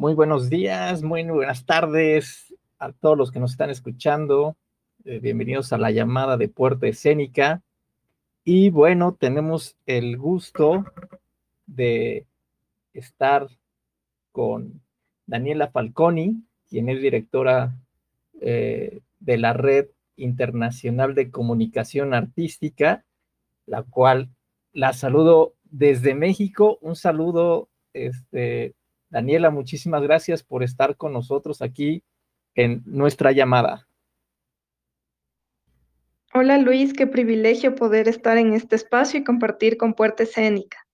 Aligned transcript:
Muy 0.00 0.14
buenos 0.14 0.48
días, 0.48 1.02
muy 1.02 1.24
buenas 1.24 1.66
tardes 1.66 2.54
a 2.78 2.90
todos 2.90 3.18
los 3.18 3.30
que 3.30 3.38
nos 3.38 3.50
están 3.50 3.68
escuchando. 3.68 4.56
Eh, 5.04 5.18
bienvenidos 5.18 5.74
a 5.74 5.76
la 5.76 5.90
llamada 5.90 6.38
de 6.38 6.48
Puerta 6.48 6.86
Escénica. 6.86 7.60
Y 8.42 8.70
bueno, 8.70 9.14
tenemos 9.20 9.76
el 9.84 10.16
gusto 10.16 10.86
de 11.66 12.24
estar 12.94 13.48
con 14.32 14.80
Daniela 15.26 15.68
Falconi, 15.68 16.44
quien 16.70 16.88
es 16.88 17.02
directora 17.02 17.76
eh, 18.40 19.02
de 19.18 19.36
la 19.36 19.52
Red 19.52 19.88
Internacional 20.16 21.14
de 21.14 21.30
Comunicación 21.30 22.14
Artística, 22.14 23.04
la 23.66 23.82
cual 23.82 24.30
la 24.72 24.94
saludo 24.94 25.52
desde 25.64 26.14
México. 26.14 26.78
Un 26.80 26.96
saludo, 26.96 27.68
este, 27.92 28.74
Daniela, 29.10 29.50
muchísimas 29.50 30.02
gracias 30.02 30.42
por 30.42 30.62
estar 30.62 30.96
con 30.96 31.12
nosotros 31.12 31.62
aquí 31.62 32.02
en 32.54 32.82
nuestra 32.86 33.32
llamada. 33.32 33.86
Hola 36.32 36.58
Luis, 36.58 36.92
qué 36.92 37.08
privilegio 37.08 37.74
poder 37.74 38.06
estar 38.06 38.38
en 38.38 38.54
este 38.54 38.76
espacio 38.76 39.18
y 39.18 39.24
compartir 39.24 39.76
con 39.76 39.94
Puerta 39.94 40.22
Escénica. 40.22 40.86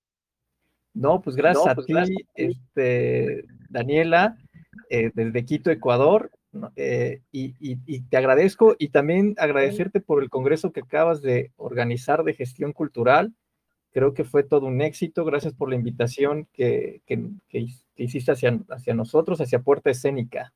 No, 0.94 1.20
pues 1.20 1.36
gracias, 1.36 1.74
pues 1.74 1.86
a, 1.94 2.04
ti, 2.04 2.16
Este, 2.34 3.44
Daniela, 3.68 4.38
eh, 4.88 5.10
desde 5.14 5.44
Quito, 5.44 5.70
Ecuador, 5.70 6.30
eh, 6.74 7.20
y, 7.32 8.00
te 8.08 8.16
agradezco 8.16 8.76
y 8.78 8.88
también 8.88 9.34
agradecerte 9.36 10.00
por 10.00 10.22
el 10.22 10.30
congreso 10.30 10.72
que 10.72 10.80
acabas 10.80 11.20
de 11.20 11.52
organizar 11.56 12.24
de 12.24 12.32
gestión 12.32 12.72
cultural. 12.72 13.34
Creo 13.96 14.12
que 14.12 14.24
fue 14.24 14.42
todo 14.42 14.66
un 14.66 14.82
éxito. 14.82 15.24
Gracias 15.24 15.54
por 15.54 15.70
la 15.70 15.74
invitación 15.74 16.46
que, 16.52 17.00
que, 17.06 17.66
hiciste 17.96 18.30
hacia, 18.30 18.60
hacia 18.68 18.92
nosotros, 18.92 19.40
hacia 19.40 19.62
Puerta 19.62 19.88
Escénica. 19.88 20.52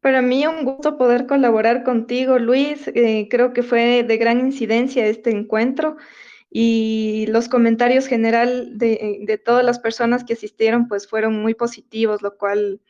Para 0.00 0.20
mí 0.20 0.46
un 0.46 0.66
gusto 0.66 0.98
poder 0.98 1.26
colaborar 1.26 1.82
contigo, 1.82 2.38
Luis. 2.38 2.88
Eh, 2.88 3.28
creo 3.30 3.54
que 3.54 3.62
fue 3.62 4.02
de 4.02 4.18
gran 4.18 4.38
incidencia 4.40 5.06
este 5.06 5.30
encuentro 5.30 5.96
y 6.50 7.24
los 7.28 7.48
comentarios 7.48 8.06
general 8.06 8.76
de, 8.76 9.20
de, 9.26 9.38
todas 9.38 9.64
las 9.64 9.78
personas 9.78 10.24
que 10.24 10.34
asistieron 10.34 10.88
pues 10.88 11.08
fueron 11.08 11.40
muy 11.40 11.54
positivos, 11.54 12.20
lo 12.20 12.36
cual 12.36 12.82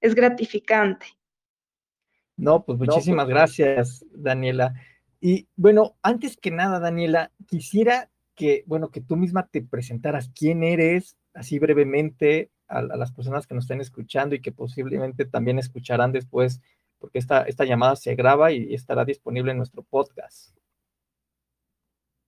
es 0.00 0.14
gratificante. 0.14 1.06
No, 2.36 2.64
pues 2.64 2.78
muchísimas 2.78 3.24
pues, 3.24 3.34
gracias, 3.34 4.06
Daniela. 4.12 4.74
Y 5.20 5.48
bueno, 5.56 5.96
antes 6.02 6.36
que 6.36 6.52
nada, 6.52 6.78
Daniela, 6.78 7.32
quisiera 7.48 8.11
que, 8.34 8.64
bueno, 8.66 8.90
que 8.90 9.00
tú 9.00 9.16
misma 9.16 9.46
te 9.46 9.62
presentaras 9.62 10.30
quién 10.34 10.62
eres, 10.62 11.16
así 11.34 11.58
brevemente, 11.58 12.50
a, 12.68 12.82
las 12.82 13.12
personas 13.12 13.46
que 13.46 13.54
nos 13.54 13.64
estén 13.64 13.80
escuchando 13.80 14.34
y 14.34 14.40
que 14.40 14.52
posiblemente 14.52 15.24
también 15.24 15.58
escucharán 15.58 16.12
después, 16.12 16.60
porque 16.98 17.18
esta, 17.18 17.42
esta 17.42 17.64
llamada 17.64 17.96
se 17.96 18.14
graba 18.14 18.52
y 18.52 18.74
estará 18.74 19.04
disponible 19.04 19.52
en 19.52 19.58
nuestro 19.58 19.82
podcast. 19.82 20.56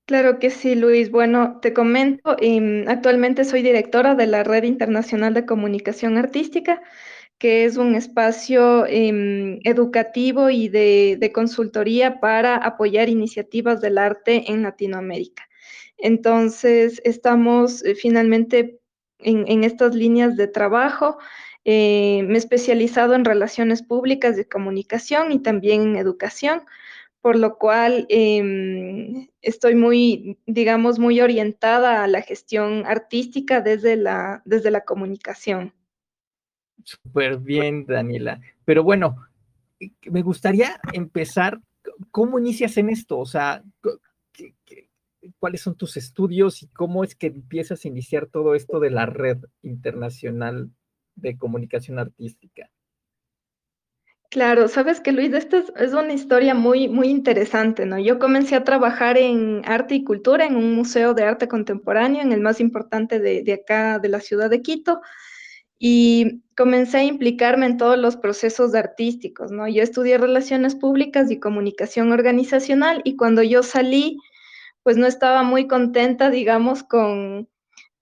Claro 0.07 0.39
que 0.39 0.51
sí, 0.51 0.75
Luis. 0.75 1.11
Bueno, 1.11 1.61
te 1.63 1.73
comento, 1.73 2.37
em, 2.39 2.87
actualmente 2.89 3.45
soy 3.45 3.63
directora 3.63 4.15
de 4.15 4.27
la 4.27 4.45
Red 4.45 4.65
Internacional 4.65 5.33
de 5.33 5.47
Comunicación 5.47 6.19
Artística 6.19 6.83
que 7.39 7.65
es 7.65 7.77
un 7.77 7.95
espacio 7.95 8.87
em, 8.87 9.59
educativo 9.65 10.51
y 10.51 10.69
de, 10.69 11.31
consultoría 11.35 12.21
para 12.21 12.57
apoyar 12.57 13.09
iniciativas 13.09 13.81
del 13.81 13.99
arte 13.99 14.51
en 14.51 14.63
Latinoamérica. 14.63 15.49
Entonces, 16.05 17.01
estamos 17.03 17.83
eh, 17.83 17.95
finalmente 17.95 18.79
en, 19.21 19.65
estas 19.65 19.95
líneas 19.95 20.37
de 20.37 20.48
trabajo. 20.48 21.17
Eh, 21.65 22.23
me 22.29 22.35
he 22.35 22.37
especializado 22.37 23.15
en 23.15 23.25
relaciones 23.25 23.83
públicas 23.83 24.37
de 24.37 24.47
comunicación 24.47 25.33
y 25.33 25.39
también 25.39 25.81
en 25.81 25.97
educación, 25.97 26.61
por 27.23 27.37
lo 27.37 27.57
cual 27.57 28.05
em, 28.11 29.29
estoy 29.41 29.77
muy, 29.77 30.37
digamos, 30.45 30.98
muy 30.98 31.23
orientada 31.23 32.05
a 32.05 32.07
la 32.07 32.20
gestión 32.20 32.85
artística 32.85 33.63
desde 33.63 33.97
la, 33.97 34.43
desde 34.45 34.70
la 34.70 34.85
comunicación. 34.85 35.73
Súper 36.85 37.39
bien, 37.39 37.87
Daniela. 37.87 38.43
Pero 38.67 38.85
bueno, 38.85 39.17
me 40.11 40.20
gustaría 40.20 40.79
empezar, 40.93 41.63
¿cómo 42.11 42.39
inicias 42.39 42.77
en 42.77 42.91
esto? 42.91 43.19
O 43.19 43.25
sea, 43.25 43.63
cuáles 45.39 45.62
son 45.62 45.77
tus 45.77 45.96
estudios 45.96 46.62
y 46.62 46.68
cómo 46.68 47.05
es 47.05 47.14
que 47.14 47.29
empiezas 47.29 47.85
a 47.85 47.89
iniciar 47.89 48.27
todo 48.27 48.55
esto 48.55 48.80
de 48.80 48.90
la 48.90 49.07
red 49.07 49.39
internacional 49.62 50.70
de 51.14 51.36
comunicación 51.36 51.98
artística? 51.98 52.70
Claro, 54.30 54.67
sabes 54.67 55.01
que 55.01 55.13
Luis, 55.13 55.33
esta 55.33 55.63
es, 55.77 55.92
una 55.92 56.13
historia 56.13 56.55
muy, 56.55 56.89
muy 56.89 57.08
interesante, 57.08 57.86
¿no? 57.86 58.01
Yo 58.01 58.18
comencé 58.18 58.57
a 58.57 58.64
trabajar 58.64 59.17
en 59.17 59.63
arte 59.64 59.95
y 59.95 60.02
cultura 60.02 60.45
en 60.45 60.57
un 60.57 60.74
museo 60.74 61.14
de 61.14 61.23
arte 61.23 61.46
contemporáneo, 61.46 62.20
en 62.20 62.33
el 62.33 62.40
más 62.40 62.58
importante 62.58 63.20
de, 63.20 63.45
de 63.45 63.52
acá, 63.52 64.01
de 64.01 64.08
la 64.08 64.18
ciudad 64.18 64.51
de 64.51 64.61
Quito 64.61 65.01
y 65.79 66.42
comencé 66.57 66.98
a 66.98 67.05
implicarme 67.05 67.67
en 67.67 67.77
todos 67.77 67.98
los 67.98 68.17
procesos 68.17 68.74
artísticos, 68.74 69.51
¿no? 69.51 69.68
Yo 69.68 69.83
estudié 69.83 70.18
relaciones 70.18 70.74
públicas 70.74 71.30
y 71.30 71.39
comunicación 71.39 72.13
organizacional 72.13 73.02
y 73.05 73.17
cuando 73.17 73.42
yo 73.42 73.63
salí, 73.63 74.18
pues 74.84 74.96
no 74.96 75.06
estaba 75.06 75.42
muy 75.42 75.67
contenta, 75.67 76.30
digamos, 76.30 76.84
con, 76.84 77.48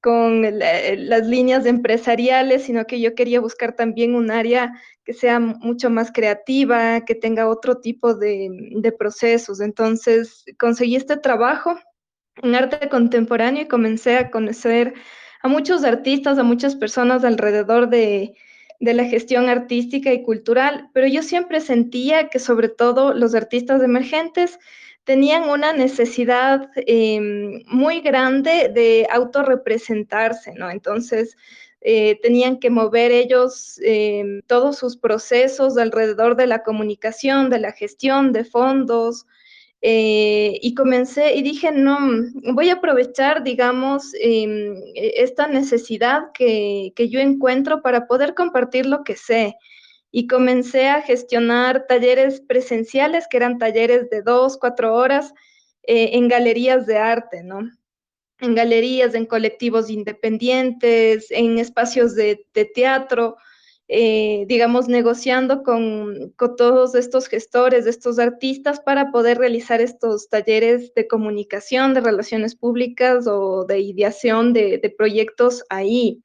con 0.02 0.42
las 0.58 1.26
líneas 1.26 1.64
empresariales, 1.64 2.64
sino 2.64 2.84
que 2.84 3.00
yo 3.00 3.14
quería 3.14 3.40
buscar 3.40 3.74
también 3.74 4.14
un 4.14 4.30
área 4.30 4.74
que 5.04 5.14
sea 5.14 5.40
mucho 5.40 5.88
más 5.88 6.12
creativa, 6.12 7.04
que 7.06 7.14
tenga 7.14 7.48
otro 7.48 7.78
tipo 7.80 8.14
de, 8.14 8.50
de 8.76 8.92
procesos. 8.92 9.60
Entonces 9.60 10.44
conseguí 10.58 10.96
este 10.96 11.16
trabajo 11.16 11.78
en 12.42 12.54
arte 12.54 12.88
contemporáneo 12.88 13.62
y 13.62 13.68
comencé 13.68 14.18
a 14.18 14.30
conocer 14.30 14.94
a 15.42 15.48
muchos 15.48 15.84
artistas, 15.84 16.38
a 16.38 16.44
muchas 16.44 16.76
personas 16.76 17.24
alrededor 17.24 17.88
de, 17.88 18.34
la 18.80 19.04
gestión 19.04 19.48
artística 19.48 20.12
y 20.12 20.24
cultural, 20.24 20.90
pero 20.92 21.06
yo 21.06 21.22
siempre 21.22 21.60
sentía 21.60 22.28
que 22.28 22.40
sobre 22.40 22.68
todo 22.68 23.14
los 23.14 23.32
artistas 23.32 23.80
emergentes 23.80 24.58
tenían 25.04 25.48
una 25.48 25.72
necesidad 25.72 26.70
em, 26.76 27.62
muy 27.66 28.00
grande 28.00 28.70
de 28.72 29.06
autorrepresentarse, 29.10 30.54
¿no? 30.54 30.70
Entonces, 30.70 31.36
eh, 31.80 32.20
tenían 32.22 32.58
que 32.60 32.70
mover 32.70 33.10
ellos 33.10 33.80
em, 33.82 34.40
todos 34.46 34.78
sus 34.78 34.96
procesos 34.96 35.76
alrededor 35.78 36.36
de 36.36 36.46
la 36.46 36.62
comunicación, 36.62 37.50
de 37.50 37.58
la 37.58 37.72
gestión 37.72 38.32
de 38.32 38.44
fondos, 38.44 39.26
eh, 39.84 40.60
y 40.62 40.74
comencé 40.76 41.34
y 41.34 41.42
dije, 41.42 41.72
no, 41.72 41.98
voy 42.54 42.70
a 42.70 42.74
aprovechar, 42.74 43.42
digamos, 43.42 44.14
em, 44.20 44.76
e, 44.94 45.14
esta 45.16 45.48
necesidad 45.48 46.30
que, 46.32 46.92
yo 46.96 47.18
encuentro 47.18 47.82
para 47.82 48.06
poder 48.06 48.34
compartir 48.34 48.86
lo 48.86 49.02
que 49.02 49.16
sé. 49.16 49.56
Y 50.12 50.28
comencé 50.28 50.86
a 50.88 51.02
gestionar 51.02 51.86
talleres 51.88 52.40
presenciales, 52.40 53.26
que 53.28 53.38
eran 53.38 53.58
talleres 53.58 54.08
de 54.10 54.22
dos, 54.22 54.56
cuatro 54.58 54.94
horas, 54.94 55.34
eh, 55.82 56.10
en 56.12 56.28
galerías 56.28 56.86
de 56.86 56.98
arte, 56.98 57.42
¿no? 57.42 57.68
En 58.38 58.54
galerías, 58.54 59.14
en 59.14 59.26
colectivos 59.26 59.90
independientes, 59.90 61.30
en 61.30 61.58
espacios 61.58 62.14
de 62.14 62.46
teatro. 62.74 63.36
Eh, 63.94 64.46
digamos, 64.48 64.88
negociando 64.88 65.62
con, 65.62 66.32
todos 66.56 66.94
estos 66.94 67.26
gestores, 67.26 67.86
estos 67.86 68.18
artistas, 68.18 68.80
para 68.80 69.10
poder 69.10 69.36
realizar 69.36 69.82
estos 69.82 70.30
talleres 70.30 70.94
de 70.94 71.06
comunicación, 71.06 71.92
de 71.92 72.00
relaciones 72.00 72.54
públicas 72.54 73.26
o 73.26 73.66
de 73.66 73.80
ideación 73.80 74.54
de, 74.54 74.94
proyectos 74.96 75.62
ahí. 75.68 76.22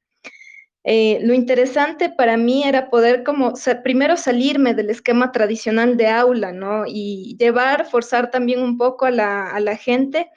Eh, 0.90 1.18
lo 1.20 1.34
interesante 1.34 2.08
para 2.08 2.38
mí 2.38 2.64
era 2.64 2.88
poder 2.88 3.22
como 3.22 3.52
primero 3.84 4.16
salirme 4.16 4.72
del 4.72 4.88
esquema 4.88 5.32
tradicional 5.32 5.98
de 5.98 6.06
aula, 6.06 6.50
¿no? 6.52 6.84
Y 6.86 7.36
llevar, 7.38 7.84
forzar 7.84 8.30
también 8.30 8.62
un 8.62 8.78
poco 8.78 9.04
a 9.04 9.10
la, 9.10 9.76
gente 9.76 10.30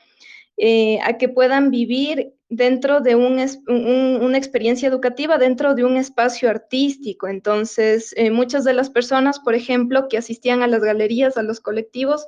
eh, 0.58 1.00
a 1.06 1.18
que 1.18 1.30
puedan 1.30 1.72
vivir 1.72 2.34
dentro 2.50 3.00
de 3.00 3.16
una 3.16 4.38
experiencia 4.38 4.90
educativa, 4.90 5.38
dentro 5.38 5.74
de 5.74 5.86
un 5.86 5.96
espacio 5.96 6.50
artístico. 6.50 7.30
Entonces, 7.30 8.14
eh, 8.18 8.30
muchas 8.30 8.66
de 8.66 8.74
las 8.74 8.90
personas, 8.90 9.40
por 9.40 9.56
ejemplo, 9.56 10.10
que 10.10 10.18
asistían 10.18 10.64
a 10.64 10.68
las 10.68 10.82
galerías, 10.82 11.38
a 11.38 11.44
los 11.44 11.62
colectivos, 11.62 12.28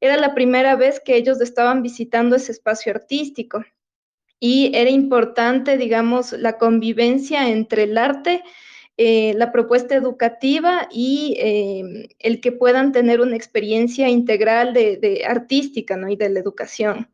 era 0.00 0.16
la 0.16 0.34
primera 0.34 0.74
vez 0.74 0.98
que 0.98 1.14
ellos 1.14 1.40
estaban 1.40 1.80
visitando 1.80 2.34
ese 2.34 2.50
espacio 2.50 2.92
artístico. 2.92 3.64
Y 4.44 4.72
era 4.74 4.90
importante, 4.90 5.76
digamos, 5.76 6.32
la 6.32 6.58
convivencia 6.58 7.48
entre 7.48 7.84
el 7.84 7.96
arte, 7.96 8.42
eh, 8.96 9.34
la 9.36 9.52
propuesta 9.52 9.94
educativa 9.94 10.88
y 10.90 11.36
eh, 11.38 12.08
el 12.18 12.40
que 12.40 12.50
puedan 12.50 12.90
tener 12.90 13.20
una 13.20 13.36
experiencia 13.36 14.08
integral 14.08 14.74
de, 14.74 15.22
artística 15.28 15.96
¿no? 15.96 16.08
y 16.08 16.16
de 16.16 16.28
la 16.28 16.40
educación. 16.40 17.08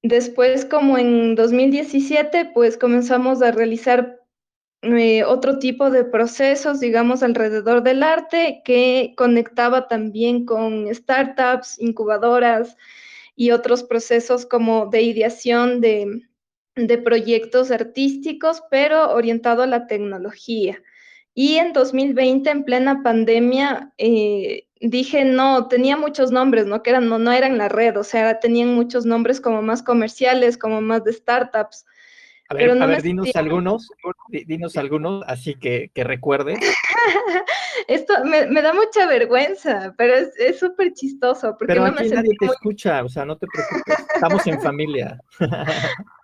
Después, 0.00 0.64
como 0.64 0.96
en 0.96 1.34
2017, 1.34 2.46
pues 2.54 2.78
comenzamos 2.78 3.42
a 3.42 3.50
realizar 3.50 4.18
eh, 4.80 5.24
otro 5.24 5.58
tipo 5.58 5.90
de 5.90 6.04
procesos, 6.04 6.80
digamos, 6.80 7.22
alrededor 7.22 7.82
del 7.82 8.02
arte 8.02 8.62
que 8.64 9.12
conectaba 9.18 9.86
también 9.86 10.46
con 10.46 10.88
startups, 10.94 11.78
incubadoras 11.78 12.78
y 13.34 13.50
otros 13.50 13.84
procesos 13.84 14.46
como 14.46 14.86
de 14.86 15.02
ideación 15.02 15.80
de, 15.80 16.22
proyectos 17.04 17.70
artísticos, 17.70 18.62
pero 18.70 19.12
orientado 19.12 19.62
a 19.62 19.66
la 19.66 19.86
tecnología. 19.86 20.82
Y 21.34 21.56
en 21.56 21.72
2020, 21.72 22.50
en 22.50 22.64
plena 22.64 23.02
pandemia, 23.02 23.92
eh, 23.98 24.66
dije, 24.80 25.24
no, 25.24 25.68
tenía 25.68 25.96
muchos 25.96 26.30
nombres, 26.30 26.66
¿no? 26.66 26.82
Que 26.82 26.90
eran, 26.90 27.08
no, 27.08 27.18
no 27.18 27.32
eran 27.32 27.56
la 27.58 27.68
red, 27.68 27.96
o 27.96 28.04
sea, 28.04 28.40
tenían 28.40 28.74
muchos 28.74 29.06
nombres 29.06 29.40
como 29.40 29.62
más 29.62 29.82
comerciales, 29.82 30.58
como 30.58 30.80
más 30.80 31.04
de 31.04 31.12
startups. 31.12 31.86
A 32.48 32.54
ver, 32.54 32.70
a 32.70 32.86
ver 32.86 33.02
dinos 33.02 33.34
algunos, 33.34 33.88
dinos 34.28 34.76
algunos, 34.76 35.24
así 35.26 35.54
que, 35.54 35.90
que 35.94 36.04
recuerde. 36.04 36.58
Esto 37.88 38.24
me, 38.24 38.62
da 38.62 38.72
mucha 38.72 39.06
vergüenza, 39.06 39.94
pero 39.96 40.14
es 40.14 40.58
súper 40.58 40.92
chistoso. 40.92 41.56
Porque 41.58 41.74
pero 41.74 41.84
aquí 41.86 42.08
nadie 42.08 42.32
te 42.38 42.46
escucha, 42.46 43.04
o 43.04 43.08
sea, 43.08 43.24
no 43.24 43.36
te 43.36 43.46
preocupes, 43.46 44.06
estamos 44.14 44.46
en 44.46 44.60
familia. 44.60 45.18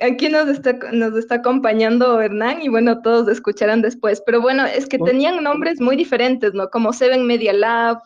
aquí 0.00 0.28
nos 0.28 0.48
está, 0.48 0.72
nos 0.92 1.16
está 1.16 1.36
acompañando 1.36 2.20
Hernán 2.20 2.62
y 2.62 2.68
bueno, 2.68 3.02
todos 3.02 3.28
escucharán 3.28 3.82
después. 3.82 4.22
Pero 4.24 4.40
bueno, 4.40 4.66
es 4.66 4.86
que 4.86 4.98
tenían 4.98 5.42
nombres 5.42 5.80
muy 5.80 5.96
diferentes, 5.96 6.54
¿no? 6.54 6.68
Como 6.70 6.92
Seven 6.92 7.26
Media 7.26 7.52
Lab, 7.52 7.98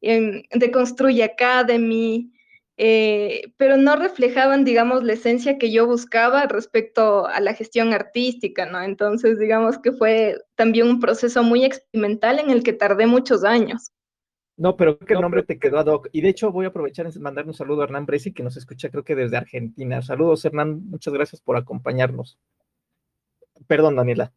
en, 0.00 0.42
de 0.50 0.70
Construye 0.70 1.22
Academy, 1.22 2.31
eh, 2.78 3.52
pero 3.58 3.76
no 3.76 3.96
reflejaban, 3.96 4.64
digamos, 4.64 5.04
la 5.04 5.12
esencia 5.12 5.58
que 5.58 5.70
yo 5.70 5.86
buscaba 5.86 6.46
respecto 6.46 7.26
a 7.26 7.40
la 7.40 7.54
gestión 7.54 7.92
artística, 7.92 8.66
¿no? 8.66 8.80
Entonces, 8.82 9.38
digamos 9.38 9.78
que 9.78 9.92
fue 9.92 10.38
también 10.54 10.88
un 10.88 11.00
proceso 11.00 11.42
muy 11.42 11.64
experimental 11.64 12.38
en 12.38 12.50
el 12.50 12.62
que 12.62 12.72
tardé 12.72 13.06
muchos 13.06 13.44
años. 13.44 13.92
No, 14.56 14.76
pero 14.76 14.96
creo 14.98 15.06
que 15.06 15.14
el 15.14 15.20
nombre 15.20 15.42
te 15.42 15.58
quedó 15.58 15.78
ad 15.78 15.86
hoc. 15.86 16.08
Y 16.12 16.20
de 16.20 16.28
hecho 16.28 16.52
voy 16.52 16.66
a 16.66 16.68
aprovechar 16.68 17.06
en 17.06 17.22
mandar 17.22 17.46
un 17.46 17.54
saludo 17.54 17.82
a 17.82 17.84
Hernán 17.84 18.06
Bresi, 18.06 18.32
que 18.32 18.42
nos 18.42 18.56
escucha 18.56 18.90
creo 18.90 19.04
que 19.04 19.16
desde 19.16 19.36
Argentina. 19.36 20.02
Saludos, 20.02 20.44
Hernán. 20.44 20.88
Muchas 20.88 21.12
gracias 21.12 21.40
por 21.40 21.56
acompañarnos. 21.56 22.38
Perdón, 23.66 23.96
Daniela. 23.96 24.32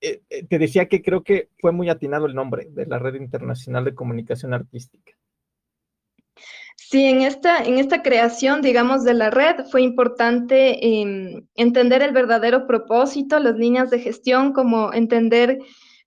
Eh, 0.00 0.22
eh, 0.28 0.46
te 0.46 0.58
decía 0.58 0.88
que 0.88 1.02
creo 1.02 1.22
que 1.22 1.48
fue 1.58 1.72
muy 1.72 1.88
atinado 1.88 2.26
el 2.26 2.34
nombre 2.34 2.68
de 2.70 2.86
la 2.86 2.98
Red 2.98 3.14
Internacional 3.14 3.84
de 3.84 3.94
Comunicación 3.94 4.52
Artística. 4.52 5.14
Sí, 6.76 7.04
en 7.06 7.22
esta, 7.22 7.64
en 7.64 7.78
esta 7.78 8.02
creación, 8.02 8.62
digamos, 8.62 9.02
de 9.02 9.14
la 9.14 9.30
red 9.30 9.64
fue 9.70 9.82
importante 9.82 11.00
em, 11.00 11.46
entender 11.56 12.02
el 12.02 12.12
verdadero 12.12 12.66
propósito, 12.66 13.38
las 13.40 13.56
líneas 13.56 13.90
de 13.90 13.98
gestión, 13.98 14.52
como 14.52 14.92
entender 14.92 15.58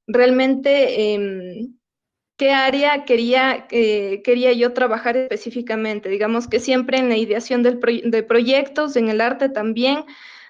realmente 0.08 1.14
em, 1.14 1.76
qué 2.38 2.52
área 2.52 3.06
quería, 3.06 3.68
eh, 3.72 4.22
quería 4.24 4.54
yo 4.54 4.74
trabajar 4.74 5.18
específicamente. 5.18 6.10
Digamos 6.10 6.48
que 6.48 6.60
siempre 6.60 7.00
en 7.00 7.10
la 7.10 7.18
ideación 7.18 7.64
de 7.64 8.24
proyectos, 8.24 8.96
en 8.96 9.10
el 9.10 9.22
arte 9.22 9.50
también, 9.50 10.06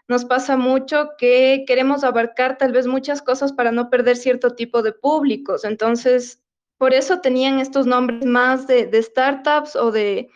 nos 0.10 0.26
pasa 0.26 0.58
mucho 0.58 1.12
que 1.18 1.64
queremos 1.68 2.04
abarcar 2.04 2.58
tal 2.58 2.72
vez 2.72 2.88
muchas 2.88 3.22
cosas 3.22 3.54
para 3.54 3.72
no 3.72 3.90
perder 3.90 4.18
cierto 4.18 4.56
tipo 4.56 4.82
de 4.82 4.92
públicos. 4.92 5.64
Entonces, 5.64 6.44
por 6.80 6.94
eso 6.94 7.20
tenían 7.20 7.60
estos 7.60 7.86
nombres 7.86 8.26
más 8.26 8.66
de, 8.66 8.90
startups 9.04 9.76
o 9.76 9.92
de, 9.92 10.30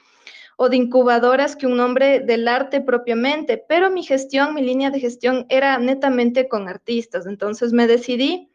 incubadoras 0.74 1.56
que 1.56 1.66
un 1.66 1.78
nombre 1.78 2.20
del 2.20 2.48
arte 2.50 2.82
propiamente, 2.82 3.58
pero 3.58 3.90
mi 3.90 4.04
gestión, 4.04 4.54
mi 4.54 4.62
línea 4.62 4.92
de 4.92 5.00
gestión 5.00 5.46
era 5.50 5.80
netamente 5.80 6.50
con 6.50 6.68
artistas. 6.68 7.26
Entonces 7.26 7.72
me 7.72 7.88
decidí 7.88 8.50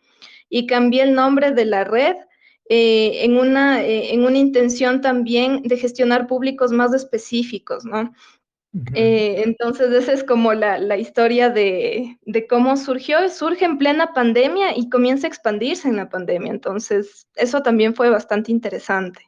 y 0.51 0.67
cambié 0.67 1.03
el 1.03 1.15
nombre 1.15 1.53
de 1.53 1.65
la 1.65 1.85
red 1.85 2.17
eh, 2.69 3.25
eh, 3.25 4.11
en 4.13 4.25
una 4.25 4.39
intención 4.39 5.01
también 5.01 5.63
de 5.63 5.79
gestionar 5.79 6.27
públicos 6.27 6.73
más 6.73 6.93
específicos, 6.93 7.87
¿no? 7.87 8.13
Eh, 8.95 9.43
entonces, 9.45 9.91
esa 9.93 10.13
es 10.13 10.23
como 10.23 10.53
la, 10.53 10.97
historia 10.99 11.51
de, 11.51 12.19
cómo 12.49 12.77
surgió. 12.77 13.29
Surge 13.29 13.65
en 13.65 13.79
plena 13.79 14.13
pandemia 14.13 14.77
y 14.77 14.89
comienza 14.89 15.27
a 15.27 15.29
expandirse 15.29 15.89
en 15.89 15.97
la 15.97 16.09
pandemia. 16.09 16.53
Entonces, 16.53 17.27
eso 17.37 17.63
también 17.63 17.95
fue 17.95 18.11
bastante 18.11 18.53
interesante. 18.53 19.23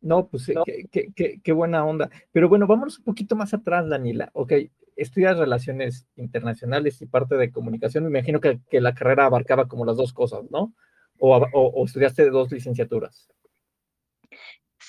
No, 0.00 0.26
pues 0.26 0.50
Qué, 0.90 1.52
buena 1.52 1.84
onda. 1.84 2.10
Pero 2.32 2.48
bueno, 2.48 2.66
vámonos 2.66 2.98
un 2.98 3.04
poquito 3.04 3.36
más 3.36 3.54
atrás, 3.54 3.88
Daniela. 3.88 4.30
Ok, 4.32 4.52
estudias 4.96 5.38
relaciones 5.38 6.06
internacionales 6.16 7.00
y 7.00 7.06
parte 7.06 7.36
de 7.36 7.50
comunicación. 7.50 8.04
Me 8.04 8.18
imagino 8.18 8.40
que, 8.40 8.60
la 8.80 8.94
carrera 8.94 9.26
abarcaba 9.26 9.68
como 9.68 9.84
las 9.84 9.96
dos 9.96 10.12
cosas, 10.12 10.42
¿no? 10.50 10.74
O, 11.18 11.36
o 11.36 11.84
estudiaste 11.84 12.28
dos 12.30 12.50
licenciaturas. 12.50 13.28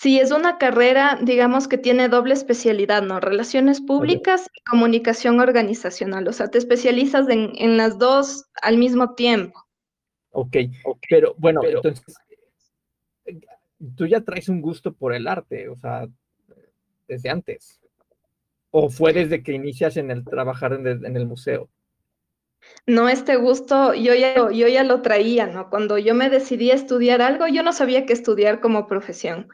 Sí, 0.01 0.19
es 0.19 0.31
una 0.31 0.57
carrera, 0.57 1.17
digamos, 1.21 1.67
que 1.67 1.77
tiene 1.77 2.09
doble 2.09 2.33
especialidad, 2.33 3.01
¿no? 3.01 3.19
Relaciones 3.21 3.79
públicas 3.79 4.49
y 4.53 4.61
comunicación 4.63 5.39
organizacional. 5.39 6.27
O 6.27 6.33
sea, 6.33 6.49
te 6.49 6.57
especializas 6.57 7.27
en, 7.29 7.77
las 7.77 7.97
dos 7.97 8.45
al 8.61 8.77
mismo 8.77 9.15
tiempo. 9.15 9.65
Ok, 10.31 10.57
pero 11.09 11.33
bueno, 11.37 11.61
entonces, 11.63 12.15
tú 13.95 14.05
ya 14.05 14.21
traes 14.21 14.49
un 14.49 14.61
gusto 14.61 14.93
por 14.93 15.13
el 15.13 15.27
arte, 15.27 15.69
o 15.69 15.77
sea, 15.77 16.07
desde 17.07 17.29
antes. 17.29 17.79
¿O 18.71 18.89
fue 18.89 19.13
desde 19.13 19.43
que 19.43 19.53
inicias 19.53 19.95
en 19.95 20.11
el 20.11 20.25
trabajar 20.25 20.73
en 20.73 21.15
el, 21.15 21.25
museo? 21.25 21.69
No, 22.85 23.07
este 23.07 23.37
gusto 23.37 23.93
yo 23.93 24.13
ya, 24.13 24.51
yo 24.51 24.67
ya 24.67 24.83
lo 24.83 25.01
traía, 25.01 25.47
¿no? 25.47 25.69
Cuando 25.69 25.97
yo 25.97 26.13
me 26.13 26.29
decidí 26.29 26.71
a 26.71 26.75
estudiar 26.75 27.21
algo, 27.21 27.47
yo 27.47 27.63
no 27.63 27.71
sabía 27.71 28.05
qué 28.05 28.11
estudiar 28.11 28.59
como 28.59 28.87
profesión 28.87 29.47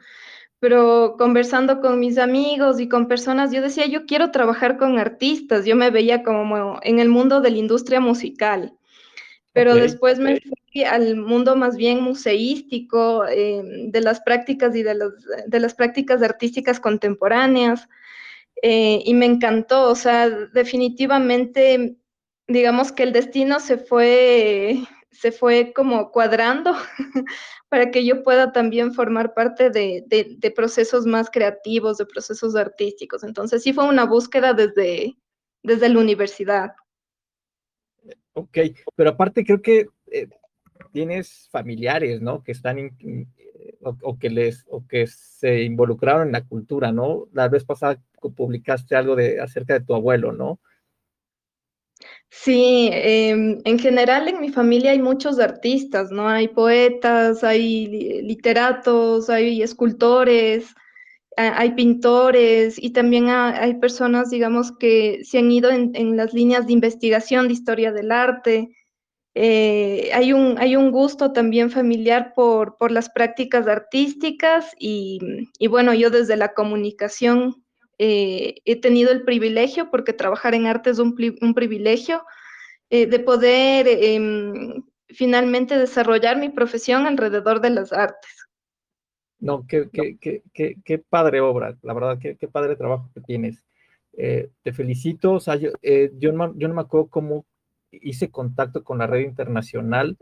pero 0.62 1.16
conversando 1.18 1.80
con 1.80 1.98
mis 1.98 2.18
amigos 2.18 2.78
y 2.78 2.88
con 2.88 3.08
personas, 3.08 3.50
yo 3.50 3.60
decía, 3.60 3.86
yo 3.86 4.06
quiero 4.06 4.30
trabajar 4.30 4.78
con 4.78 4.96
artistas, 4.96 5.64
yo 5.64 5.74
me 5.74 5.90
veía 5.90 6.22
como 6.22 6.78
en 6.84 7.00
el 7.00 7.08
mundo 7.08 7.40
de 7.40 7.50
la 7.50 7.56
industria 7.56 7.98
musical, 7.98 8.72
pero 9.52 9.74
después 9.74 10.20
me 10.20 10.40
fui 10.40 10.84
al 10.84 11.16
mundo 11.16 11.56
más 11.56 11.76
bien 11.76 12.00
museístico, 12.00 13.26
em, 13.26 13.90
de 13.90 14.00
las 14.02 14.20
prácticas 14.20 14.76
y 14.76 14.84
de, 14.84 14.96
de, 15.48 15.58
las 15.58 15.74
prácticas 15.74 16.22
artísticas 16.22 16.78
contemporáneas, 16.78 17.88
eh, 18.62 19.02
y 19.04 19.14
me 19.14 19.26
encantó, 19.26 19.90
o 19.90 19.96
sea, 19.96 20.30
definitivamente, 20.30 21.96
digamos 22.46 22.92
que 22.92 23.02
el 23.02 23.12
destino 23.12 23.58
se 23.58 23.78
fue 23.78 24.78
se 25.12 25.30
fue 25.30 25.72
como 25.72 26.10
cuadrando 26.10 26.72
para 27.68 27.90
que 27.90 28.04
yo 28.04 28.22
pueda 28.22 28.52
también 28.52 28.92
formar 28.92 29.34
parte 29.34 29.70
de, 29.70 30.52
procesos 30.56 31.06
más 31.06 31.30
creativos, 31.30 31.98
de 31.98 32.06
procesos 32.06 32.56
artísticos. 32.56 33.22
Entonces 33.22 33.62
sí 33.62 33.72
fue 33.72 33.88
una 33.88 34.04
búsqueda 34.04 34.54
desde, 34.54 35.16
desde 35.62 35.88
la 35.88 36.00
universidad. 36.00 36.72
Ok, 38.34 38.58
pero 38.96 39.10
aparte 39.10 39.44
creo 39.44 39.60
que 39.60 39.88
eh, 40.10 40.28
tienes 40.92 41.48
familiares, 41.50 42.22
¿no? 42.22 42.42
Que 42.42 42.52
están, 42.52 42.78
eh, 42.78 43.26
o, 43.82 44.18
que 44.18 44.30
les, 44.30 44.64
o 44.68 44.86
que 44.86 45.06
se 45.06 45.62
involucraron 45.62 46.28
en 46.28 46.32
la 46.32 46.44
cultura, 46.44 46.92
¿no? 46.92 47.28
La 47.32 47.48
vez 47.48 47.64
pasada 47.64 48.00
publicaste 48.34 48.96
algo 48.96 49.14
de, 49.14 49.40
acerca 49.40 49.74
de 49.74 49.84
tu 49.84 49.94
abuelo, 49.94 50.32
¿no? 50.32 50.60
Sí, 52.34 52.88
em, 52.92 53.60
en 53.64 53.78
general 53.78 54.26
en 54.26 54.40
mi 54.40 54.48
familia 54.50 54.92
hay 54.92 54.98
muchos 54.98 55.38
artistas, 55.38 56.10
¿no? 56.10 56.28
Hay 56.28 56.48
poetas, 56.48 57.44
hay 57.44 57.86
literatos, 58.22 59.28
hay 59.30 59.62
escultores, 59.62 60.74
hay 61.36 61.72
pintores 61.74 62.82
y 62.82 62.90
también 62.92 63.28
hay 63.28 63.74
personas, 63.74 64.30
digamos, 64.30 64.72
que 64.78 65.20
se 65.24 65.38
han 65.38 65.52
ido 65.52 65.70
en, 65.70 66.16
las 66.16 66.32
líneas 66.34 66.66
de 66.66 66.72
investigación 66.74 67.48
de 67.48 67.54
historia 67.54 67.92
del 67.92 68.10
arte. 68.10 68.70
Eh, 69.34 70.10
hay, 70.14 70.32
un, 70.32 70.58
hay 70.58 70.76
un 70.76 70.90
gusto 70.90 71.32
también 71.32 71.70
familiar 71.70 72.32
por, 72.34 72.76
por 72.78 72.92
las 72.92 73.10
prácticas 73.10 73.66
artísticas 73.68 74.74
y, 74.78 75.20
y 75.58 75.66
bueno, 75.68 75.94
yo 75.94 76.10
desde 76.10 76.36
la 76.36 76.54
comunicación 76.54 77.61
eh, 78.04 78.56
he 78.64 78.80
tenido 78.80 79.12
el 79.12 79.22
privilegio, 79.22 79.88
porque 79.88 80.12
trabajar 80.12 80.56
en 80.56 80.66
arte 80.66 80.90
es 80.90 80.98
un, 80.98 81.14
privilegio, 81.14 82.24
eh, 82.90 83.06
de 83.06 83.20
poder 83.20 83.86
em, 83.86 84.82
finalmente 85.06 85.78
desarrollar 85.78 86.36
mi 86.36 86.48
profesión 86.48 87.06
alrededor 87.06 87.60
de 87.60 87.70
las 87.70 87.92
artes. 87.92 88.48
No, 89.38 89.64
qué, 89.68 89.88
qué, 89.92 90.42
qué, 90.52 90.98
padre 90.98 91.40
obra, 91.40 91.78
la 91.82 91.94
verdad, 91.94 92.18
qué, 92.18 92.48
padre 92.48 92.74
trabajo 92.74 93.08
que 93.14 93.20
tienes. 93.20 93.62
Eh, 94.14 94.50
te 94.64 94.72
felicito, 94.72 95.34
o 95.34 95.40
sea, 95.40 95.54
yo, 95.54 95.70
yo, 96.18 96.32
no, 96.32 96.58
yo 96.58 96.66
no 96.66 96.74
me 96.74 96.80
acuerdo 96.80 97.06
cómo 97.06 97.46
hice 97.92 98.32
contacto 98.32 98.82
con 98.82 98.98
la 98.98 99.06
red 99.06 99.20
internacional, 99.20 100.18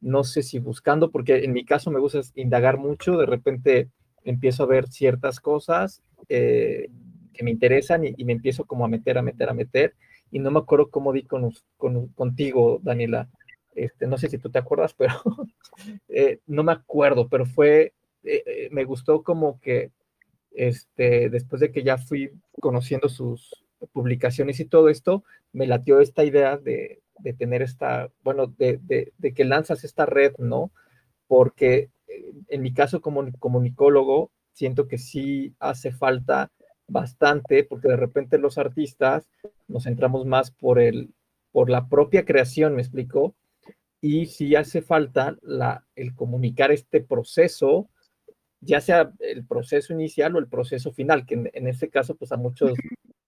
no 0.00 0.22
sé 0.22 0.44
si 0.44 0.60
buscando, 0.60 1.10
porque 1.10 1.38
en 1.42 1.52
mi 1.52 1.64
caso 1.64 1.90
me 1.90 1.98
gusta 1.98 2.20
indagar 2.36 2.78
mucho, 2.78 3.16
de 3.16 3.26
repente 3.26 3.88
empiezo 4.22 4.62
a 4.62 4.66
ver 4.66 4.86
ciertas 4.86 5.40
cosas, 5.40 6.04
que 7.36 7.44
me 7.44 7.50
interesan 7.50 8.04
y, 8.04 8.24
me 8.24 8.32
empiezo 8.32 8.64
como 8.64 8.84
a 8.84 8.88
meter, 8.88 9.18
a 9.18 9.22
meter, 9.22 9.48
a 9.48 9.54
meter. 9.54 9.94
y 10.30 10.38
no 10.38 10.50
me 10.50 10.58
acuerdo 10.58 10.90
cómo 10.90 11.12
di 11.12 11.22
con, 11.24 11.52
contigo, 12.14 12.80
Daniela. 12.82 13.28
Este, 13.74 14.06
no 14.06 14.16
sé 14.16 14.28
si 14.28 14.38
tú 14.38 14.50
te 14.50 14.58
acuerdas, 14.58 14.94
pero 14.94 15.14
eh, 16.08 16.40
no 16.46 16.64
me 16.64 16.72
acuerdo, 16.72 17.28
pero 17.28 17.44
fue, 17.44 17.92
eh, 18.24 18.42
eh, 18.46 18.68
me 18.72 18.84
gustó 18.84 19.22
como 19.22 19.60
que 19.60 19.90
este, 20.52 21.28
después 21.28 21.60
de 21.60 21.70
que 21.70 21.82
ya 21.82 21.98
fui 21.98 22.30
conociendo 22.60 23.10
sus 23.10 23.64
publicaciones 23.92 24.58
y 24.60 24.64
todo 24.64 24.88
esto, 24.88 25.24
me 25.52 25.66
latió 25.66 26.00
esta 26.00 26.24
idea 26.24 26.56
de, 26.56 27.02
de 27.18 27.34
tener 27.34 27.60
esta, 27.60 28.10
bueno, 28.24 28.46
de, 28.46 28.80
de, 28.82 29.12
de, 29.18 29.34
que 29.34 29.44
lanzas 29.44 29.84
esta 29.84 30.06
red, 30.06 30.32
¿no? 30.38 30.72
Porque 31.26 31.90
en 32.48 32.62
mi 32.62 32.72
caso 32.72 33.02
como 33.02 33.24
comunicólogo, 33.38 34.30
siento 34.52 34.88
que 34.88 34.96
sí 34.96 35.54
hace 35.60 35.92
falta 35.92 36.50
bastante, 36.88 37.64
porque 37.64 37.88
de 37.88 37.96
repente 37.96 38.38
los 38.38 38.58
artistas 38.58 39.28
nos 39.68 39.84
centramos 39.84 40.26
más 40.26 40.50
por, 40.50 40.78
el, 40.80 41.14
por 41.52 41.70
la 41.70 41.88
propia 41.88 42.24
creación, 42.24 42.74
me 42.74 42.82
explico, 42.82 43.34
y 44.00 44.26
sí 44.26 44.54
hace 44.54 44.82
falta 44.82 45.36
la, 45.42 45.84
el 45.96 46.14
comunicar 46.14 46.70
este 46.70 47.00
proceso, 47.00 47.88
ya 48.60 48.80
sea 48.80 49.12
el 49.20 49.44
proceso 49.46 49.92
inicial 49.92 50.36
o 50.36 50.38
el 50.38 50.48
proceso 50.48 50.92
final, 50.92 51.26
que 51.26 51.50
en, 51.52 51.66
este 51.66 51.88
caso, 51.88 52.14
pues 52.14 52.32
a 52.32 52.36
muchos 52.36 52.72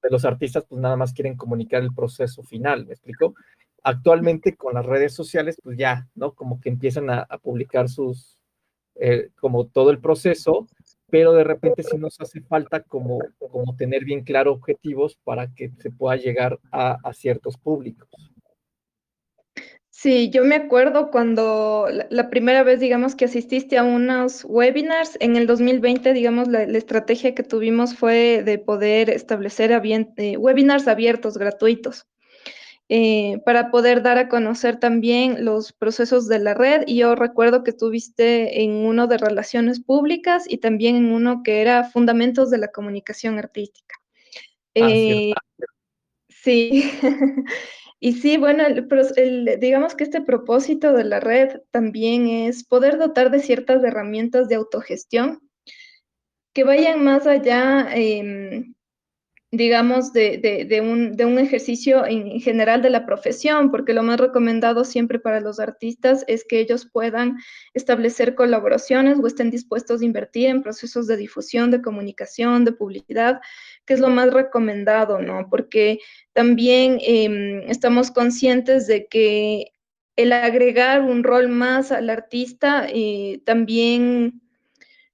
de 0.03 0.11
los 0.11 0.25
artistas, 0.25 0.65
pues 0.69 0.81
nada 0.81 0.97
más 0.97 1.13
quieren 1.13 1.37
comunicar 1.37 1.83
el 1.83 1.95
proceso 1.95 2.43
final, 2.43 2.87
¿me 2.87 2.93
explico? 2.93 3.35
Actualmente 3.83 4.57
con 4.57 4.75
las 4.75 4.87
redes 4.87 5.15
sociales, 5.15 5.57
pues 5.63 5.77
ya, 5.77 6.09
¿no? 6.15 6.33
Como 6.33 6.61
que 6.61 6.69
empiezan 6.69 7.11
a, 7.11 7.27
publicar 7.43 7.89
sus, 7.89 8.39
eh, 8.97 9.31
como 9.41 9.67
todo 9.67 9.91
el 9.91 10.01
proceso, 10.01 10.69
pero 11.11 11.33
de 11.33 11.45
repente 11.45 11.83
sí 11.83 11.97
nos 11.97 12.21
hace 12.21 12.41
falta 12.43 12.81
como, 12.81 13.19
como 13.39 13.77
tener 13.77 14.05
bien 14.05 14.23
claro 14.23 14.53
objetivos 14.53 15.19
para 15.25 15.53
que 15.55 15.71
se 15.79 15.91
pueda 15.91 16.17
llegar 16.17 16.59
a, 16.71 16.99
ciertos 17.15 17.57
públicos. 17.57 18.09
Sí, 19.91 20.31
yo 20.31 20.45
me 20.45 20.55
acuerdo 20.55 21.11
cuando 21.11 21.89
la, 22.11 22.31
primera 22.31 22.63
vez, 22.63 22.79
digamos, 22.79 23.17
que 23.17 23.25
asististe 23.25 23.79
a 23.79 23.83
unos 23.83 24.45
webinars, 24.45 25.17
en 25.19 25.35
el 25.35 25.49
2020, 25.49 26.13
digamos, 26.13 26.47
la, 26.47 26.63
estrategia 26.63 27.35
que 27.35 27.43
tuvimos 27.43 27.97
fue 27.97 28.45
de 28.45 28.59
poder 28.59 29.11
establecer 29.11 29.73
eh, 29.73 30.37
webinars 30.37 30.87
abiertos, 30.87 31.37
gratuitos. 31.37 32.07
Eh, 32.91 33.43
para 33.45 33.71
poder 33.71 34.03
dar 34.03 34.17
a 34.17 34.31
conocer 34.31 34.81
también 34.81 35.45
los 35.45 35.75
procesos 35.75 36.27
de 36.27 36.39
la 36.39 36.55
red. 36.55 36.85
Y 36.87 36.97
yo 36.97 37.15
recuerdo 37.15 37.63
que 37.63 37.73
tuviste 37.73 38.63
en 38.63 38.73
uno 38.73 39.07
de 39.07 39.19
relaciones 39.19 39.81
públicas 39.81 40.45
y 40.49 40.59
también 40.59 40.97
en 40.97 41.13
uno 41.13 41.43
que 41.43 41.61
era 41.61 41.85
fundamentos 41.85 42.51
de 42.51 42.59
la 42.59 42.69
comunicación 42.69 43.39
artística. 43.39 43.95
Ah, 44.75 44.89
eh, 44.91 45.33
sí. 46.29 46.91
y 48.01 48.13
sí, 48.15 48.39
bueno, 48.39 48.65
digamos 49.59 49.95
que 49.95 50.05
este 50.05 50.23
propósito 50.23 50.95
de 50.95 51.05
la 51.05 51.21
red 51.21 51.61
también 51.71 52.29
es 52.29 52.65
poder 52.65 52.97
dotar 52.97 53.31
de 53.31 53.41
ciertas 53.41 53.85
herramientas 53.85 54.49
de 54.49 54.55
autogestión 54.55 55.41
que 56.55 56.65
vayan 56.65 57.05
más 57.05 57.27
allá 57.27 57.89
em, 57.95 58.75
digamos, 59.51 60.13
de, 60.13 60.81
un, 60.83 61.39
ejercicio 61.39 62.05
en 62.05 62.39
general 62.41 62.83
de 62.83 62.91
la 62.91 63.07
profesión, 63.07 63.71
porque 63.71 63.95
lo 63.95 64.03
más 64.03 64.21
recomendado 64.21 64.85
siempre 64.85 65.19
para 65.19 65.41
los 65.41 65.59
artistas 65.59 66.25
es 66.29 66.45
que 66.47 66.61
ellos 66.61 66.87
puedan 66.93 67.39
establecer 67.73 68.35
colaboraciones 68.35 69.19
o 69.19 69.27
estén 69.27 69.51
dispuestos 69.51 70.03
a 70.03 70.05
invertir 70.05 70.49
en 70.49 70.63
procesos 70.63 71.07
de 71.07 71.17
difusión, 71.17 71.71
de 71.71 71.81
comunicación, 71.81 72.67
de 72.67 72.73
publicidad, 72.73 73.41
que 73.87 73.95
es 73.95 74.01
lo 74.01 74.11
más 74.11 74.33
recomendado, 74.35 75.21
¿no? 75.21 75.49
Porque 75.49 75.99
también 76.35 76.99
em, 77.01 77.63
estamos 77.71 78.11
conscientes 78.11 78.87
de 78.87 79.07
que 79.07 79.73
el 80.17 80.33
agregar 80.33 81.01
un 81.03 81.25
rol 81.25 81.49
más 81.49 81.91
al 81.91 82.11
artista 82.11 82.87
eh, 82.93 83.41
también 83.47 84.43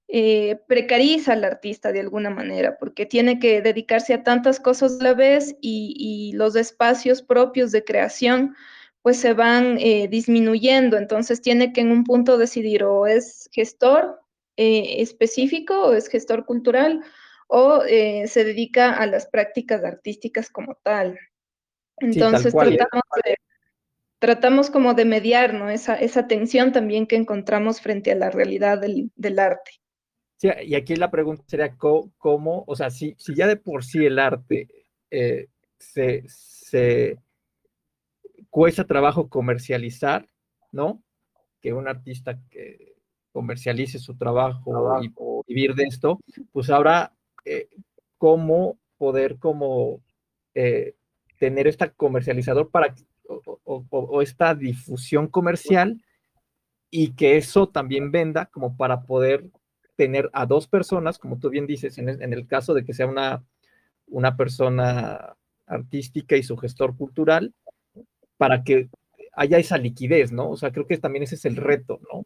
eh, 0.07 0.61
precariza 0.67 1.33
al 1.33 1.43
artista 1.43 1.91
de 1.91 1.99
alguna 1.99 2.29
manera, 2.29 2.77
porque 2.77 3.07
tiene 3.07 3.39
que 3.39 3.63
dedicarse 3.63 4.13
a 4.13 4.21
tantas 4.21 4.59
cosas 4.59 4.99
a 4.99 5.03
la 5.03 5.13
vez 5.15 5.55
y, 5.61 6.31
los 6.35 6.55
espacios 6.55 7.23
propios 7.23 7.71
de 7.71 7.83
creación 7.83 8.55
pues 9.01 9.17
se 9.17 9.33
van 9.33 9.77
eh, 9.79 10.07
disminuyendo, 10.07 10.97
entonces 10.97 11.41
tiene 11.41 11.73
que 11.73 11.81
en 11.81 11.91
un 11.91 12.03
punto 12.03 12.37
decidir 12.37 12.83
o 12.83 13.07
es 13.07 13.49
gestor 13.51 14.19
eh, 14.57 15.01
específico 15.01 15.87
o 15.87 15.93
es 15.93 16.07
gestor 16.07 16.45
cultural 16.45 17.01
o 17.47 17.81
se 17.81 18.43
dedica 18.43 18.93
a 18.93 19.05
las 19.05 19.27
prácticas 19.27 19.83
artísticas 19.83 20.49
como 20.49 20.75
tal. 20.83 21.19
Entonces 21.97 22.53
tratamos, 24.19 24.71
como 24.71 24.95
de 24.95 25.05
mediar 25.05 25.53
¿no? 25.53 25.69
esa, 25.69 25.95
esa 25.95 26.27
tensión 26.27 26.71
también 26.71 27.05
que 27.05 27.15
encontramos 27.15 27.81
frente 27.81 28.11
a 28.11 28.15
la 28.15 28.31
realidad 28.31 28.79
del 28.79 29.39
arte. 29.39 29.71
Sí, 30.45 30.51
y 30.67 30.75
aquí 30.75 30.95
la 30.95 31.09
pregunta 31.09 31.43
sería 31.47 31.75
cómo, 31.75 32.63
o 32.67 32.75
sea, 32.75 32.91
si, 32.91 33.15
si 33.17 33.33
ya 33.33 33.47
de 33.47 33.55
por 33.55 33.83
sí 33.83 34.05
el 34.05 34.19
arte 34.19 34.67
eh, 35.09 35.47
se, 35.79 37.17
cuesta 38.51 38.85
trabajo 38.85 39.27
comercializar, 39.27 40.29
¿no? 40.71 41.01
Que 41.61 41.73
un 41.73 41.87
artista 41.87 42.39
que 42.51 42.93
comercialice 43.31 43.97
su 43.97 44.15
trabajo, 44.17 45.01
y 45.01 45.11
vivir 45.47 45.73
de 45.73 45.85
esto, 45.85 46.19
pues 46.51 46.69
ahora, 46.69 47.11
eh, 47.43 47.67
¿cómo 48.19 48.77
poder 48.97 49.39
como 49.39 50.03
eh, 50.53 50.95
tener 51.39 51.65
esta 51.65 51.89
comercializador 51.89 52.69
para, 52.69 52.93
o 53.27 54.21
esta 54.21 54.53
difusión 54.53 55.27
comercial 55.27 56.03
y 56.91 57.13
que 57.13 57.37
eso 57.37 57.67
también 57.67 58.11
venda 58.11 58.45
como 58.45 58.77
para 58.77 59.01
poder 59.01 59.49
tener 59.95 60.29
a 60.33 60.45
dos 60.45 60.67
personas, 60.67 61.17
como 61.17 61.39
tú 61.39 61.49
bien 61.49 61.67
dices, 61.67 61.97
en 61.97 62.09
el, 62.09 62.47
caso 62.47 62.73
de 62.73 62.83
que 62.83 62.93
sea 62.93 63.07
una, 63.07 63.43
una 64.07 64.35
persona 64.35 65.35
artística 65.65 66.35
y 66.35 66.43
su 66.43 66.57
gestor 66.57 66.95
cultural, 66.95 67.53
para 68.37 68.63
que 68.63 68.89
haya 69.33 69.57
esa 69.57 69.77
liquidez, 69.77 70.31
¿no? 70.31 70.49
O 70.49 70.57
sea, 70.57 70.71
creo 70.71 70.87
que 70.87 70.97
también 70.97 71.23
ese 71.23 71.35
es 71.35 71.45
el 71.45 71.55
reto, 71.55 71.99
¿no? 72.11 72.25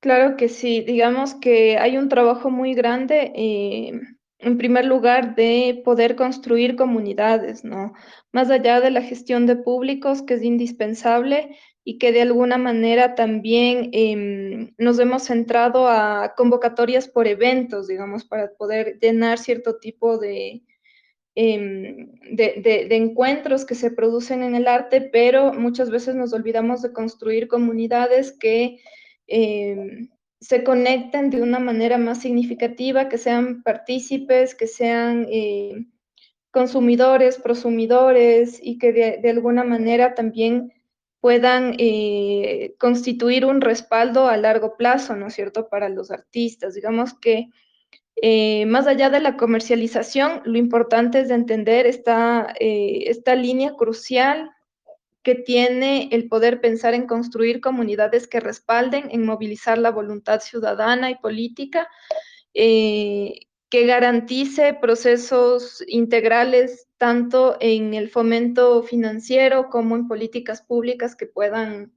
Claro 0.00 0.36
que 0.36 0.48
sí, 0.48 0.80
digamos 0.80 1.34
que 1.34 1.76
hay 1.76 1.98
un 1.98 2.08
trabajo 2.08 2.50
muy 2.50 2.74
grande, 2.74 3.32
eh, 3.34 4.00
en 4.38 4.56
primer 4.56 4.86
lugar, 4.86 5.34
de 5.34 5.82
poder 5.84 6.16
construir 6.16 6.74
comunidades, 6.74 7.64
¿no? 7.64 7.92
Más 8.32 8.50
allá 8.50 8.80
de 8.80 8.90
la 8.90 9.02
gestión 9.02 9.44
de 9.44 9.56
públicos, 9.56 10.22
que 10.22 10.34
es 10.34 10.42
indispensable, 10.42 11.54
y 11.84 11.98
que 11.98 12.12
de 12.12 12.22
alguna 12.22 12.58
manera 12.58 13.14
también 13.14 13.90
em, 13.92 14.74
nos 14.78 14.98
hemos 14.98 15.24
centrado 15.24 15.88
a 15.88 16.34
convocatorias 16.36 17.08
por 17.08 17.26
eventos, 17.26 17.88
digamos, 17.88 18.24
para 18.24 18.52
poder 18.54 18.98
llenar 19.00 19.38
cierto 19.38 19.78
tipo 19.78 20.18
de, 20.18 20.62
em, 21.34 22.12
de, 22.32 22.88
encuentros 22.90 23.64
que 23.64 23.74
se 23.74 23.90
producen 23.90 24.42
en 24.42 24.54
el 24.54 24.68
arte, 24.68 25.00
pero 25.00 25.52
muchas 25.54 25.90
veces 25.90 26.14
nos 26.14 26.32
olvidamos 26.32 26.82
de 26.82 26.92
construir 26.92 27.48
comunidades 27.48 28.32
que 28.32 28.80
em, 29.26 30.10
se 30.40 30.64
conecten 30.64 31.30
de 31.30 31.42
una 31.42 31.58
manera 31.60 31.98
más 31.98 32.20
significativa, 32.22 33.08
que 33.08 33.18
sean 33.18 33.62
partícipes, 33.62 34.54
que 34.54 34.66
sean 34.66 35.26
consumidores, 36.50 37.38
prosumidores 37.38 38.58
y 38.62 38.78
que 38.78 38.92
de 38.92 39.30
alguna 39.30 39.64
manera 39.64 40.14
también 40.14 40.72
puedan 41.20 41.74
eh, 41.78 42.74
constituir 42.78 43.44
un 43.44 43.60
respaldo 43.60 44.28
a 44.28 44.36
largo 44.36 44.76
plazo, 44.76 45.16
¿no 45.16 45.26
es 45.26 45.34
cierto?, 45.34 45.68
para 45.68 45.88
los 45.88 46.10
artistas. 46.10 46.74
Digamos 46.74 47.14
que 47.14 47.48
eh, 48.22 48.66
más 48.66 48.86
allá 48.86 49.10
de 49.10 49.20
la 49.20 49.36
comercialización, 49.36 50.42
lo 50.44 50.58
importante 50.58 51.20
es 51.20 51.30
entender 51.30 51.86
esta, 51.86 52.54
eh, 52.58 53.04
esta 53.06 53.34
línea 53.34 53.74
crucial 53.74 54.50
que 55.22 55.34
tiene 55.34 56.08
el 56.12 56.28
poder 56.28 56.60
pensar 56.62 56.94
en 56.94 57.06
construir 57.06 57.60
comunidades 57.60 58.26
que 58.26 58.40
respalden, 58.40 59.08
en 59.10 59.24
movilizar 59.24 59.76
la 59.76 59.90
voluntad 59.90 60.40
ciudadana 60.40 61.10
y 61.10 61.16
política, 61.16 61.88
que 63.70 63.86
garantice 63.86 64.74
procesos 64.74 65.82
integrales 65.86 66.88
tanto 66.98 67.56
en 67.60 67.94
el 67.94 68.10
fomento 68.10 68.82
financiero 68.82 69.70
como 69.70 69.94
en 69.94 70.08
políticas 70.08 70.60
públicas 70.60 71.14
que 71.14 71.26
puedan 71.26 71.92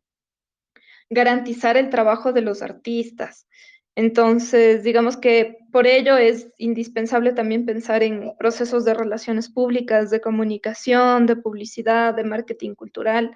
garantizar 1.10 1.76
el 1.76 1.90
trabajo 1.90 2.32
de 2.32 2.42
los 2.42 2.62
artistas. 2.62 3.48
Entonces, 3.96 4.84
digamos 4.84 5.18
que 5.18 5.58
por 5.72 5.88
ello 5.88 6.18
es 6.18 6.52
indispensable 6.58 7.34
también 7.34 7.66
pensar 7.66 8.04
en 8.04 8.36
procesos 8.38 8.86
de 8.86 8.94
relaciones 8.94 9.50
públicas, 9.50 10.10
de 10.10 10.22
comunicación, 10.22 11.26
de 11.26 11.36
publicidad, 11.36 12.14
de 12.14 12.24
marketing 12.24 12.76
cultural, 12.76 13.36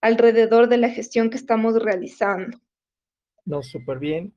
alrededor 0.00 0.68
de 0.68 0.78
la 0.78 0.90
gestión 0.90 1.30
que 1.30 1.36
estamos 1.36 1.82
realizando. 1.82 2.58
No, 3.44 3.62
súper 3.62 3.98
bien, 3.98 4.34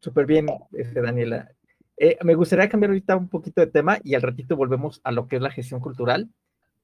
súper 0.00 0.26
bien, 0.26 0.46
este, 0.72 1.00
Daniela. 1.00 1.50
Eh, 1.96 2.18
me 2.22 2.34
gustaría 2.34 2.68
cambiar 2.68 2.90
ahorita 2.90 3.16
un 3.16 3.28
poquito 3.28 3.60
de 3.60 3.68
tema 3.68 3.98
y 4.02 4.14
al 4.14 4.22
ratito 4.22 4.56
volvemos 4.56 5.00
a 5.04 5.12
lo 5.12 5.28
que 5.28 5.36
es 5.36 5.42
la 5.42 5.50
gestión 5.50 5.80
cultural. 5.80 6.28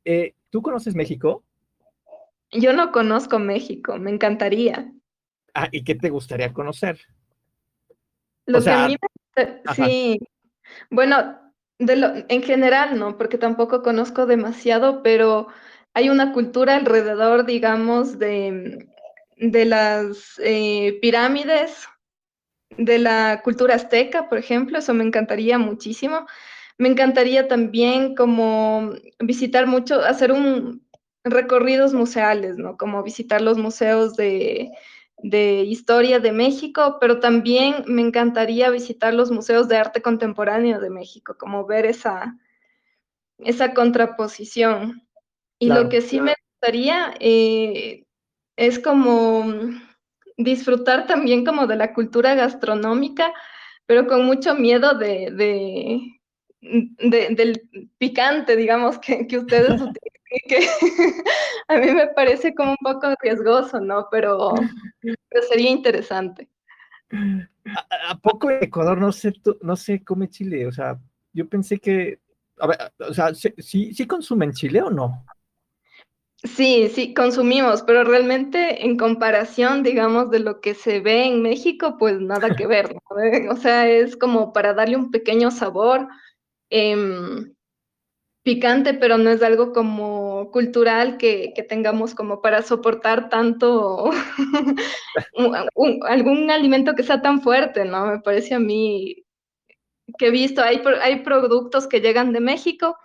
Eh, 0.04 0.34
¿Tú 0.50 0.62
conoces 0.62 0.94
México? 0.94 1.44
Yo 2.52 2.72
no 2.72 2.92
conozco 2.92 3.38
México, 3.38 3.96
me 3.98 4.10
encantaría. 4.10 4.92
Ah, 5.54 5.68
¿y 5.70 5.84
qué 5.84 5.94
te 5.94 6.10
gustaría 6.10 6.52
conocer? 6.52 7.00
Lo 8.46 8.62
que 8.62 8.70
a 8.70 8.88
mí 8.88 8.96
me... 9.36 9.74
Sí, 9.74 10.18
bueno, 10.90 11.38
de 11.78 11.96
lo, 11.96 12.12
en 12.28 12.42
general 12.42 12.98
no, 12.98 13.16
porque 13.16 13.38
tampoco 13.38 13.82
conozco 13.82 14.26
demasiado, 14.26 15.02
pero 15.02 15.48
hay 15.94 16.10
una 16.10 16.32
cultura 16.32 16.76
alrededor, 16.76 17.46
digamos, 17.46 18.18
de, 18.18 18.88
de 19.36 19.64
las 19.64 20.40
eh, 20.44 20.98
pirámides, 21.00 21.88
de 22.76 22.98
la 22.98 23.42
cultura 23.42 23.74
azteca, 23.74 24.28
por 24.28 24.38
ejemplo, 24.38 24.78
eso 24.78 24.94
me 24.94 25.04
encantaría 25.04 25.58
muchísimo. 25.58 26.26
Me 26.78 26.88
encantaría 26.88 27.48
también 27.48 28.14
como 28.14 28.92
visitar 29.18 29.66
mucho, 29.66 30.00
hacer 30.00 30.32
un 30.32 30.86
recorridos 31.24 31.92
museales, 31.92 32.56
¿no? 32.56 32.76
Como 32.76 33.02
visitar 33.02 33.42
los 33.42 33.58
museos 33.58 34.16
de, 34.16 34.70
de 35.18 35.64
historia 35.64 36.18
de 36.18 36.32
México, 36.32 36.96
pero 37.00 37.20
también 37.20 37.84
me 37.86 38.02
encantaría 38.02 38.70
visitar 38.70 39.12
los 39.12 39.30
museos 39.30 39.68
de 39.68 39.76
arte 39.76 40.00
contemporáneo 40.00 40.80
de 40.80 40.90
México, 40.90 41.36
como 41.38 41.66
ver 41.66 41.84
esa, 41.84 42.36
esa 43.38 43.74
contraposición. 43.74 45.06
Y 45.58 45.68
lo 45.68 45.90
que 45.90 46.00
sí 46.00 46.20
me 46.20 46.34
gustaría 46.54 47.14
eh, 47.20 48.04
es 48.56 48.78
como 48.78 49.44
disfrutar 50.44 51.06
también 51.06 51.44
como 51.44 51.66
de 51.66 51.76
la 51.76 51.92
cultura 51.92 52.35
gastronómica, 52.35 53.32
pero 53.87 54.06
con 54.06 54.25
mucho 54.25 54.54
miedo 54.54 54.94
de, 54.94 55.30
del 56.61 57.68
picante, 57.99 58.56
digamos, 58.56 58.99
que, 58.99 59.26
que 59.26 59.38
ustedes 59.38 59.70
utilizan, 59.80 60.20
que 60.49 60.66
a 61.68 61.76
mí 61.76 61.92
me 61.92 62.09
parece 62.09 62.54
como 62.54 62.73
un 62.73 62.76
poco 62.82 63.14
riesgoso, 63.23 63.80
¿no? 63.80 64.09
Pero, 64.11 64.54
sería 65.49 65.70
interesante. 65.70 66.49
¿A, 68.09 68.18
poco 68.18 68.50
en 68.50 68.62
Ecuador 68.62 68.99
no 68.99 69.12
se, 69.12 69.32
no 69.62 69.76
se 69.76 70.04
come 70.04 70.28
chile? 70.28 70.66
O 70.66 70.73
sea, 70.73 70.99
yo 71.32 71.49
pensé 71.49 71.78
que, 71.78 72.20
a 72.59 72.66
ver, 72.66 72.78
o 72.99 73.12
sea, 73.12 73.35
¿sí, 73.35 73.92
¿sí 73.92 74.06
consumen 74.06 74.52
chile 74.52 74.82
o 74.82 74.90
no? 74.90 75.25
Sí, 76.42 76.88
sí, 76.88 77.12
consumimos, 77.12 77.82
pero 77.82 78.02
realmente 78.02 78.87
en 78.87 78.97
comparación, 78.97 79.82
digamos, 79.82 80.30
de 80.30 80.38
lo 80.38 80.61
que 80.62 80.75
se 80.75 81.00
ve 81.00 81.26
en 81.26 81.42
México, 81.42 81.97
pues 81.99 82.18
nada 82.18 82.56
que 82.56 82.66
ver, 82.66 82.94
¿no? 82.94 83.00
O 83.52 83.56
sea, 83.56 83.87
es 83.88 84.16
como 84.16 84.52
para 84.52 84.73
darle 84.73 84.97
un 84.97 85.11
pequeño 85.11 85.50
sabor 85.50 86.09
em, 86.70 87.54
picante, 88.42 88.94
pero 88.94 89.18
no 89.18 89.30
es 89.30 89.42
algo 89.42 89.73
como 89.73 90.50
cultural 90.52 91.18
que, 91.18 91.54
tengamos 91.68 92.14
como 92.14 92.42
para 92.42 92.62
soportar 92.62 93.28
tanto 93.30 94.11
algún 96.09 96.50
alimento 96.50 96.94
que 96.94 97.02
sea 97.02 97.23
tan 97.23 97.42
fuerte, 97.42 97.85
¿no? 97.85 98.06
Me 98.06 98.20
parece 98.20 98.54
a 98.54 98.61
mí 98.61 99.25
que 100.18 100.28
he 100.28 100.30
visto, 100.30 100.62
hay, 100.62 100.82
hay 101.02 101.23
productos 101.23 101.87
que 101.87 102.00
llegan 102.00 102.32
de 102.32 102.40
México. 102.40 102.97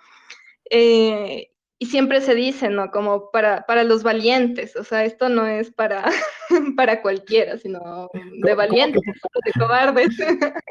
Eh, 0.69 1.49
y 1.77 1.87
siempre 1.87 2.21
se 2.21 2.35
dice, 2.35 2.69
¿no? 2.69 2.89
Como 2.89 3.31
para, 3.31 3.65
para 3.65 3.83
los 3.83 4.03
valientes, 4.03 4.75
o 4.75 4.83
sea, 4.83 5.03
esto 5.03 5.29
no 5.29 5.45
es 5.45 5.71
para, 5.71 6.05
para 6.77 7.01
cualquiera, 7.01 7.57
sino 7.57 8.09
de 8.13 8.55
valientes, 8.55 9.01
de 9.03 9.51
cobardes. 9.59 10.15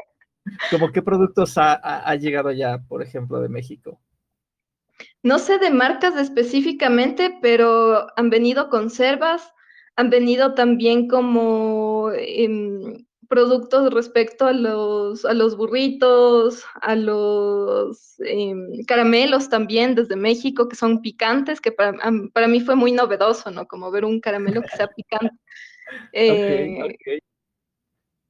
¿Cómo 0.71 0.91
qué 0.91 1.01
productos 1.01 1.57
ha, 1.57 1.73
ha, 1.73 2.15
llegado 2.15 2.51
ya, 2.51 2.79
por 2.87 3.01
ejemplo, 3.01 3.41
de 3.41 3.49
México? 3.49 3.99
No 5.23 5.39
sé 5.39 5.57
de 5.57 5.71
marcas 5.71 6.15
específicamente, 6.15 7.37
pero 7.41 8.07
han 8.15 8.29
venido 8.29 8.69
conservas, 8.69 9.51
han 9.95 10.09
venido 10.09 10.53
también 10.53 11.07
como 11.07 12.11
em, 12.15 13.05
productos 13.27 13.93
respecto 13.93 14.45
a 14.45 14.53
los, 14.53 15.25
a 15.25 15.33
los 15.33 15.57
burritos, 15.57 16.63
a 16.81 16.95
los 16.95 18.19
em, 18.19 18.83
caramelos 18.85 19.49
también 19.49 19.95
desde 19.95 20.15
México, 20.15 20.67
que 20.67 20.75
son 20.75 21.01
picantes, 21.01 21.61
que 21.61 21.71
para, 21.71 21.97
para, 22.33 22.47
mí 22.47 22.61
fue 22.61 22.75
muy 22.75 22.91
novedoso, 22.91 23.51
¿no? 23.51 23.67
Como 23.67 23.91
ver 23.91 24.05
un 24.05 24.19
caramelo 24.19 24.61
que 24.61 24.75
sea 24.75 24.87
picante. 24.87 25.35
Eh, 26.13 26.97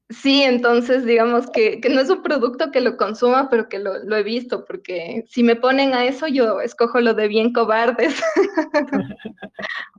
sí, 0.10 0.44
entonces 0.44 1.06
digamos 1.06 1.50
que, 1.52 1.80
que, 1.80 1.88
no 1.88 2.02
es 2.02 2.10
un 2.10 2.22
producto 2.22 2.70
que 2.70 2.82
lo 2.82 2.98
consuma, 2.98 3.50
pero 3.50 3.70
que 3.70 3.80
lo, 3.80 4.04
lo, 4.04 4.18
he 4.18 4.24
visto, 4.24 4.66
porque 4.66 5.24
si 5.30 5.42
me 5.42 5.56
ponen 5.56 5.94
a 5.94 6.04
eso, 6.04 6.28
yo 6.28 6.60
escojo 6.60 7.00
lo 7.00 7.14
de 7.14 7.30
bien 7.30 7.54
cobardes. 7.54 8.22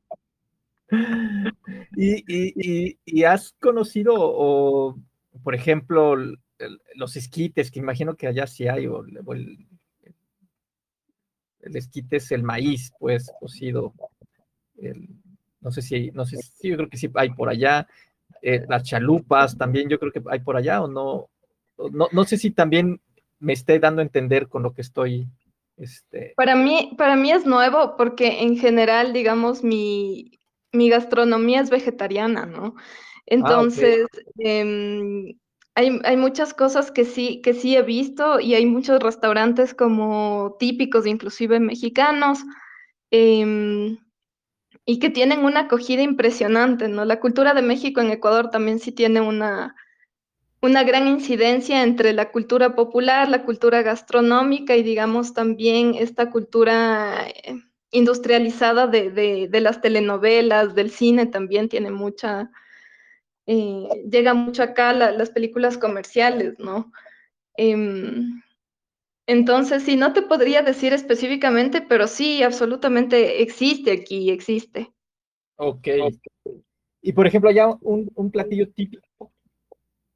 ¿Y, 1.97 3.25
has 3.25 3.55
conocido, 3.61 4.15
o, 4.17 4.97
por 5.43 5.55
ejemplo, 5.55 6.17
los 6.95 7.17
esquites, 7.17 7.71
que 7.71 7.79
imagino 7.79 8.17
que 8.17 8.27
allá 8.27 8.47
sí 8.47 8.69
hay, 8.69 8.87
o, 8.87 9.05
el, 9.33 9.67
esquite 11.61 12.17
es 12.17 12.31
el 12.31 12.43
maíz, 12.43 12.93
pues, 12.99 13.33
cocido. 13.41 13.93
no 15.61 15.71
sé 15.71 15.83
si, 15.83 16.11
no 16.13 16.25
sé 16.25 16.37
si, 16.39 16.69
yo 16.69 16.77
creo 16.77 16.89
que 16.89 16.99
sí 16.99 17.11
hay 17.15 17.31
por 17.31 17.49
allá. 17.49 17.87
Eh, 18.43 18.65
las 18.69 18.83
chalupas 18.83 19.57
también, 19.57 19.89
yo 19.89 19.99
creo 19.99 20.13
que 20.13 20.23
hay 20.31 20.41
por 20.41 20.57
allá, 20.57 20.83
o 20.83 20.89
no, 20.89 21.29
no, 21.91 22.09
no 22.13 22.25
sé 22.25 22.37
si 22.37 22.51
también 22.51 23.01
me 23.39 23.53
esté 23.53 23.79
dando 23.79 24.01
a 24.01 24.05
entender 24.05 24.49
con 24.49 24.63
lo 24.63 24.73
que 24.73 24.83
estoy 24.83 25.29
este... 25.77 26.33
Para 26.37 26.57
mí, 26.57 26.95
para 26.97 27.17
mí 27.17 27.31
es 27.31 27.45
nuevo 27.45 27.97
porque 27.97 28.43
en 28.43 28.57
general, 28.57 29.13
digamos, 29.13 29.63
mi, 29.63 30.39
mi 30.77 30.89
gastronomía 30.89 31.61
es 31.61 31.71
vegetariana, 31.71 32.47
¿no? 32.47 32.75
Ah, 32.77 32.83
Entonces, 33.27 34.07
em, 34.39 35.39
hay, 35.75 36.17
muchas 36.17 36.55
cosas 36.55 36.91
que 36.91 37.05
sí, 37.05 37.43
que 37.43 37.53
sí 37.53 37.77
he 37.77 37.83
visto 37.83 38.41
y 38.41 38.55
hay 38.55 38.65
muchos 38.65 38.99
restaurantes 39.03 39.75
como 39.75 40.57
típicos, 40.59 41.07
inclusive 41.07 41.61
mexicanos, 41.61 42.39
em, 43.11 43.99
y 44.87 44.99
que 44.99 45.11
tienen 45.11 45.45
una 45.45 45.61
acogida 45.61 46.03
impresionante, 46.03 46.89
¿no? 46.89 47.05
La 47.05 47.21
cultura 47.21 47.53
de 47.53 47.63
México 47.63 48.01
en 48.01 48.11
Ecuador 48.11 48.51
también 48.51 48.79
sí 48.79 48.93
tiene 48.93 49.21
una, 49.21 49.75
una 50.63 50.83
gran 50.85 51.09
incidencia 51.09 51.83
entre 51.83 52.13
la 52.13 52.31
cultura 52.31 52.75
popular, 52.75 53.29
la 53.29 53.45
cultura 53.45 53.83
gastronómica 53.83 54.77
y 54.77 54.83
digamos 54.83 55.35
también 55.35 55.95
esta 55.95 56.31
cultura 56.31 57.29
eh, 57.29 57.57
industrializada 57.97 58.87
de, 58.87 59.49
las 59.51 59.81
telenovelas, 59.81 60.75
del 60.75 60.91
cine 60.91 61.27
también 61.27 61.71
tiene 61.71 61.91
mucha, 61.91 62.51
eh, 63.47 63.89
llega 64.11 64.35
mucho 64.35 64.63
acá 64.63 64.93
las 64.93 65.31
películas 65.31 65.79
comerciales, 65.79 66.59
¿no? 66.59 66.93
Em, 67.57 68.43
entonces, 69.27 69.83
sí, 69.83 69.97
no 69.97 70.13
te 70.13 70.21
podría 70.21 70.61
decir 70.61 70.93
específicamente, 70.93 71.81
pero 71.81 72.07
sí, 72.07 72.43
absolutamente 72.43 73.43
existe 73.43 73.93
aquí, 73.93 74.31
existe. 74.31 74.93
Ok. 75.57 75.89
Y 77.01 77.13
por 77.13 77.27
ejemplo, 77.27 77.51
ya 77.51 77.69
un, 77.81 78.31
platillo 78.31 78.71
típico. 78.73 79.33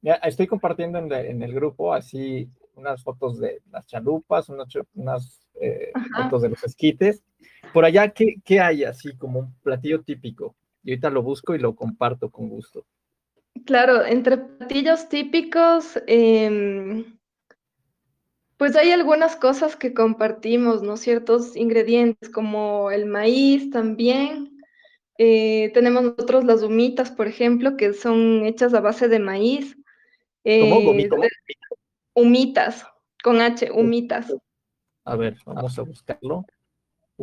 Ya 0.01 0.13
estoy 0.15 0.45
compartiendo 0.45 0.99
en, 0.99 1.41
el 1.41 1.53
grupo 1.53 1.93
así 1.93 2.47
unas 2.75 3.03
fotos 3.03 3.39
de 3.39 3.61
las 3.71 3.87
chalupas, 3.87 4.49
unas, 4.49 4.67
unas 4.93 5.47
eh, 5.59 5.91
fotos 6.15 6.43
de 6.43 6.49
los 6.49 6.63
esquites. 6.63 7.23
Por 7.73 7.85
allá, 7.85 8.09
¿qué, 8.09 8.35
¿qué, 8.43 8.59
hay 8.59 8.83
así 8.83 9.15
como 9.15 9.39
un 9.39 9.53
platillo 9.61 10.01
típico? 10.01 10.55
Y 10.83 10.91
ahorita 10.91 11.09
lo 11.09 11.23
busco 11.23 11.55
y 11.55 11.59
lo 11.59 11.75
comparto 11.75 12.29
con 12.29 12.49
gusto. 12.49 12.85
Claro, 13.65 14.05
entre 14.05 14.37
platillos 14.37 15.09
típicos, 15.09 16.01
em, 16.07 17.17
pues 18.57 18.75
hay 18.75 18.91
algunas 18.91 19.35
cosas 19.35 19.75
que 19.75 19.93
compartimos, 19.93 20.81
¿no? 20.81 20.97
Ciertos 20.97 21.55
ingredientes 21.55 22.29
como 22.29 22.91
el 22.91 23.05
maíz 23.05 23.69
también. 23.69 24.57
Eh, 25.17 25.71
tenemos 25.73 26.03
nosotros 26.03 26.43
las 26.43 26.63
humitas, 26.63 27.11
por 27.11 27.27
ejemplo, 27.27 27.77
que 27.77 27.93
son 27.93 28.45
hechas 28.45 28.73
a 28.73 28.81
base 28.81 29.07
de 29.07 29.19
maíz. 29.19 29.75
¿Cómo? 30.43 30.93
Eh, 30.93 31.09
humitas, 32.13 32.85
con 33.23 33.39
H, 33.39 33.71
humitas. 33.71 34.33
A 35.05 35.15
ver, 35.15 35.37
vamos 35.45 35.77
a 35.77 35.83
buscarlo 35.83 36.45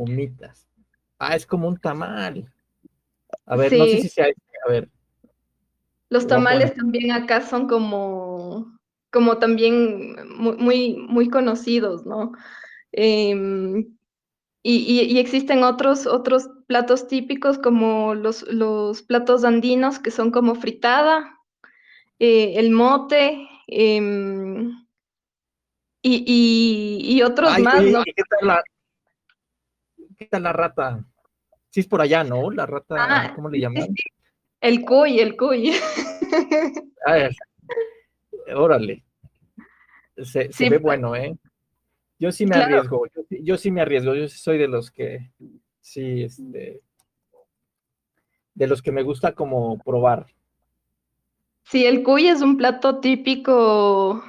humitas. 0.02 0.68
Ah, 1.18 1.34
es 1.34 1.46
como 1.46 1.68
un 1.68 1.78
tamal. 1.78 2.52
A 3.46 3.56
ver, 3.56 3.72
no 3.72 3.84
sé 3.84 4.02
si 4.02 4.08
sea 4.08 4.26
este, 4.26 4.42
a 4.66 4.70
ver. 4.70 4.88
Los 6.10 6.26
tamales 6.26 6.74
también 6.74 7.12
acá 7.12 7.42
son 7.42 7.68
como, 7.68 8.78
como 9.10 9.38
también 9.38 10.16
muy, 10.36 10.96
muy 10.96 11.28
conocidos, 11.28 12.06
¿no? 12.06 12.32
Em, 12.92 13.94
y, 14.62 15.18
existen 15.18 15.62
otros, 15.62 16.06
otros 16.06 16.48
platos 16.66 17.08
típicos 17.08 17.58
como 17.58 18.14
los, 18.14 18.42
los 18.52 19.02
platos 19.02 19.44
andinos 19.44 19.98
que 19.98 20.10
son 20.10 20.30
como 20.30 20.54
fritada, 20.54 21.38
eh, 22.18 22.54
el 22.56 22.70
mote 22.70 23.46
em, 23.66 24.70
y, 26.02 26.98
y, 27.02 27.22
otros 27.22 27.58
más, 27.58 27.82
¿no? 27.82 28.02
¿Qué 28.04 28.22
tal 28.28 28.48
la 28.48 28.62
rata? 30.52 31.04
Sí 31.70 31.80
es 31.80 31.86
por 31.86 32.00
allá, 32.00 32.24
¿no? 32.24 32.50
La 32.50 32.66
rata, 32.66 32.96
ah, 32.98 33.32
¿cómo 33.34 33.48
le 33.48 33.60
llaman? 33.60 33.94
El 34.60 34.84
cuy, 34.84 35.20
el 35.20 35.36
cuy. 35.36 35.72
A 37.06 37.12
ver, 37.12 37.36
órale. 38.54 39.04
Se, 40.22 40.48
ve 40.68 40.78
bueno, 40.78 41.14
¿eh? 41.14 41.36
Yo 42.18 42.32
sí 42.32 42.46
me 42.46 42.56
arriesgo, 42.56 43.06
yo, 43.30 43.56
sí 43.56 43.70
me 43.70 43.80
arriesgo, 43.80 44.14
yo 44.14 44.26
soy 44.28 44.58
de 44.58 44.66
los 44.66 44.90
que, 44.90 45.30
sí, 45.80 46.24
este, 46.24 46.80
de 48.54 48.66
los 48.66 48.82
que 48.82 48.90
me 48.90 49.04
gusta 49.04 49.32
como 49.32 49.78
probar. 49.78 50.26
Sí, 51.62 51.86
el 51.86 52.02
cuy 52.02 52.26
es 52.26 52.42
un 52.42 52.56
plato 52.56 52.98
típico 52.98 54.24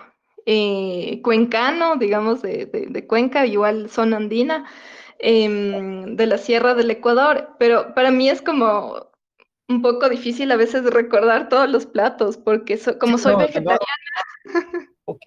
eh, 0.45 1.19
cuencano, 1.23 1.95
digamos, 1.95 2.43
de, 2.43 3.05
Cuenca, 3.07 3.47
igual 3.47 3.89
zona 3.89 4.17
andina, 4.17 4.65
em, 5.19 6.15
de 6.15 6.25
la 6.25 6.37
Sierra 6.37 6.73
del 6.73 6.91
Ecuador, 6.91 7.55
pero 7.59 7.93
para 7.93 8.11
mí 8.11 8.29
es 8.29 8.41
como 8.41 9.09
un 9.67 9.81
poco 9.81 10.09
difícil 10.09 10.51
a 10.51 10.55
veces 10.55 10.83
recordar 10.85 11.47
todos 11.47 11.69
los 11.69 11.85
platos, 11.85 12.37
porque 12.37 12.79
como 12.99 13.17
soy 13.17 13.35
vegetariana. 13.35 13.79
Ok. 15.05 15.23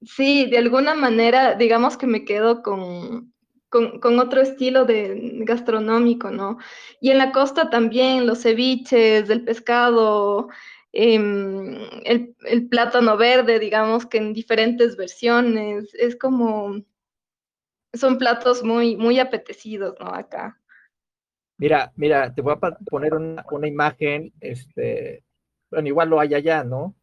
Sí, 0.00 0.46
de 0.46 0.56
alguna 0.56 0.94
manera, 0.94 1.54
digamos 1.54 1.98
que 1.98 2.06
me 2.06 2.24
quedo 2.24 2.62
con, 2.62 3.34
con, 3.68 4.18
otro 4.18 4.40
estilo 4.40 4.86
de 4.86 5.40
gastronómico, 5.44 6.30
¿no? 6.30 6.56
Y 7.00 7.10
en 7.10 7.18
la 7.18 7.32
costa 7.32 7.68
también 7.68 8.26
los 8.26 8.42
ceviches, 8.42 9.28
el 9.28 9.44
pescado, 9.44 10.48
em, 10.92 11.76
el, 12.04 12.34
el, 12.46 12.68
plátano 12.68 13.18
verde, 13.18 13.58
digamos 13.58 14.06
que 14.06 14.18
en 14.18 14.32
diferentes 14.32 14.96
versiones, 14.96 15.92
es 15.94 16.16
como, 16.16 16.80
son 17.98 18.18
platos 18.18 18.62
muy, 18.62 18.96
muy 18.96 19.18
apetecidos, 19.18 19.94
¿no? 20.00 20.06
Acá. 20.06 20.60
Mira, 21.58 21.92
mira, 21.96 22.32
te 22.32 22.40
voy 22.40 22.54
a 22.54 22.76
poner 22.90 23.14
una, 23.14 23.44
una 23.50 23.66
imagen, 23.66 24.32
este, 24.40 25.24
bueno, 25.70 25.88
igual 25.88 26.08
lo 26.08 26.20
hay 26.20 26.34
allá, 26.34 26.62
¿no? 26.62 26.94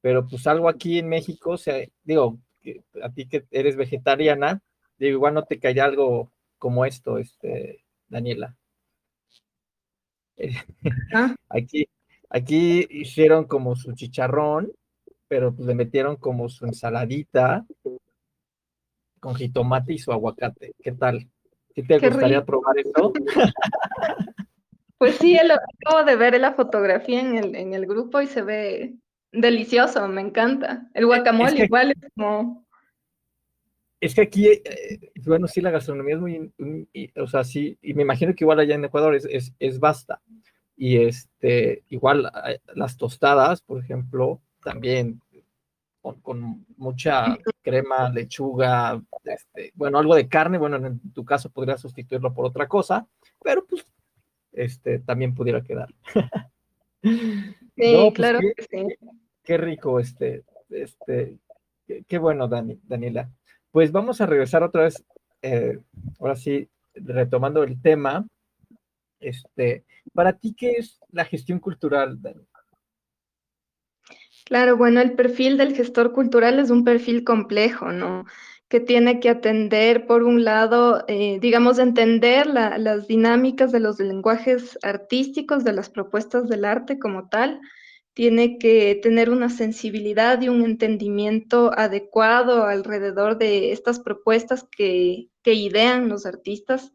Pero 0.00 0.26
pues 0.26 0.46
algo 0.46 0.68
aquí 0.68 0.98
en 0.98 1.08
México, 1.08 1.50
o 1.52 1.56
sea, 1.56 1.84
digo, 2.04 2.38
a 3.02 3.12
ti 3.12 3.28
que 3.28 3.46
eres 3.50 3.76
vegetariana, 3.76 4.62
digo, 4.98 5.16
igual 5.16 5.34
no 5.34 5.44
te 5.44 5.58
cae 5.58 5.80
algo 5.80 6.32
como 6.58 6.84
esto, 6.84 7.18
este, 7.18 7.84
Daniela. 8.08 8.56
Ah. 11.14 11.34
Aquí, 11.48 11.88
aquí 12.28 12.86
hicieron 12.90 13.46
como 13.46 13.74
su 13.74 13.94
chicharrón, 13.94 14.70
pero 15.28 15.54
pues 15.54 15.66
le 15.66 15.74
metieron 15.74 16.16
como 16.16 16.48
su 16.50 16.66
ensaladita 16.66 17.64
con 19.20 19.34
jitomate 19.34 19.94
y 19.94 19.98
su 19.98 20.12
aguacate. 20.12 20.74
¿Qué 20.82 20.92
tal? 20.92 21.28
¿Sí 21.74 21.82
te 21.82 21.98
gustaría 21.98 22.44
probar 22.44 22.78
eso? 22.78 23.12
Pues 24.98 25.16
sí, 25.16 25.36
acabo 25.38 26.04
de 26.04 26.16
ver 26.16 26.40
la 26.40 26.54
fotografía 26.54 27.20
en 27.20 27.36
el, 27.36 27.54
en 27.54 27.74
el 27.74 27.86
grupo 27.86 28.22
y 28.22 28.26
se 28.26 28.40
ve 28.40 28.96
delicioso, 29.30 30.08
me 30.08 30.22
encanta. 30.22 30.88
El 30.94 31.06
guacamole 31.06 31.64
igual 31.64 31.90
es 31.90 32.10
como... 32.14 32.66
Es 34.00 34.14
que 34.14 34.22
aquí, 34.22 34.46
eh, 34.48 35.12
bueno, 35.24 35.48
sí, 35.48 35.60
la 35.60 35.70
gastronomía 35.70 36.14
es 36.14 36.20
muy, 36.20 36.50
o 37.16 37.26
sea, 37.26 37.44
sí, 37.44 37.78
y 37.82 37.94
me 37.94 38.02
imagino 38.02 38.34
que 38.34 38.44
igual 38.44 38.60
allá 38.60 38.74
en 38.74 38.84
Ecuador 38.84 39.14
es, 39.14 39.26
es, 39.26 39.52
es 39.58 39.80
basta. 39.80 40.20
Y 40.76 40.98
este, 40.98 41.82
igual 41.88 42.30
eh, 42.46 42.60
las 42.74 42.96
tostadas, 42.96 43.62
por 43.62 43.82
ejemplo, 43.82 44.40
también 44.62 45.20
con, 46.14 46.66
mucha 46.76 47.38
crema, 47.62 48.10
lechuga, 48.10 49.00
este, 49.24 49.72
bueno, 49.74 49.98
algo 49.98 50.14
de 50.14 50.28
carne, 50.28 50.58
bueno, 50.58 50.76
en 50.76 51.00
tu 51.12 51.24
caso 51.24 51.50
podría 51.50 51.76
sustituirlo 51.76 52.32
por 52.32 52.46
otra 52.46 52.68
cosa, 52.68 53.06
pero 53.42 53.66
pues 53.66 53.84
este, 54.52 55.00
también 55.00 55.34
pudiera 55.34 55.62
quedar. 55.62 55.88
Sí, 57.02 57.92
pues, 57.92 58.14
claro 58.14 58.40
qué, 58.40 58.54
que 58.54 58.62
sí. 58.62 59.08
Qué 59.42 59.58
rico, 59.58 60.00
este, 60.00 60.44
este, 60.70 61.38
qué, 62.08 62.18
bueno, 62.18 62.48
Dani, 62.48 62.80
Daniela. 62.82 63.30
Pues 63.70 63.92
vamos 63.92 64.20
a 64.20 64.26
regresar 64.26 64.62
otra 64.62 64.84
vez, 64.84 65.04
eh, 65.42 65.78
ahora 66.18 66.34
sí, 66.34 66.68
retomando 66.94 67.62
el 67.62 67.80
tema. 67.80 68.26
Este, 69.20 69.84
para 70.12 70.32
ti, 70.32 70.54
¿qué 70.54 70.72
es 70.72 71.00
la 71.12 71.24
gestión 71.24 71.60
cultural, 71.60 72.20
Dani? 72.20 72.44
Claro, 74.46 74.76
bueno, 74.76 75.00
el 75.00 75.14
perfil 75.16 75.56
del 75.58 75.74
gestor 75.74 76.12
cultural 76.12 76.60
es 76.60 76.70
un 76.70 76.84
perfil 76.84 77.24
complejo, 77.24 77.90
¿no? 77.90 78.26
Que 78.68 78.78
tiene 78.78 79.18
que 79.18 79.28
atender, 79.28 80.06
por 80.06 80.22
un 80.22 80.44
lado, 80.44 81.04
eh, 81.08 81.38
digamos, 81.40 81.80
entender 81.80 82.46
las 82.46 83.08
dinámicas 83.08 83.72
de 83.72 83.80
los 83.80 83.98
lenguajes 83.98 84.78
artísticos, 84.82 85.64
de 85.64 85.72
las 85.72 85.90
propuestas 85.90 86.48
del 86.48 86.64
arte 86.64 87.00
como 87.00 87.28
tal, 87.28 87.60
tiene 88.14 88.56
que 88.58 88.94
tener 89.02 89.30
una 89.30 89.50
sensibilidad 89.50 90.40
y 90.40 90.48
un 90.48 90.62
entendimiento 90.64 91.72
adecuado 91.76 92.64
alrededor 92.66 93.38
de 93.38 93.72
estas 93.72 93.98
propuestas 93.98 94.62
que, 94.70 95.28
que 95.42 95.54
idean 95.54 96.08
los 96.08 96.24
artistas. 96.24 96.92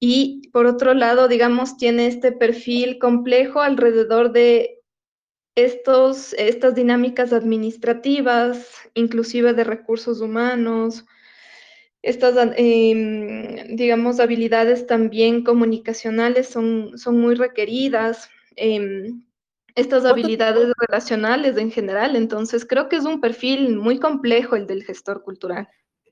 Y 0.00 0.48
por 0.52 0.66
otro 0.66 0.94
lado, 0.94 1.28
digamos, 1.28 1.76
tiene 1.76 2.08
este 2.08 2.32
perfil 2.32 2.98
complejo 2.98 3.60
alrededor 3.60 4.32
de 4.32 4.79
estos, 5.64 6.32
estas 6.34 6.74
dinámicas 6.74 7.32
administrativas, 7.32 8.74
inclusive 8.94 9.54
de 9.54 9.64
recursos 9.64 10.20
humanos, 10.20 11.04
estas, 12.02 12.34
em, 12.56 13.76
digamos, 13.76 14.20
habilidades 14.20 14.86
también 14.86 15.44
comunicacionales 15.44 16.48
son, 16.48 16.96
son 16.96 17.20
muy 17.20 17.34
requeridas, 17.34 18.30
em, 18.56 19.22
estas 19.74 20.04
habilidades 20.04 20.72
relacionales 20.78 21.56
en 21.56 21.70
general, 21.70 22.16
entonces 22.16 22.66
creo 22.66 22.88
que 22.88 22.96
es 22.96 23.04
un 23.04 23.20
perfil 23.20 23.76
muy 23.76 23.98
complejo 23.98 24.56
el 24.56 24.66
del 24.66 24.82
gestor 24.82 25.22
cultural. 25.22 25.68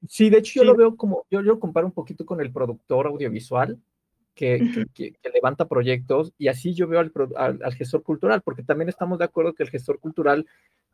Sí, 0.08 0.30
de 0.30 0.38
hecho 0.38 0.60
yo 0.60 0.64
lo 0.64 0.76
veo 0.76 0.96
como, 0.96 1.26
yo, 1.30 1.40
yo 1.40 1.54
lo 1.54 1.58
comparo 1.58 1.86
un 1.86 1.92
poquito 1.92 2.24
con 2.24 2.40
el 2.40 2.52
productor 2.52 3.06
audiovisual, 3.06 3.78
que, 4.38 5.16
levanta 5.34 5.66
proyectos 5.66 6.32
y 6.38 6.48
así 6.48 6.72
yo 6.72 6.86
veo 6.86 7.00
al, 7.00 7.74
gestor 7.74 8.02
cultural, 8.02 8.40
porque 8.42 8.62
también 8.62 8.88
estamos 8.88 9.18
de 9.18 9.24
acuerdo 9.24 9.54
que 9.54 9.64
el 9.64 9.70
gestor 9.70 9.98
cultural 9.98 10.46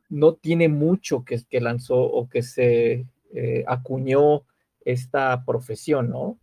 no 0.08 0.34
tiene 0.34 0.68
mucho 0.68 1.24
que, 1.24 1.40
que 1.48 1.60
lanzó 1.60 1.96
o 1.96 2.28
que 2.28 2.42
se 2.42 3.06
eh, 3.34 3.64
acuñó 3.66 4.44
esta 4.84 5.44
profesión, 5.44 6.08
¿no? 6.10 6.38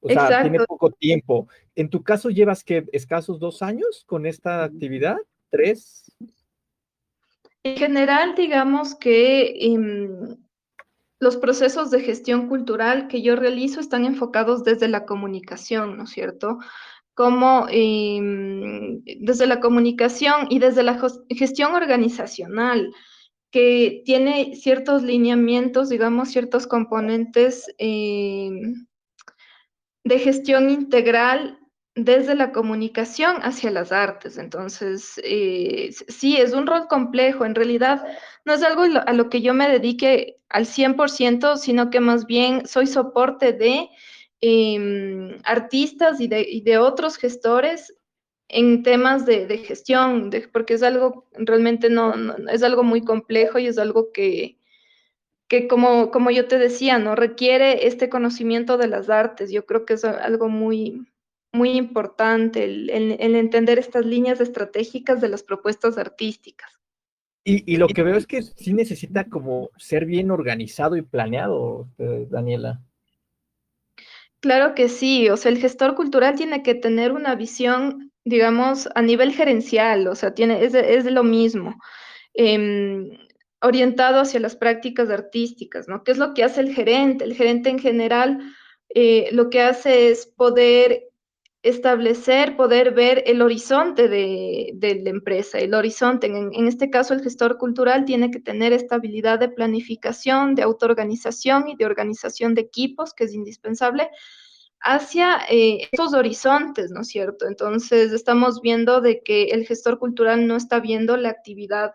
O 0.00 0.08
sea, 0.08 0.42
tiene 0.42 0.64
poco 0.64 0.90
tiempo. 0.90 1.48
En 1.74 1.88
tu 1.88 2.02
caso, 2.02 2.30
¿llevas 2.30 2.64
que 2.64 2.84
escasos 2.92 3.38
dos 3.38 3.62
años 3.62 4.04
con 4.06 4.26
esta 4.26 4.64
actividad? 4.64 5.16
¿Tres? 5.50 6.10
En 7.62 7.76
general, 7.76 8.34
digamos 8.36 8.94
que 8.94 9.56
em, 9.60 10.36
los 11.18 11.36
procesos 11.36 11.90
de 11.90 12.00
gestión 12.00 12.48
cultural 12.48 13.08
que 13.08 13.22
yo 13.22 13.36
realizo 13.36 13.80
están 13.80 14.04
enfocados 14.04 14.64
desde 14.64 14.88
la 14.88 15.06
comunicación, 15.06 15.96
¿no 15.96 16.04
es 16.04 16.10
cierto? 16.10 16.58
Como 17.14 17.66
em, 17.70 19.02
desde 19.20 19.46
la 19.46 19.60
comunicación 19.60 20.46
y 20.50 20.58
desde 20.58 20.82
la 20.82 21.00
gestión 21.30 21.74
organizacional, 21.74 22.92
que 23.50 24.02
tiene 24.04 24.54
ciertos 24.56 25.02
lineamientos, 25.02 25.88
digamos, 25.88 26.28
ciertos 26.30 26.66
componentes 26.66 27.66
em, 27.78 28.86
de 30.04 30.18
gestión 30.18 30.68
integral 30.68 31.58
desde 31.96 32.34
la 32.34 32.52
comunicación 32.52 33.38
hacia 33.40 33.70
las 33.70 33.90
artes. 33.90 34.36
Entonces, 34.36 35.18
eh, 35.24 35.90
sí, 36.08 36.36
es 36.36 36.52
un 36.52 36.66
rol 36.66 36.88
complejo. 36.88 37.44
En 37.46 37.54
realidad, 37.54 38.06
no 38.44 38.52
es 38.52 38.62
algo 38.62 38.82
a 38.82 39.12
lo 39.14 39.30
que 39.30 39.40
yo 39.40 39.54
me 39.54 39.68
dedique 39.68 40.38
al 40.50 40.66
100%, 40.66 41.56
sino 41.56 41.90
que 41.90 42.00
más 42.00 42.26
bien 42.26 42.66
soy 42.68 42.86
soporte 42.86 43.52
de 43.54 43.88
em, 44.40 45.38
artistas 45.44 46.20
y 46.20 46.28
de, 46.28 46.78
otros 46.78 47.16
gestores 47.16 47.94
en 48.48 48.82
temas 48.82 49.26
de, 49.26 49.58
gestión, 49.58 50.30
porque 50.52 50.74
es 50.74 50.82
algo 50.82 51.26
realmente 51.32 51.90
no, 51.90 52.14
es 52.48 52.62
algo 52.62 52.82
muy 52.82 53.02
complejo 53.02 53.58
y 53.58 53.66
es 53.68 53.78
algo 53.78 54.12
que, 54.12 54.58
que 55.48 55.68
como, 55.68 56.10
como 56.10 56.30
yo 56.30 56.46
te 56.46 56.58
decía, 56.58 56.98
no 56.98 57.16
requiere 57.16 57.86
este 57.86 58.08
conocimiento 58.10 58.76
de 58.78 58.88
las 58.88 59.08
artes. 59.10 59.50
Yo 59.50 59.66
creo 59.66 59.86
que 59.86 59.94
es 59.94 60.04
algo 60.04 60.48
muy, 60.48 61.06
muy 61.52 61.70
importante 61.70 62.64
el, 62.64 62.90
entender 62.90 63.78
estas 63.78 64.04
líneas 64.04 64.40
estratégicas 64.40 65.20
de 65.20 65.28
las 65.28 65.42
propuestas 65.42 65.98
artísticas. 65.98 66.70
Y, 67.48 67.76
lo 67.76 67.86
que 67.86 68.02
veo 68.02 68.16
es 68.16 68.26
que 68.26 68.42
sí 68.42 68.72
necesita 68.72 69.28
como 69.28 69.70
ser 69.76 70.04
bien 70.04 70.32
organizado 70.32 70.96
y 70.96 71.02
planeado, 71.02 71.88
eh, 71.98 72.26
Daniela. 72.28 72.82
Claro 74.40 74.74
que 74.74 74.88
sí, 74.88 75.28
o 75.28 75.36
sea, 75.36 75.52
el 75.52 75.58
gestor 75.58 75.94
cultural 75.94 76.34
tiene 76.34 76.64
que 76.64 76.74
tener 76.74 77.12
una 77.12 77.36
visión, 77.36 78.12
digamos, 78.24 78.88
a 78.96 79.02
nivel 79.02 79.32
gerencial, 79.32 80.08
o 80.08 80.16
sea, 80.16 80.34
tiene, 80.34 80.64
es, 80.64 80.74
es 80.74 81.04
lo 81.04 81.22
mismo. 81.22 81.76
Em, 82.34 83.10
orientado 83.62 84.20
hacia 84.20 84.40
las 84.40 84.56
prácticas 84.56 85.08
artísticas, 85.10 85.86
¿no? 85.88 86.02
¿Qué 86.02 86.12
es 86.12 86.18
lo 86.18 86.34
que 86.34 86.44
hace 86.44 86.60
el 86.60 86.74
gerente? 86.74 87.24
El 87.24 87.34
gerente 87.34 87.70
en 87.70 87.78
general 87.78 88.40
eh, 88.94 89.28
lo 89.32 89.50
que 89.50 89.60
hace 89.60 90.10
es 90.10 90.26
poder 90.26 91.05
establecer, 91.68 92.56
poder 92.56 92.92
ver 92.92 93.24
el 93.26 93.42
horizonte 93.42 94.08
de, 94.08 95.00
la 95.02 95.10
empresa, 95.10 95.58
el 95.58 95.74
horizonte. 95.74 96.26
En, 96.26 96.50
en, 96.52 96.66
este 96.66 96.90
caso, 96.90 97.14
el 97.14 97.22
gestor 97.22 97.58
cultural 97.58 98.04
tiene 98.04 98.30
que 98.30 98.40
tener 98.40 98.72
estabilidad 98.72 99.38
de 99.38 99.48
planificación, 99.48 100.54
de 100.54 100.62
autoorganización 100.62 101.68
y 101.68 101.76
de 101.76 101.86
organización 101.86 102.54
de 102.54 102.62
equipos, 102.62 103.14
que 103.14 103.24
es 103.24 103.34
indispensable, 103.34 104.10
hacia 104.80 105.40
eh, 105.50 105.88
estos 105.90 106.14
horizontes, 106.14 106.90
¿no 106.90 107.00
es 107.00 107.08
cierto? 107.08 107.46
Entonces, 107.46 108.12
estamos 108.12 108.60
viendo 108.60 109.00
de 109.00 109.20
que 109.22 109.44
el 109.46 109.66
gestor 109.66 109.98
cultural 109.98 110.46
no 110.46 110.56
está 110.56 110.80
viendo 110.80 111.16
la 111.16 111.30
actividad 111.30 111.94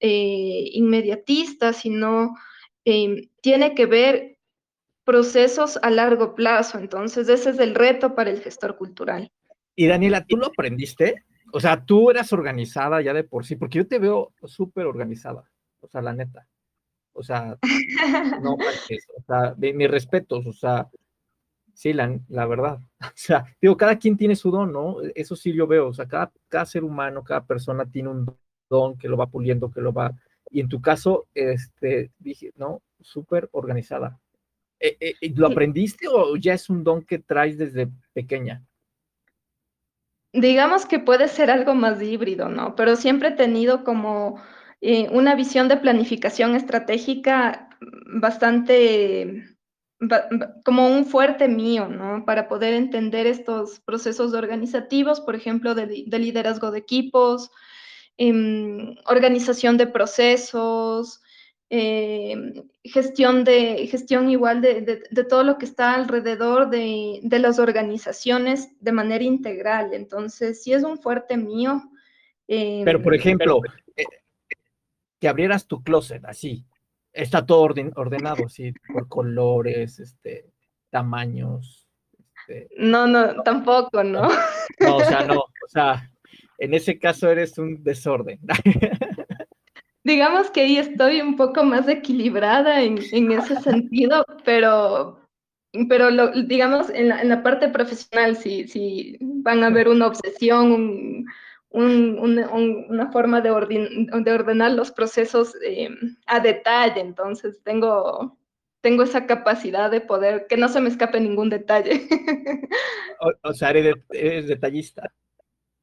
eh, 0.00 0.70
inmediatista, 0.72 1.72
sino 1.72 2.34
eh, 2.84 3.28
tiene 3.40 3.74
que 3.74 3.86
ver 3.86 4.38
procesos 5.04 5.78
a 5.82 5.90
largo 5.90 6.34
plazo. 6.34 6.78
Entonces, 6.78 7.28
ese 7.28 7.50
es 7.50 7.58
el 7.58 7.74
reto 7.74 8.14
para 8.14 8.30
el 8.30 8.40
gestor 8.40 8.76
cultural. 8.76 9.30
Y 9.74 9.86
Daniela, 9.86 10.24
¿tú 10.24 10.36
lo 10.36 10.46
aprendiste? 10.46 11.24
O 11.52 11.60
sea, 11.60 11.84
tú 11.84 12.10
eras 12.10 12.32
organizada 12.32 13.00
ya 13.02 13.12
de 13.12 13.24
por 13.24 13.44
sí, 13.44 13.56
porque 13.56 13.78
yo 13.78 13.86
te 13.86 13.98
veo 13.98 14.32
súper 14.44 14.86
organizada, 14.86 15.50
o 15.80 15.88
sea, 15.88 16.00
la 16.00 16.12
neta. 16.12 16.46
O 17.12 17.22
sea, 17.22 17.58
no, 18.42 18.54
o 19.16 19.22
sea, 19.26 19.54
mis 19.58 19.90
respetos, 19.90 20.46
o 20.46 20.52
sea, 20.52 20.88
Sí, 21.74 21.92
la, 21.92 22.18
la, 22.28 22.46
verdad. 22.46 22.78
O 23.00 23.12
sea, 23.14 23.44
digo, 23.60 23.76
cada 23.76 23.98
quien 23.98 24.16
tiene 24.16 24.36
su 24.36 24.50
don, 24.50 24.72
¿no? 24.72 24.96
Eso 25.14 25.36
sí 25.36 25.52
yo 25.52 25.66
veo, 25.66 25.88
o 25.88 25.94
sea, 25.94 26.06
cada, 26.06 26.32
cada 26.48 26.66
ser 26.66 26.84
humano, 26.84 27.24
cada 27.24 27.44
persona 27.44 27.86
tiene 27.86 28.10
un 28.10 28.36
don 28.68 28.96
que 28.96 29.08
lo 29.08 29.16
va 29.16 29.26
puliendo, 29.26 29.70
que 29.70 29.80
lo 29.80 29.92
va... 29.92 30.12
Y 30.50 30.60
en 30.60 30.68
tu 30.68 30.80
caso, 30.80 31.26
este, 31.34 32.10
dije, 32.18 32.52
no, 32.56 32.82
súper 33.00 33.48
organizada. 33.52 34.20
Eh, 34.84 34.96
eh, 35.20 35.32
¿Lo 35.36 35.46
aprendiste 35.46 36.08
o 36.08 36.34
ya 36.34 36.54
es 36.54 36.68
un 36.68 36.82
don 36.82 37.02
que 37.02 37.20
traes 37.20 37.56
desde 37.56 37.88
pequeña? 38.12 38.64
Digamos 40.32 40.86
que 40.86 40.98
puede 40.98 41.28
ser 41.28 41.52
algo 41.52 41.74
más 41.74 42.02
híbrido, 42.02 42.48
¿no? 42.48 42.74
Pero 42.74 42.96
siempre 42.96 43.28
he 43.28 43.32
tenido 43.32 43.84
como 43.84 44.42
eh, 44.80 45.08
una 45.10 45.36
visión 45.36 45.68
de 45.68 45.76
planificación 45.76 46.56
estratégica 46.56 47.68
bastante 48.06 49.44
como 50.64 50.88
un 50.88 51.06
fuerte 51.06 51.46
mío, 51.46 51.86
¿no? 51.86 52.24
Para 52.24 52.48
poder 52.48 52.74
entender 52.74 53.28
estos 53.28 53.78
procesos 53.78 54.34
organizativos, 54.34 55.20
por 55.20 55.36
ejemplo, 55.36 55.76
de, 55.76 55.86
liderazgo 55.86 56.72
de 56.72 56.80
equipos, 56.80 57.52
em, 58.16 58.96
organización 59.06 59.76
de 59.76 59.86
procesos, 59.86 61.21
em, 61.74 62.52
gestión, 62.84 63.44
de, 63.44 63.86
gestión 63.86 64.28
igual 64.28 64.60
de, 64.60 65.02
todo 65.26 65.42
lo 65.42 65.56
que 65.56 65.64
está 65.64 65.94
alrededor 65.94 66.68
de, 66.68 67.20
las 67.40 67.58
organizaciones 67.58 68.68
de 68.80 68.92
manera 68.92 69.24
integral. 69.24 69.94
Entonces, 69.94 70.62
sí 70.62 70.74
es 70.74 70.82
un 70.82 70.98
fuerte 70.98 71.38
mío. 71.38 71.82
pero, 72.46 73.02
por 73.02 73.14
em, 73.14 73.20
ejemplo, 73.20 73.60
eh, 73.96 74.04
que 75.18 75.28
abrieras 75.28 75.66
tu 75.66 75.82
closet 75.82 76.22
así, 76.26 76.66
está 77.10 77.46
todo 77.46 77.62
ordenado, 77.94 78.50
sí, 78.50 78.74
por 78.92 79.08
colores, 79.08 79.98
este, 79.98 80.50
tamaños. 80.90 81.88
Este, 82.46 82.68
no, 82.76 83.06
no, 83.06 83.42
tampoco, 83.44 84.04
¿no? 84.04 84.28
No, 84.80 84.96
o 84.96 85.04
sea, 85.04 85.24
no, 85.24 85.40
o 85.40 85.68
sea, 85.68 86.10
en 86.58 86.74
ese 86.74 86.98
caso 86.98 87.30
eres 87.30 87.56
un 87.56 87.82
desorden. 87.82 88.40
Digamos 90.04 90.50
que 90.50 90.62
ahí 90.62 90.78
estoy 90.78 91.20
un 91.20 91.36
poco 91.36 91.62
más 91.62 91.88
equilibrada 91.88 92.82
en, 92.82 92.98
ese 92.98 93.60
sentido, 93.60 94.24
pero, 94.44 95.20
pero 95.88 96.10
lo, 96.10 96.32
digamos, 96.42 96.90
en 96.90 97.08
la, 97.08 97.22
en 97.22 97.28
la 97.28 97.42
parte 97.42 97.68
profesional, 97.68 98.36
si, 98.36 98.66
si 98.66 99.16
van 99.20 99.62
a 99.62 99.70
ver 99.70 99.88
una 99.88 100.08
obsesión, 100.08 100.72
un, 100.72 102.18
una 102.18 103.12
forma 103.12 103.40
de, 103.40 103.50
de, 103.50 104.32
ordenar 104.32 104.72
los 104.72 104.90
procesos 104.90 105.54
eh, 105.64 105.88
a 106.26 106.40
detalle. 106.40 107.00
Entonces, 107.00 107.62
tengo, 107.62 108.38
tengo 108.80 109.04
esa 109.04 109.26
capacidad 109.26 109.90
de 109.90 110.00
poder, 110.00 110.46
que 110.48 110.56
no 110.56 110.68
se 110.68 110.80
me 110.80 110.88
escape 110.88 111.20
ningún 111.20 111.48
detalle. 111.48 112.08
O, 113.44 113.54
sea, 113.54 113.70
eres, 113.70 114.48
detallista. 114.48 115.14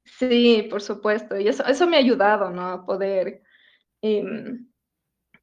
Sí, 0.03 0.67
por 0.69 0.81
supuesto. 0.81 1.39
Y 1.39 1.47
eso, 1.47 1.65
eso 1.65 1.87
me 1.87 1.95
ha 1.95 1.99
ayudado, 1.99 2.49
¿no? 2.49 2.67
A 2.67 2.85
poder 2.85 3.43
em, 4.01 4.67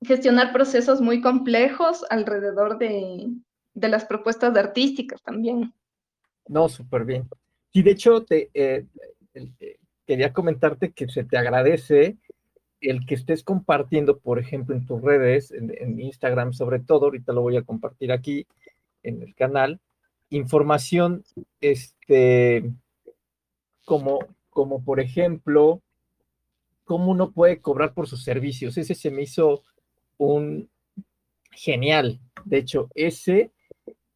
gestionar 0.02 0.52
procesos 0.52 1.00
muy 1.00 1.20
complejos 1.20 2.04
alrededor 2.10 2.78
de, 2.78 3.28
de 3.74 3.88
las 3.88 4.04
propuestas 4.04 4.56
artísticas 4.56 5.22
también. 5.22 5.72
No, 6.48 6.68
súper 6.68 7.04
bien. 7.04 7.28
Y 7.72 7.82
de 7.82 7.90
hecho, 7.90 8.24
te, 8.24 8.50
eh, 8.54 8.86
quería 10.06 10.32
comentarte 10.32 10.92
que 10.92 11.08
se 11.08 11.24
te 11.24 11.36
agradece 11.36 12.16
el 12.80 13.04
que 13.06 13.14
estés 13.14 13.42
compartiendo, 13.42 14.18
por 14.18 14.38
ejemplo, 14.38 14.74
en 14.74 14.86
tus 14.86 15.02
redes, 15.02 15.50
en, 15.50 16.00
Instagram 16.00 16.52
sobre 16.52 16.80
todo, 16.80 17.06
ahorita 17.06 17.32
lo 17.32 17.42
voy 17.42 17.56
a 17.56 17.62
compartir 17.62 18.12
aquí 18.12 18.46
en 19.02 19.22
el 19.22 19.34
canal, 19.34 19.80
información, 20.30 21.24
este, 21.60 22.70
como, 23.84 24.20
como 24.50 24.84
por 24.84 25.00
ejemplo, 25.00 25.82
cómo 26.86 27.10
uno 27.10 27.32
puede 27.32 27.60
cobrar 27.60 27.92
por 27.92 28.08
sus 28.08 28.24
servicios. 28.24 28.78
Ese 28.78 28.94
se 28.94 29.10
me 29.10 29.22
hizo 29.22 29.64
un 30.16 30.70
genial. 31.50 32.20
De 32.44 32.58
hecho, 32.58 32.88
ese 32.94 33.50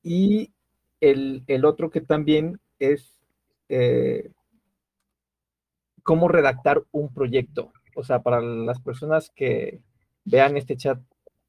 y 0.02 0.52
el, 1.00 1.42
el 1.48 1.64
otro 1.64 1.90
que 1.90 2.00
también 2.00 2.60
es 2.78 3.18
eh, 3.68 4.30
cómo 6.02 6.28
redactar 6.28 6.84
un 6.92 7.12
proyecto. 7.12 7.72
O 7.96 8.04
sea, 8.04 8.22
para 8.22 8.40
las 8.40 8.80
personas 8.80 9.30
que 9.34 9.82
vean 10.24 10.56
este 10.56 10.76
chat 10.76 11.00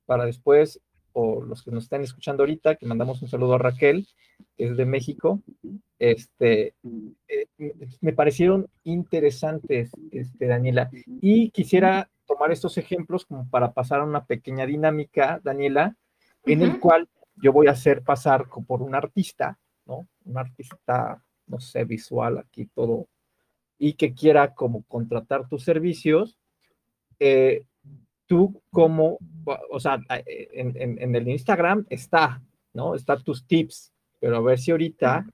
para 0.07 0.25
después 0.25 0.81
o 1.13 1.41
los 1.41 1.62
que 1.62 1.71
nos 1.71 1.84
están 1.84 2.01
escuchando 2.01 2.41
ahorita, 2.43 2.75
que 2.75 2.88
mandamos 2.88 3.21
un 3.21 3.27
saludo 3.27 3.53
a 3.53 3.60
Raquel, 3.60 4.07
que 4.07 4.31
es 4.58 4.78
de 4.78 4.86
México, 4.86 5.42
este, 6.00 6.76
eh, 7.28 7.48
me 8.02 8.14
parecieron 8.14 8.68
interesantes, 8.84 9.92
este, 10.12 10.48
Daniela, 10.48 10.90
y 11.06 11.50
quisiera 11.52 12.10
tomar 12.26 12.52
estos 12.52 12.78
ejemplos 12.78 13.26
como 13.26 13.50
para 13.50 13.72
pasar 13.74 14.02
a 14.02 14.06
una 14.06 14.26
pequeña 14.26 14.66
dinámica, 14.66 15.40
Daniela, 15.44 15.96
en 16.46 16.62
el 16.62 16.80
cual 16.80 17.08
yo 17.36 17.52
voy 17.52 17.68
a 17.68 17.72
hacer 17.72 18.04
pasar 18.04 18.48
por 18.68 18.82
un 18.82 18.96
artista, 18.96 19.60
¿no? 19.86 20.08
Un 20.26 20.38
artista, 20.38 21.24
no 21.48 21.60
sé, 21.60 21.84
visual, 21.86 22.38
aquí 22.38 22.66
todo 22.66 23.08
y 23.84 23.94
que 23.94 24.14
quiera 24.14 24.54
como 24.54 24.84
contratar 24.84 25.50
tus 25.50 25.64
servicios, 25.64 26.38
eh, 27.18 27.66
tú 28.28 28.62
como, 28.70 29.18
o 29.72 29.80
sea, 29.80 30.00
en, 30.08 31.16
el 31.16 31.28
Instagram 31.28 31.88
está, 31.90 32.44
¿no? 32.74 32.94
Están 32.94 33.24
tus 33.24 33.44
tips, 33.48 33.90
pero 34.21 34.38
a 34.38 34.41
ver 34.41 34.60
si 34.60 34.71
ahorita 34.71 35.25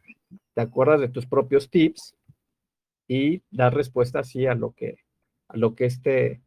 te 0.56 0.62
acuerdas 0.62 1.02
de 1.02 1.10
tus 1.10 1.28
propios 1.28 1.70
tips 1.70 2.16
y 3.08 3.44
das 3.52 3.74
respuesta 3.74 4.20
así 4.20 4.48
a 4.48 4.56
lo 4.56 4.72
que, 4.72 5.00
a 5.50 5.58
lo 5.58 5.76
que 5.76 5.86
este, 5.86 6.42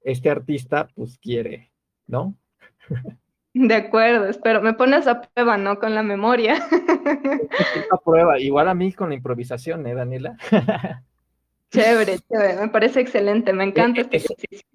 este 0.00 0.30
artista 0.30 0.88
pues 0.94 1.18
quiere, 1.18 1.70
¿no? 2.06 2.34
De 3.54 3.74
acuerdo, 3.74 4.26
espero. 4.26 4.62
Me 4.62 4.74
pones 4.74 5.06
a 5.06 5.20
prueba, 5.20 5.56
¿no? 5.56 5.78
Con 5.78 5.94
la 5.94 6.02
memoria. 6.02 6.56
A 7.90 7.96
prueba, 7.96 8.38
igual 8.38 8.68
a 8.68 8.74
mí 8.74 8.92
con 8.92 9.08
la 9.08 9.14
improvisación, 9.14 9.86
¿eh, 9.86 9.94
Daniela? 9.94 10.36
Chévere, 11.70 12.18
chévere, 12.20 12.60
me 12.60 12.68
parece 12.68 13.00
excelente, 13.00 13.52
me 13.52 13.64
encanta 13.64 14.00
este 14.00 14.18
ejercicio. 14.18 14.66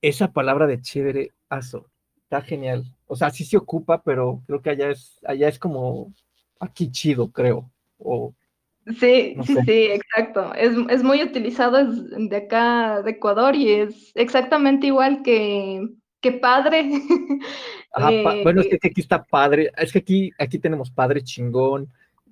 Esa 0.00 0.32
palabra 0.32 0.66
de 0.66 0.80
chévere, 0.80 1.32
aso, 1.48 1.86
está 2.22 2.42
genial. 2.42 2.84
O 3.06 3.14
sea, 3.14 3.30
sí 3.30 3.44
se 3.44 3.56
ocupa, 3.56 4.02
pero 4.02 4.42
creo 4.46 4.60
que 4.60 4.70
allá 4.70 4.90
es, 4.90 5.20
allá 5.24 5.48
es 5.48 5.58
como 5.58 6.12
aquí 6.60 6.90
chido, 6.92 7.32
creo. 7.32 7.70
O, 7.98 8.34
sí, 8.86 9.36
sí, 9.44 9.56
sí, 9.64 9.82
exacto. 9.90 10.54
Es, 10.54 11.02
muy 11.02 11.22
utilizado 11.22 11.84
de 11.84 12.36
acá 12.36 13.02
de 13.02 13.12
Ecuador 13.12 13.56
y 13.56 13.70
es 13.70 14.12
exactamente 14.14 14.86
igual 14.86 15.22
que, 15.22 15.88
que 16.20 16.32
padre. 16.32 16.88
bueno, 18.44 18.60
es 18.60 18.68
que 18.68 18.88
aquí 18.88 19.00
está 19.00 19.24
padre, 19.24 19.72
es 19.76 19.92
que 19.92 19.98
aquí, 19.98 20.30
aquí 20.38 20.58
tenemos 20.58 20.90
padre 20.90 21.22
chingón, 21.22 21.88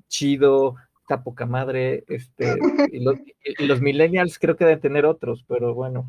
chido, 0.09 0.77
está 1.01 1.23
poca 1.23 1.47
madre, 1.47 2.05
este, 2.07 2.55
y 2.93 3.01
los, 3.01 3.81
millennials 3.81 4.39
creo 4.39 4.57
que 4.57 4.65
deben 4.65 4.81
tener 4.81 5.07
otros, 5.07 5.45
pero 5.49 5.75
bueno. 5.75 6.09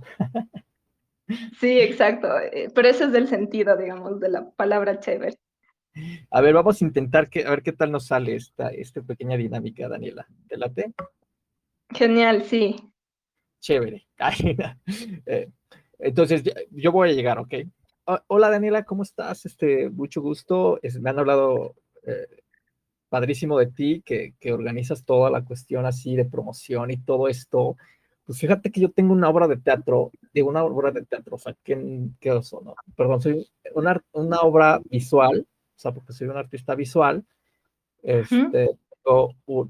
Sí, 1.60 1.80
exacto, 1.80 2.28
eh, 2.40 2.70
pero 2.74 2.90
ese 2.90 3.06
es 3.06 3.14
el 3.14 3.28
sentido, 3.28 3.78
digamos, 3.78 4.20
de 4.20 4.30
la 4.30 4.50
palabra 4.52 5.00
chévere. 5.00 5.38
A 6.32 6.42
ver, 6.42 6.54
vamos 6.54 6.82
a 6.82 6.86
intentar 6.86 7.30
que, 7.30 7.46
a 7.46 7.50
ver 7.50 7.64
qué 7.64 7.72
tal 7.72 7.92
nos 7.92 8.08
sale 8.08 8.36
esta, 8.36 8.70
esta 8.70 9.02
pequeña 9.02 9.38
dinámica, 9.38 9.88
Daniela. 9.88 10.28
¿Te 10.48 10.58
late? 10.58 10.94
Genial, 11.94 12.44
sí. 12.44 12.76
Chévere. 13.60 14.08
Eh, 15.26 15.50
entonces, 16.00 16.44
yo 16.72 16.92
voy 16.92 17.10
a 17.10 17.14
llegar, 17.14 17.40
¿ok? 17.40 17.54
hola 18.28 18.50
Daniela, 18.50 18.84
¿cómo 18.86 19.04
estás? 19.04 19.46
Este, 19.46 19.90
mucho 19.90 20.22
gusto. 20.22 20.80
me 21.00 21.10
han 21.10 21.20
hablado 21.20 21.76
eh, 22.04 22.42
padrísimo 23.10 23.58
de 23.60 23.68
ti, 23.68 24.02
que, 24.04 24.34
que, 24.40 24.54
organizas 24.54 25.04
toda 25.04 25.30
la 25.30 25.44
cuestión 25.44 25.86
así 25.86 26.16
de 26.16 26.26
promoción 26.26 26.92
y 26.92 26.98
todo 26.98 27.28
esto. 27.28 27.78
Pues 28.26 28.40
fíjate 28.40 28.72
que 28.72 28.82
yo 28.82 28.92
tengo 28.92 29.14
una 29.14 29.30
obra 29.30 29.48
de 29.48 29.58
teatro, 29.58 30.12
digo 30.34 30.50
una 30.50 30.64
obra 30.64 30.92
de 30.92 31.06
teatro, 31.06 31.36
o 31.36 31.40
sea, 31.40 31.56
¿qué, 31.64 32.10
qué 32.20 32.32
oso, 32.32 32.62
no? 32.64 32.76
Perdón, 32.96 33.22
soy 33.22 33.48
una, 33.74 34.02
una 34.12 34.40
obra 34.42 34.80
visual, 34.86 35.48
o 35.80 35.82
sea, 35.82 35.94
porque 35.94 36.12
soy 36.12 36.28
un 36.28 36.36
artista 36.36 36.76
visual. 36.76 37.24
Este, 38.04 38.78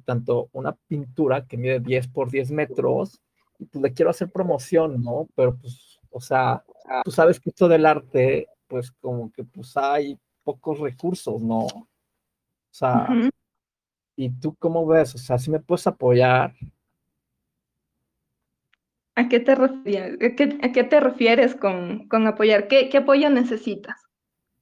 tanto 0.06 0.50
una 0.54 0.76
pintura 0.88 1.46
que 1.46 1.56
mide 1.56 1.80
10 1.80 2.08
por 2.08 2.32
10 2.32 2.50
metros, 2.50 3.22
y 3.60 3.66
pues 3.66 3.84
le 3.84 3.94
quiero 3.94 4.10
hacer 4.10 4.32
promoción, 4.32 5.04
¿no? 5.04 5.28
Pero 5.36 5.56
pues, 5.56 6.00
o 6.10 6.20
sea, 6.20 6.64
tú 7.04 7.12
sabes 7.12 7.40
que 7.40 7.52
esto 7.52 7.68
del 7.68 7.86
arte, 7.86 8.48
pues 8.68 8.92
como 8.92 9.32
que 9.32 9.44
pues 9.44 9.78
hay 9.78 10.18
pocos 10.44 10.80
recursos, 10.80 11.44
¿no? 11.44 11.66
O 11.66 11.88
sea, 12.72 13.08
¿y 14.16 14.32
tú 14.32 14.56
cómo 14.56 14.88
ves? 14.88 15.14
O 15.14 15.20
sea, 15.20 15.38
si 15.38 15.52
me 15.52 15.60
puedes 15.60 15.86
apoyar. 15.86 16.56
¿A 19.14 19.30
qué 19.30 19.40
te 19.40 19.54
refieres, 19.54 20.18
a 20.64 20.72
qué, 20.72 20.84
te 20.84 21.00
refieres 21.00 21.54
con, 21.54 22.08
con 22.08 22.26
apoyar? 22.26 22.68
¿Qué, 22.68 22.90
¿Qué 22.90 22.98
apoyo 22.98 23.30
necesitas? 23.30 24.09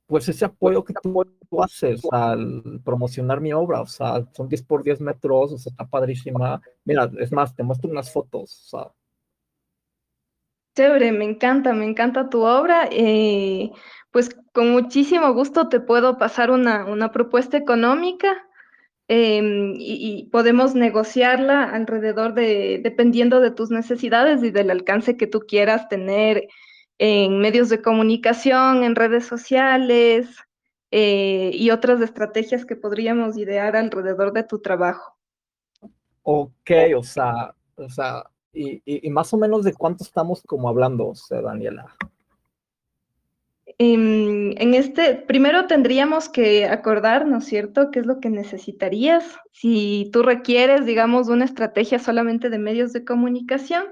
Pues 0.07 0.29
ese 0.29 0.45
apoyo 0.45 0.83
que 0.83 0.93
tú, 0.93 1.23
haces 1.61 2.01
al 2.11 2.81
promocionar 2.83 3.41
mi 3.41 3.53
obra, 3.53 3.81
o 3.81 3.85
sea, 3.85 4.25
son 4.31 4.47
10 4.47 4.63
por 4.63 4.83
10 4.83 5.01
metros, 5.01 5.51
o 5.51 5.57
sea, 5.57 5.69
está 5.71 5.85
padrísima. 5.85 6.61
Mira, 6.85 7.09
es 7.19 7.31
más, 7.31 7.53
te 7.55 7.63
muestro 7.63 7.91
unas 7.91 8.11
fotos, 8.11 8.63
o 8.65 8.77
sea. 8.77 8.91
Chévere, 10.75 11.11
me 11.11 11.25
encanta, 11.25 11.73
me 11.73 11.85
encanta 11.85 12.29
tu 12.29 12.41
obra. 12.43 12.87
Eh, 12.91 13.71
pues 14.11 14.35
con 14.53 14.71
muchísimo 14.71 15.33
gusto 15.33 15.67
te 15.69 15.79
puedo 15.79 16.17
pasar 16.17 16.51
una, 16.51 16.85
una 16.85 17.11
propuesta 17.11 17.57
económica 17.57 18.45
em, 19.07 19.73
y, 19.75 20.19
y, 20.19 20.29
podemos 20.29 20.75
negociarla 20.75 21.63
alrededor 21.63 22.33
de, 22.33 22.79
dependiendo 22.83 23.39
de 23.41 23.51
tus 23.51 23.71
necesidades 23.71 24.43
y 24.43 24.51
del 24.51 24.69
alcance 24.69 25.17
que 25.17 25.27
tú 25.27 25.41
quieras 25.47 25.89
tener 25.89 26.47
en 26.99 27.39
medios 27.39 27.69
de 27.69 27.81
comunicación, 27.81 28.83
en 28.83 28.95
redes 28.95 29.25
sociales 29.25 30.27
eh, 30.91 31.51
y 31.53 31.69
otras 31.69 32.01
estrategias 32.01 32.65
que 32.65 32.75
podríamos 32.75 33.37
idear 33.37 33.75
alrededor 33.75 34.33
de 34.33 34.43
tu 34.43 34.59
trabajo. 34.59 35.15
Ok, 36.23 36.71
o 36.95 37.03
sea, 37.03 37.53
o 37.75 37.89
sea, 37.89 38.23
y, 38.53 39.09
más 39.09 39.33
o 39.33 39.37
menos 39.37 39.63
de 39.63 39.73
cuánto 39.73 40.03
estamos 40.03 40.41
como 40.45 40.67
hablando, 40.69 41.09
o 41.09 41.15
sea, 41.15 41.41
Daniela. 41.41 41.95
En, 43.77 44.55
en, 44.57 44.73
este, 44.73 45.15
primero 45.15 45.67
tendríamos 45.67 46.29
que 46.29 46.65
acordar, 46.65 47.27
¿no 47.27 47.37
es 47.37 47.45
cierto?, 47.45 47.91
qué 47.91 47.99
es 47.99 48.07
lo 48.07 48.19
que 48.19 48.29
necesitarías. 48.29 49.37
Si 49.51 50.09
tú 50.11 50.23
requieres, 50.23 50.85
digamos, 50.85 51.27
una 51.27 51.45
estrategia 51.45 51.99
solamente 51.99 52.49
de 52.49 52.57
medios 52.57 52.91
de 52.91 53.05
comunicación, 53.05 53.83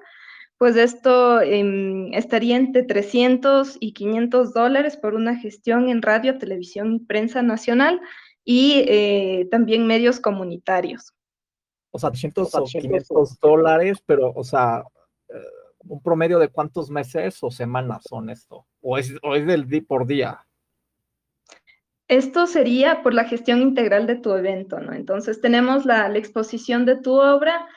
pues 0.58 0.78
esto 0.78 1.42
em, 1.42 2.14
estaría 2.14 2.56
entre 2.56 2.84
300 2.84 3.78
y 3.80 3.94
500 3.94 4.54
dólares 4.54 4.98
por 4.98 5.14
una 5.14 5.38
gestión 5.38 5.90
en 5.90 6.02
radio, 6.02 6.38
televisión 6.38 6.94
y 6.94 7.00
prensa 7.00 7.42
nacional 7.42 8.00
y 8.44 8.86
eh, 8.88 9.48
también 9.52 9.86
medios 9.88 10.20
comunitarios. 10.20 11.14
O 11.92 12.00
sea, 12.00 12.10
300 12.10 12.56
o 12.56 12.64
500 12.64 13.40
dólares, 13.40 13.98
pero, 14.06 14.32
o 14.34 14.44
sea, 14.44 14.84
eh, 15.30 15.34
un 15.80 16.02
promedio 16.02 16.40
de 16.40 16.50
cuántos 16.50 16.90
meses 16.90 17.38
o 17.42 17.52
semanas 17.52 18.04
son 18.08 18.30
esto, 18.30 18.66
o 18.82 18.98
es, 18.98 19.14
o 19.24 19.36
es 19.36 19.46
del 19.46 19.68
día 19.68 19.84
por 19.88 20.06
día. 20.06 20.46
Esto 22.08 22.46
sería 22.46 23.02
por 23.02 23.14
la 23.14 23.26
gestión 23.26 23.62
integral 23.62 24.06
de 24.06 24.16
tu 24.16 24.34
evento, 24.34 24.80
¿no? 24.80 24.94
Entonces 24.94 25.42
tenemos 25.42 25.86
la, 25.86 26.08
la 26.08 26.18
exposición 26.18 26.86
de 26.86 26.98
tu 26.98 27.20
obra, 27.20 27.68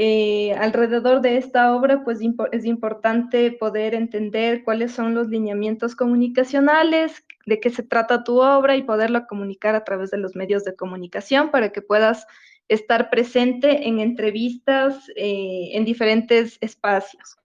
eh, 0.00 0.52
alrededor 0.52 1.22
de 1.22 1.38
esta 1.38 1.74
obra, 1.74 2.04
pues 2.04 2.20
es 2.52 2.64
importante 2.64 3.50
poder 3.50 3.94
entender 3.94 4.62
cuáles 4.62 4.92
son 4.92 5.12
los 5.12 5.26
lineamientos 5.26 5.96
comunicacionales, 5.96 7.24
de 7.46 7.58
qué 7.58 7.68
se 7.70 7.82
trata 7.82 8.22
tu 8.22 8.40
obra 8.40 8.76
y 8.76 8.84
poderlo 8.84 9.26
comunicar 9.26 9.74
a 9.74 9.82
través 9.82 10.12
de 10.12 10.18
los 10.18 10.36
medios 10.36 10.62
de 10.62 10.76
comunicación 10.76 11.50
para 11.50 11.72
que 11.72 11.82
puedas 11.82 12.28
estar 12.68 13.10
presente 13.10 13.88
en 13.88 13.98
entrevistas 13.98 15.08
eh, 15.16 15.70
en 15.72 15.84
diferentes 15.84 16.58
espacios. 16.60 17.36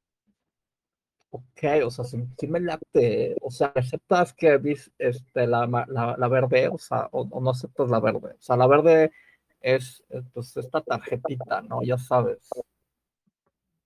Ok, 1.32 1.63
o 1.84 1.89
sea, 1.89 2.06
si, 2.06 2.48
me 2.48 2.60
late, 2.60 3.36
o 3.42 3.50
sea, 3.50 3.72
¿aceptas 3.74 4.32
que 4.32 4.62
este, 5.00 5.48
la, 5.48 5.66
la, 5.88 6.16
la, 6.20 6.28
verde, 6.28 6.68
o 6.68 6.78
sea, 6.78 7.10
o, 7.12 7.22
o 7.32 7.42
no 7.42 7.50
aceptas 7.50 7.89
la 7.89 8.00
verde? 8.00 8.36
O 8.38 8.42
sea, 8.42 8.58
la 8.58 8.68
verde 8.68 9.12
es 9.63 10.04
pues 10.34 10.56
esta 10.58 10.82
tarjetita, 10.82 11.62
¿no? 11.62 11.82
Ya 11.82 11.97
sabes. 11.97 12.47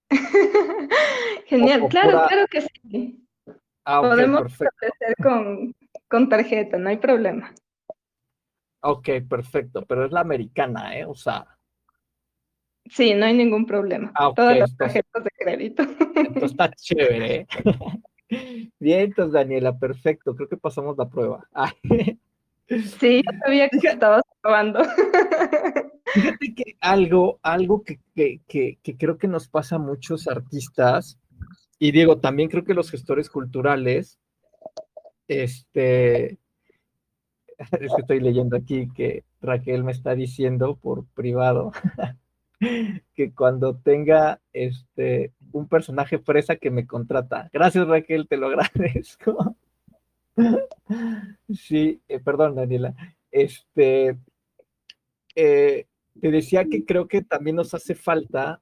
Genial, 1.46 1.88
claro, 1.88 2.26
claro 2.28 2.48
que 2.48 2.62
sí. 2.62 3.24
Ah, 3.86 4.02
Podemos 4.02 4.42
ofrecer 4.42 5.16
con, 5.24 5.74
con 6.10 6.28
tarjeta, 6.28 6.78
no 6.78 6.90
hay 6.90 6.98
problema. 6.98 7.54
Ok, 8.82 9.10
perfecto, 9.30 9.86
pero 9.86 10.06
es 10.06 10.12
la 10.12 10.22
americana, 10.22 10.98
¿eh? 10.98 11.06
O 11.06 11.16
sea. 11.16 11.48
Sí, 12.90 13.14
no 13.14 13.26
hay 13.26 13.34
ningún 13.34 13.66
problema. 13.66 14.12
Ah, 14.16 14.32
Todas 14.36 14.58
las 14.58 14.76
tarjetas 14.76 15.24
de 15.24 15.30
crédito. 15.38 15.84
Entonces 15.84 16.52
está 16.52 16.72
chévere. 16.72 17.36
¿eh? 17.36 17.48
Bien, 18.80 19.00
entonces 19.02 19.34
Daniela, 19.34 19.78
perfecto. 19.78 20.36
Creo 20.36 20.50
que 20.50 20.58
pasamos 20.58 20.98
la 20.98 21.08
prueba. 21.08 21.48
Sí, 23.00 23.24
yo 23.26 23.32
sabía 23.46 23.70
que 23.70 23.78
estabas 23.78 24.24
Fíjate 26.14 26.56
que 26.56 26.78
algo, 26.80 27.40
algo 27.44 27.84
que, 27.84 28.00
creo 28.98 29.18
que 29.18 29.28
nos 29.28 29.48
pasa 29.50 29.76
a 29.76 29.80
muchos 29.80 30.28
artistas, 30.28 31.20
y 31.80 31.92
digo, 31.92 32.20
también 32.20 32.50
creo 32.50 32.64
que 32.64 32.74
los 32.74 32.90
gestores 32.90 33.30
culturales, 33.30 34.20
este, 35.28 36.40
es 37.58 37.70
que 37.70 38.02
estoy 38.02 38.20
leyendo 38.20 38.58
aquí 38.58 38.88
que 38.96 39.26
Raquel 39.42 39.84
me 39.84 39.92
está 39.92 40.16
diciendo 40.16 40.78
por 40.78 41.06
privado 41.08 41.72
que 43.14 43.34
cuando 43.34 43.76
tenga 43.76 44.42
este 44.54 45.34
un 45.52 45.68
personaje 45.68 46.20
fresa 46.20 46.56
que 46.56 46.72
me 46.72 46.88
contrata. 46.88 47.50
Gracias 47.54 47.88
Raquel, 47.88 48.28
te 48.28 48.38
lo 48.38 48.48
agradezco. 48.48 49.56
Sí, 51.54 52.02
eh, 52.08 52.20
perdón, 52.20 52.56
Daniela. 52.56 52.94
Este, 53.32 54.18
eh, 55.38 55.86
te 56.20 56.32
decía 56.32 56.66
que 56.66 56.84
creo 56.84 57.08
que 57.08 57.22
también 57.22 57.56
nos 57.56 57.76
hace 57.76 57.94
falta, 57.94 58.60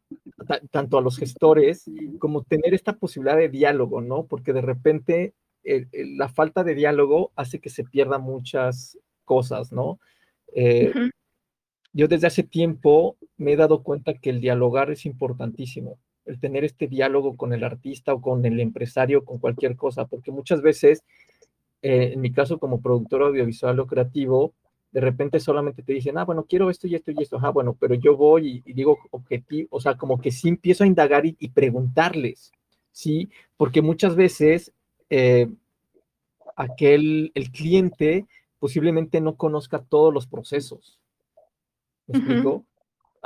tanto 0.72 0.98
a 0.98 1.02
los 1.02 1.18
gestores, 1.18 1.90
como 2.20 2.44
tener 2.44 2.74
esta 2.74 2.98
posibilidad 2.98 3.38
de 3.38 3.48
diálogo, 3.48 4.02
¿no? 4.02 4.26
Porque 4.26 4.52
de 4.52 4.62
repente 4.62 5.34
la 5.64 6.28
falta 6.28 6.64
de 6.66 6.76
diálogo 6.76 7.32
hace 7.36 7.60
que 7.60 7.70
se 7.70 7.86
pierdan 7.86 8.22
muchas 8.22 9.00
cosas, 9.24 9.72
¿no? 9.72 10.00
Eh, 10.54 10.92
yo 11.94 12.10
desde 12.10 12.28
hace 12.28 12.44
tiempo 12.44 13.16
me 13.38 13.54
he 13.54 13.56
dado 13.56 13.84
cuenta 13.84 14.14
que 14.14 14.30
el 14.30 14.42
dialogar 14.42 14.92
es 14.92 15.06
importantísimo, 15.06 15.98
el 16.26 16.42
tener 16.42 16.66
este 16.66 16.88
diálogo 16.88 17.38
con 17.38 17.54
el 17.54 17.64
artista 17.64 18.14
o 18.14 18.22
con 18.22 18.46
el 18.46 18.60
empresario, 18.60 19.24
con 19.24 19.40
cualquier 19.40 19.78
cosa, 19.78 20.06
porque 20.06 20.32
muchas 20.32 20.62
veces 20.62 21.04
eh, 21.82 22.12
en 22.14 22.22
mi 22.22 22.32
caso 22.32 22.60
como 22.60 22.82
productor 22.82 23.24
audiovisual 23.24 23.80
o 23.80 23.88
creativo, 23.88 24.54
de 24.96 25.02
repente 25.02 25.42
solamente 25.42 25.84
te 25.84 25.92
dicen, 25.92 26.18
ah, 26.18 26.24
bueno, 26.24 26.46
quiero 26.48 26.70
esto 26.70 26.88
y 26.88 26.96
esto 26.96 27.12
y 27.12 27.22
esto, 27.22 27.38
ah, 27.42 27.50
bueno, 27.50 27.76
pero 27.78 27.96
yo 27.96 28.16
voy 28.16 28.64
y, 28.66 28.72
digo 28.72 28.98
objetivo, 29.12 29.68
o 29.72 29.82
sea, 29.82 29.98
como 29.98 30.22
que 30.22 30.32
sí 30.32 30.48
empiezo 30.48 30.86
a 30.86 30.88
indagar 30.88 31.26
y, 31.26 31.50
preguntarles, 31.50 32.54
¿sí? 32.94 33.30
Porque 33.58 33.82
muchas 33.82 34.16
veces 34.16 34.72
eh, 35.10 35.50
aquel, 36.56 37.34
el 37.36 37.52
cliente 37.52 38.26
posiblemente 38.58 39.20
no 39.20 39.36
conozca 39.36 39.80
todos 39.84 40.14
los 40.14 40.28
procesos. 40.28 40.98
¿Me 42.08 42.20
explico? 42.20 42.64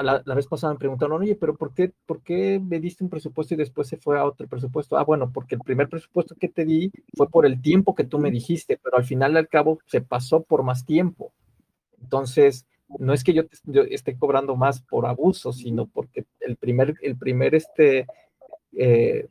la, 0.02 0.24
vez 0.34 0.48
pasada 0.48 0.74
me 0.74 0.80
preguntaron, 0.80 1.22
oye, 1.22 1.36
pero 1.36 1.56
¿por 1.56 1.76
qué, 1.76 1.94
¿por 2.08 2.24
qué 2.24 2.60
me 2.60 2.80
diste 2.80 3.04
un 3.04 3.12
presupuesto 3.12 3.54
y 3.54 3.58
después 3.58 3.88
se 3.88 3.98
fue 3.98 4.18
a 4.18 4.26
otro 4.26 4.48
presupuesto? 4.48 4.98
Ah, 4.98 5.04
bueno, 5.04 5.32
porque 5.32 5.54
el 5.54 5.62
primer 5.62 5.88
presupuesto 5.88 6.34
que 6.34 6.50
te 6.50 6.66
di 6.66 6.91
fue 7.16 7.30
por 7.30 7.46
el 7.46 7.62
tiempo 7.62 7.94
que 7.94 8.06
tú 8.06 8.18
me 8.18 8.32
dijiste, 8.32 8.80
pero 8.82 8.98
al 8.98 9.04
final 9.04 9.38
al 9.38 9.48
cabo 9.48 9.78
se 9.86 10.02
pasó 10.02 10.41
por 10.41 10.64
más 10.64 10.84
tiempo. 10.84 11.32
Entonces, 12.02 12.66
no 12.97 13.14
es 13.14 13.24
que 13.24 13.34
yo, 13.34 13.43
esté 13.89 14.18
cobrando 14.18 14.56
más 14.56 14.82
por 14.82 15.06
abuso, 15.06 15.54
sino 15.54 15.88
porque 15.88 16.26
el 16.39 16.56
primer, 16.58 16.95
el 17.02 17.18
primer 17.18 17.56
este, 17.56 18.08
eh, 18.76 19.28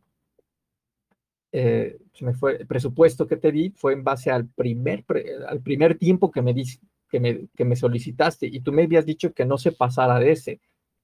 eh, 1.53 1.99
me 2.21 2.35
fue, 2.35 2.57
el 2.59 2.67
presupuesto 2.67 3.27
que 3.27 3.37
te 3.37 3.51
di 3.51 3.71
fue 3.71 3.93
en 3.95 4.05
base 4.05 4.31
al 4.31 4.47
primer, 4.47 5.05
al 5.49 5.61
primer 5.61 5.99
tiempo 5.99 6.31
que 6.31 6.43
me, 6.43 6.55
diste 6.55 6.87
que 7.09 7.21
me, 7.21 7.49
que 7.57 7.65
me 7.65 7.77
solicitaste 7.77 8.47
y 8.47 8.61
tú 8.61 8.73
me 8.73 8.85
habías 8.85 9.07
dicho 9.07 9.33
que 9.33 9.45
no 9.45 9.59
se 9.59 9.73
pasara 9.73 10.19
de 10.19 10.33
ese, 10.33 10.61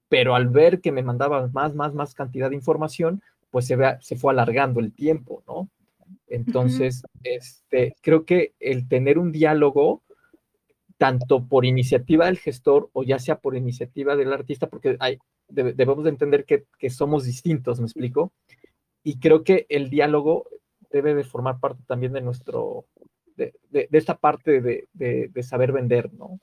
pero 0.08 0.34
al 0.34 0.48
ver 0.48 0.80
que 0.80 0.92
me 0.92 1.02
mandabas 1.02 1.52
más, 1.52 1.74
más, 1.74 1.94
más 1.94 2.14
cantidad 2.14 2.50
de 2.50 2.56
información, 2.56 3.22
pues 3.50 3.66
se, 3.66 3.76
se 4.00 4.16
fue 4.16 4.32
alargando 4.32 4.80
el 4.80 4.92
tiempo, 4.92 5.42
¿no? 5.46 5.70
Entonces, 6.26 7.02
este, 7.22 7.96
creo 8.00 8.24
que 8.24 8.54
el 8.60 8.88
tener 8.88 9.18
un 9.18 9.32
diálogo, 9.32 10.02
tanto 10.98 11.46
por 11.46 11.64
iniciativa 11.64 12.26
del 12.26 12.38
gestor 12.38 12.90
o 12.92 13.02
ya 13.02 13.18
sea 13.18 13.38
por 13.38 13.56
iniciativa 13.56 14.16
del 14.16 14.32
artista, 14.32 14.68
porque 14.68 14.96
hay, 15.00 15.18
debemos 15.48 16.04
de 16.04 16.10
entender 16.10 16.44
que, 16.44 16.64
somos 16.90 17.24
distintos, 17.24 17.80
¿me 17.80 17.86
explico? 17.86 18.32
Y 19.02 19.18
creo 19.18 19.44
que 19.44 19.66
el 19.68 19.90
diálogo 19.90 20.46
debe 20.90 21.14
de 21.14 21.24
formar 21.24 21.58
parte 21.60 21.82
también 21.86 22.12
de 22.12 22.20
nuestro, 22.20 22.86
de, 23.36 23.52
esta 23.92 24.16
parte 24.16 24.60
de, 24.60 24.88
de, 24.92 25.42
saber 25.42 25.72
vender, 25.72 26.12
¿no? 26.14 26.38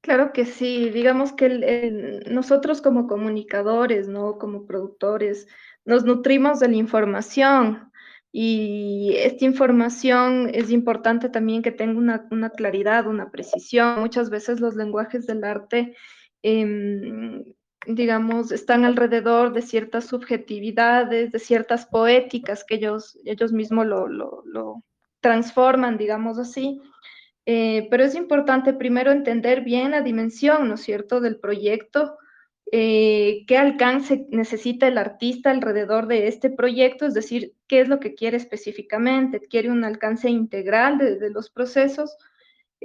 Claro 0.00 0.32
que 0.34 0.44
sí, 0.44 0.90
digamos 0.90 1.32
que 1.32 2.22
nosotros 2.28 2.82
como 2.82 3.06
comunicadores, 3.06 4.06
¿no? 4.06 4.38
Como 4.38 4.66
productores, 4.66 5.46
nos 5.86 6.04
nutrimos 6.04 6.60
de 6.60 6.68
la 6.68 6.76
información 6.76 7.90
y 8.36 9.14
esta 9.18 9.44
información 9.44 10.50
es 10.52 10.72
importante 10.72 11.28
también 11.28 11.62
que 11.62 11.70
tenga 11.70 12.26
una, 12.30 12.50
claridad, 12.50 13.06
una 13.06 13.30
precisión. 13.30 14.00
Muchas 14.00 14.28
veces 14.28 14.58
los 14.58 14.74
lenguajes 14.74 15.24
del 15.28 15.44
arte 15.44 15.94
eh, 16.42 17.44
digamos, 17.86 18.50
están 18.50 18.84
alrededor 18.84 19.52
de 19.52 19.62
ciertas 19.62 20.06
subjetividades, 20.06 21.30
de 21.30 21.38
ciertas 21.38 21.86
poéticas 21.86 22.64
que 22.64 22.74
ellos, 22.74 23.16
ellos 23.24 23.52
mismos 23.52 23.86
lo, 23.86 24.08
lo, 24.08 24.42
lo 24.46 24.82
transforman, 25.20 25.96
digamos 25.96 26.40
así. 26.40 26.80
Eh, 27.46 27.86
pero 27.88 28.02
es 28.02 28.16
importante 28.16 28.72
primero 28.72 29.12
entender 29.12 29.60
bien 29.60 29.92
la 29.92 30.00
dimensión, 30.00 30.66
¿no 30.66 30.74
es 30.74 30.80
cierto?, 30.80 31.20
del 31.20 31.38
proyecto, 31.38 32.16
eh, 32.76 33.44
qué 33.46 33.56
alcance 33.56 34.26
necesita 34.30 34.88
el 34.88 34.98
artista 34.98 35.50
alrededor 35.50 36.08
de 36.08 36.26
este 36.26 36.50
proyecto, 36.50 37.06
es 37.06 37.14
decir, 37.14 37.54
qué 37.68 37.80
es 37.80 37.88
lo 37.88 38.00
que 38.00 38.14
quiere 38.14 38.36
específicamente, 38.36 39.40
quiere 39.40 39.70
un 39.70 39.84
alcance 39.84 40.28
integral 40.28 40.98
de, 40.98 41.18
de 41.18 41.30
los 41.30 41.50
procesos, 41.50 42.16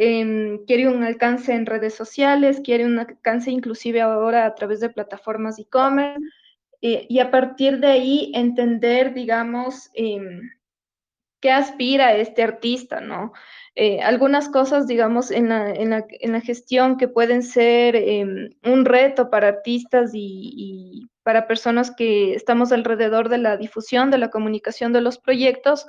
Em, 0.02 0.64
quiere 0.66 0.88
un 0.88 1.04
alcance 1.04 1.54
en 1.54 1.66
redes 1.66 1.94
sociales, 1.94 2.62
quiere 2.64 2.86
un 2.86 3.00
alcance 3.00 3.52
inclusive 3.52 4.00
ahora 4.00 4.46
a 4.46 4.56
través 4.56 4.80
de 4.80 4.90
plataformas 4.90 5.60
e-commerce, 5.60 6.22
eh, 6.82 7.06
y 7.10 7.20
a 7.20 7.30
partir 7.32 7.80
de 7.80 7.88
ahí 7.88 8.32
entender, 8.34 9.14
digamos, 9.14 9.90
em, 9.96 10.40
qué 11.42 11.52
aspira 11.52 12.16
este 12.16 12.44
artista, 12.44 13.02
¿no? 13.02 13.34
Eh, 13.82 14.02
algunas 14.02 14.50
cosas, 14.50 14.88
digamos, 14.88 15.32
en 15.32 15.48
la, 15.48 15.72
en, 15.72 15.92
la, 15.92 16.06
en 16.10 16.34
la, 16.34 16.42
gestión 16.42 16.98
que 16.98 17.08
pueden 17.08 17.42
ser 17.42 17.96
em, 17.96 18.50
un 18.66 18.84
reto 18.84 19.30
para 19.30 19.48
artistas 19.48 20.12
y, 20.14 20.52
y, 20.54 21.08
para 21.24 21.48
personas 21.48 21.90
que 21.90 22.34
estamos 22.34 22.74
alrededor 22.74 23.30
de 23.30 23.38
la 23.38 23.56
difusión, 23.56 24.12
de 24.12 24.18
la 24.18 24.32
comunicación 24.32 24.92
de 24.92 25.00
los 25.00 25.18
proyectos, 25.18 25.88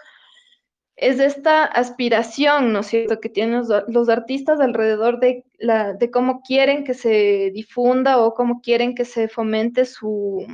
es 0.95 1.19
esta 1.19 1.65
aspiración, 1.65 2.73
¿no 2.73 2.81
es 2.81 2.87
cierto?, 2.87 3.19
que 3.19 3.29
tienen 3.29 3.65
los, 3.89 4.09
artistas 4.09 4.61
alrededor 4.61 5.19
de, 5.19 5.45
la, 5.59 5.93
de 5.93 6.13
cómo 6.13 6.43
quieren 6.43 6.85
que 6.85 6.95
se 6.95 7.51
difunda 7.53 8.19
o 8.19 8.35
cómo 8.35 8.61
quieren 8.61 8.95
que 8.95 9.05
se 9.05 9.27
fomente 9.27 9.85
su, 9.85 10.47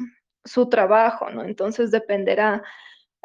su 0.42 0.70
trabajo, 0.70 1.28
¿no? 1.28 1.44
Entonces 1.44 1.90
dependerá. 1.90 2.62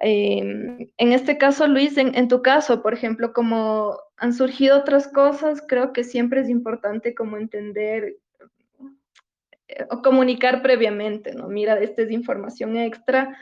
Em, 0.04 0.90
en 0.98 1.12
este 1.12 1.38
caso, 1.38 1.68
Luis, 1.68 1.98
en, 1.98 2.16
en, 2.16 2.28
tu 2.28 2.42
caso, 2.42 2.82
por 2.82 2.94
ejemplo, 2.94 3.34
como 3.34 3.98
han 4.18 4.34
surgido 4.34 4.80
otras 4.80 5.08
cosas, 5.08 5.64
creo 5.68 5.94
que 5.94 6.04
siempre 6.04 6.42
es 6.42 6.50
importante 6.50 7.14
como 7.14 7.38
entender 7.38 8.18
eh, 9.68 9.86
o 9.92 10.02
comunicar 10.02 10.64
previamente, 10.64 11.36
¿no? 11.36 11.48
Mira, 11.48 11.80
esta 11.80 12.02
es 12.02 12.12
información 12.12 12.78
extra, 12.78 13.38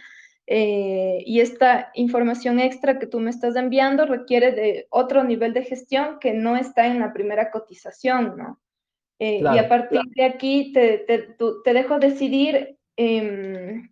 eh, 0.52 1.22
y 1.28 1.42
esta 1.42 1.92
información 1.94 2.60
extra 2.60 2.98
que 2.98 3.06
tú 3.06 3.20
me 3.20 3.30
estás 3.30 3.56
enviando 3.56 4.08
requiere 4.08 4.52
de 4.52 4.88
otro 4.90 5.24
nivel 5.24 5.54
de 5.54 5.64
gestión 5.64 6.18
que 6.20 6.34
no 6.34 6.58
está 6.58 6.88
en 6.88 7.00
la 7.00 7.14
primera 7.14 7.52
cotización, 7.52 8.36
¿no? 8.36 8.60
Eh, 9.20 9.42
y 9.44 9.58
a 9.60 9.70
partir 9.70 10.02
de 10.16 10.24
aquí 10.24 10.72
te, 10.74 10.98
te, 11.00 11.36
te 11.64 11.74
dejo 11.74 12.00
decidir 12.00 12.80
eh, 12.98 13.92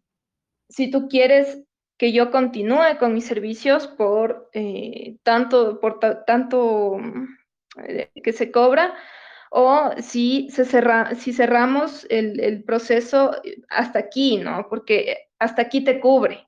si 0.68 0.90
tú 0.90 1.08
quieres 1.08 1.67
que 1.98 2.12
yo 2.12 2.32
continúe 2.32 2.98
con 3.00 3.14
mis 3.14 3.26
servicios 3.26 3.88
por 3.88 4.50
eh, 4.54 5.18
tanto, 5.24 5.80
por 5.80 6.00
tanto 6.00 6.98
eh, 7.88 8.10
que 8.24 8.34
se 8.34 8.52
cobra 8.52 8.94
o 9.50 9.92
si, 10.02 10.50
se 10.52 10.66
cerra, 10.66 11.16
si 11.16 11.34
cerramos 11.34 12.06
el, 12.10 12.40
el, 12.40 12.64
proceso 12.64 13.32
hasta 13.70 14.00
aquí, 14.00 14.38
¿no? 14.38 14.68
Porque 14.70 15.30
hasta 15.40 15.62
aquí 15.64 15.84
te 15.84 16.00
cubre. 16.00 16.48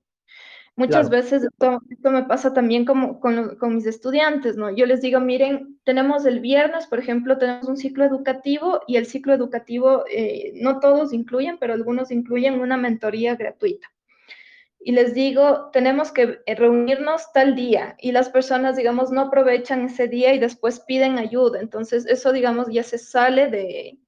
Muchas 0.76 1.10
claro. 1.10 1.24
veces 1.24 1.44
esto, 1.44 1.82
esto, 1.90 2.12
me 2.12 2.24
pasa 2.24 2.54
también 2.54 2.86
como 2.86 3.20
con, 3.20 3.58
con, 3.58 3.76
mis 3.76 3.86
estudiantes, 3.86 4.56
¿no? 4.56 4.70
Yo 4.70 4.86
les 4.86 5.02
digo, 5.02 5.20
miren, 5.20 5.78
tenemos 5.84 6.26
el 6.26 6.40
viernes, 6.40 6.88
por 6.88 7.00
ejemplo, 7.00 7.38
tenemos 7.38 7.68
un 7.68 7.76
ciclo 7.76 8.06
educativo 8.06 8.82
y 8.88 8.96
el 8.96 9.06
ciclo 9.06 9.34
educativo, 9.34 10.06
eh, 10.10 10.54
no 10.56 10.80
todos 10.80 11.12
incluyen, 11.12 11.58
pero 11.58 11.74
algunos 11.74 12.12
incluyen 12.12 12.62
una 12.62 12.78
mentoría 12.78 13.36
gratuita. 13.36 13.90
Y 14.82 14.94
les 14.94 15.14
digo, 15.14 15.70
tenemos 15.72 16.12
que 16.12 16.40
eh, 16.46 16.56
reunirnos 16.56 17.32
tal 17.34 17.56
día 17.56 17.96
y 18.00 18.12
las 18.14 18.30
personas, 18.30 18.78
digamos, 18.78 19.12
no 19.12 19.22
aprovechan 19.22 19.86
ese 19.86 20.08
día 20.08 20.34
y 20.34 20.40
después 20.40 20.80
piden 20.80 21.18
ayuda. 21.18 21.60
Entonces, 21.60 22.06
eso, 22.06 22.32
digamos, 22.32 22.68
ya 22.72 22.84
se 22.84 22.98
sale 22.98 23.50
de, 23.50 24.00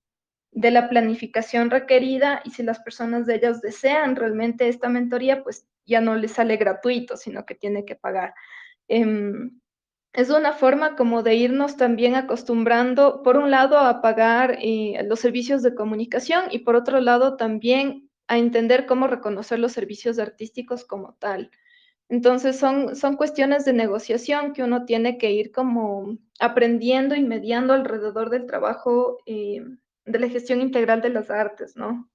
de 0.51 0.71
la 0.71 0.89
planificación 0.89 1.69
requerida 1.69 2.41
y 2.45 2.51
si 2.51 2.63
las 2.63 2.79
personas 2.79 3.25
de 3.25 3.35
ellas 3.35 3.61
desean 3.61 4.15
realmente 4.15 4.69
esta 4.69 4.87
mentoría, 4.89 5.43
pues 5.43 5.67
ya 5.85 5.99
no 5.99 6.15
les 6.15 6.31
sale 6.31 6.55
gratuito, 6.57 7.17
sino 7.17 7.45
que 7.45 7.55
tiene 7.55 7.83
que 7.83 7.95
pagar. 7.95 8.33
Eh, 8.87 9.05
es 10.13 10.29
una 10.29 10.51
forma 10.51 10.97
como 10.97 11.23
de 11.23 11.35
irnos 11.35 11.77
también 11.77 12.15
acostumbrando, 12.15 13.23
por 13.23 13.37
un 13.37 13.49
lado, 13.49 13.77
a 13.77 14.01
pagar 14.01 14.57
eh, 14.61 15.01
los 15.07 15.21
servicios 15.21 15.63
de 15.63 15.73
comunicación 15.73 16.45
y 16.51 16.59
por 16.59 16.75
otro 16.75 16.99
lado 16.99 17.37
también 17.37 18.10
a 18.31 18.37
entender 18.37 18.85
cómo 18.85 19.07
reconocer 19.07 19.59
los 19.59 19.73
servicios 19.73 20.17
artísticos 20.17 20.85
como 20.85 21.15
tal. 21.15 21.51
Entonces 22.07 22.57
son, 22.57 22.95
son 22.95 23.17
cuestiones 23.17 23.65
de 23.65 23.73
negociación 23.73 24.53
que 24.53 24.63
uno 24.63 24.85
tiene 24.85 25.17
que 25.17 25.31
ir 25.31 25.51
como 25.51 26.17
aprendiendo 26.39 27.13
y 27.13 27.23
mediando 27.23 27.73
alrededor 27.73 28.29
del 28.29 28.45
trabajo 28.45 29.17
eh, 29.25 29.61
de 30.05 30.19
la 30.19 30.29
gestión 30.29 30.61
integral 30.61 31.01
de 31.01 31.09
las 31.09 31.29
artes, 31.29 31.75
¿no? 31.75 32.09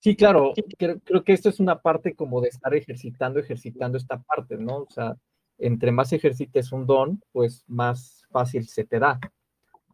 Sí, 0.00 0.16
claro, 0.16 0.52
creo, 0.76 0.98
creo, 0.98 1.22
que 1.22 1.32
esto 1.32 1.48
es 1.48 1.60
una 1.60 1.80
parte 1.80 2.16
como 2.16 2.40
de 2.40 2.48
estar 2.48 2.74
ejercitando, 2.74 3.38
ejercitando 3.38 3.98
esta 3.98 4.20
parte, 4.20 4.56
¿no? 4.56 4.78
O 4.78 4.90
sea, 4.90 5.16
entre 5.58 5.92
más 5.92 6.12
ejercites 6.12 6.72
un 6.72 6.86
don, 6.86 7.22
pues 7.30 7.64
más 7.68 8.24
fácil 8.32 8.66
se 8.66 8.84
te 8.84 8.98
da. 8.98 9.20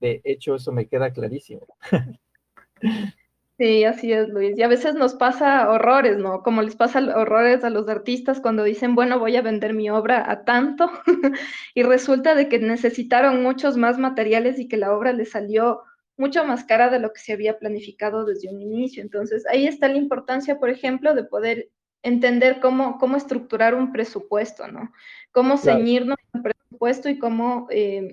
De 0.00 0.22
hecho, 0.24 0.54
eso 0.54 0.72
me 0.72 0.88
queda 0.88 1.12
clarísimo. 1.12 1.66
Sí, 3.56 3.84
así 3.84 4.12
es, 4.12 4.28
Luis. 4.30 4.58
Y 4.58 4.62
a 4.62 4.68
veces 4.68 4.96
nos 4.96 5.14
pasa 5.14 5.70
horrores, 5.70 6.18
¿no? 6.18 6.42
Como 6.42 6.60
les 6.62 6.74
pasa 6.74 6.98
horrores 6.98 7.62
a 7.62 7.70
los 7.70 7.88
artistas 7.88 8.40
cuando 8.40 8.64
dicen, 8.64 8.96
bueno, 8.96 9.20
voy 9.20 9.36
a 9.36 9.42
vender 9.42 9.74
mi 9.74 9.88
obra 9.90 10.28
a 10.28 10.44
tanto, 10.44 10.90
y 11.74 11.84
resulta 11.84 12.34
de 12.34 12.48
que 12.48 12.58
necesitaron 12.58 13.44
muchos 13.44 13.76
más 13.76 13.96
materiales 13.96 14.58
y 14.58 14.66
que 14.66 14.76
la 14.76 14.92
obra 14.92 15.12
les 15.12 15.30
salió 15.30 15.82
mucho 16.16 16.44
más 16.44 16.64
cara 16.64 16.90
de 16.90 16.98
lo 16.98 17.12
que 17.12 17.20
se 17.20 17.32
había 17.32 17.58
planificado 17.58 18.24
desde 18.24 18.52
un 18.52 18.60
inicio. 18.60 19.02
Entonces, 19.02 19.46
ahí 19.46 19.68
está 19.68 19.86
la 19.88 19.98
importancia, 19.98 20.58
por 20.58 20.70
ejemplo, 20.70 21.14
de 21.14 21.22
poder 21.22 21.70
entender 22.02 22.58
cómo, 22.60 22.98
cómo 22.98 23.16
estructurar 23.16 23.74
un 23.74 23.92
presupuesto, 23.92 24.66
¿no? 24.66 24.92
Cómo 25.30 25.58
ceñirnos 25.58 26.16
al 26.32 26.42
presupuesto 26.42 27.08
y 27.08 27.18
cómo 27.18 27.68
eh, 27.70 28.10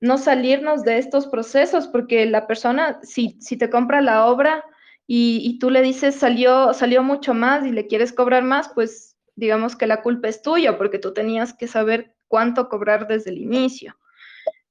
no 0.00 0.18
salirnos 0.18 0.82
de 0.82 0.98
estos 0.98 1.26
procesos, 1.26 1.86
porque 1.86 2.26
la 2.26 2.46
persona, 2.46 3.00
si, 3.02 3.36
si 3.40 3.56
te 3.56 3.70
compra 3.70 4.00
la 4.00 4.26
obra 4.26 4.64
y, 5.06 5.40
y, 5.44 5.58
tú 5.58 5.70
le 5.70 5.82
dices 5.82 6.14
salió, 6.14 6.72
salió 6.72 7.02
mucho 7.02 7.34
más 7.34 7.66
y 7.66 7.72
le 7.72 7.86
quieres 7.86 8.12
cobrar 8.12 8.42
más, 8.42 8.70
pues 8.74 9.16
digamos 9.36 9.76
que 9.76 9.86
la 9.86 10.02
culpa 10.02 10.28
es 10.28 10.42
tuya, 10.42 10.78
porque 10.78 10.98
tú 10.98 11.12
tenías 11.12 11.52
que 11.52 11.66
saber 11.66 12.14
cuánto 12.28 12.68
cobrar 12.68 13.06
desde 13.06 13.30
el 13.30 13.38
inicio. 13.38 13.96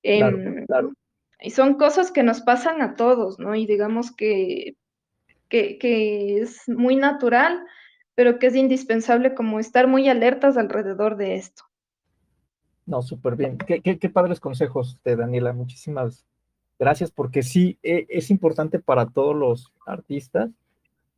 Claro, 0.01 0.39
eh, 0.39 0.63
claro. 0.67 0.93
Y 1.41 1.51
son 1.51 1.75
cosas 1.75 2.11
que 2.11 2.23
nos 2.23 2.41
pasan 2.41 2.81
a 2.81 2.95
todos, 2.95 3.39
¿no? 3.39 3.55
Y 3.55 3.65
digamos 3.65 4.15
que, 4.15 4.75
que, 5.47 5.77
que, 5.77 6.41
es 6.41 6.67
muy 6.67 6.95
natural, 6.95 7.63
pero 8.15 8.39
que 8.39 8.47
es 8.47 8.55
indispensable 8.55 9.33
como 9.33 9.59
estar 9.59 9.87
muy 9.87 10.09
alertas 10.09 10.57
alrededor 10.57 11.17
de 11.17 11.35
esto. 11.35 11.63
No, 12.89 13.03
súper 13.03 13.35
bien. 13.35 13.59
Qué, 13.59 13.81
qué, 13.81 13.99
qué, 13.99 14.09
padres 14.09 14.39
consejos 14.39 14.97
de 15.03 15.15
Daniela. 15.15 15.53
Muchísimas 15.53 16.25
gracias, 16.79 17.11
porque 17.11 17.43
sí, 17.43 17.77
e, 17.83 18.07
es 18.09 18.31
importante 18.31 18.79
para 18.79 19.05
todos 19.05 19.35
los 19.35 19.71
artistas 19.85 20.49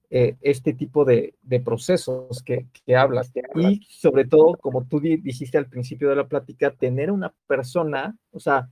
eh, 0.09 0.35
este 0.41 0.73
tipo 0.73 1.05
de, 1.05 1.33
de 1.43 1.61
procesos 1.61 2.43
que, 2.43 2.65
que, 2.85 2.97
hablas. 2.97 3.31
Y 3.55 3.81
sobre 3.87 4.25
todo, 4.25 4.57
como 4.57 4.83
tú 4.83 4.99
dijiste 4.99 5.57
al 5.57 5.69
principio 5.69 6.09
de 6.09 6.17
la 6.17 6.27
plática, 6.27 6.71
tener 6.71 7.09
una 7.09 7.33
persona, 7.47 8.17
o 8.31 8.39
sea, 8.41 8.69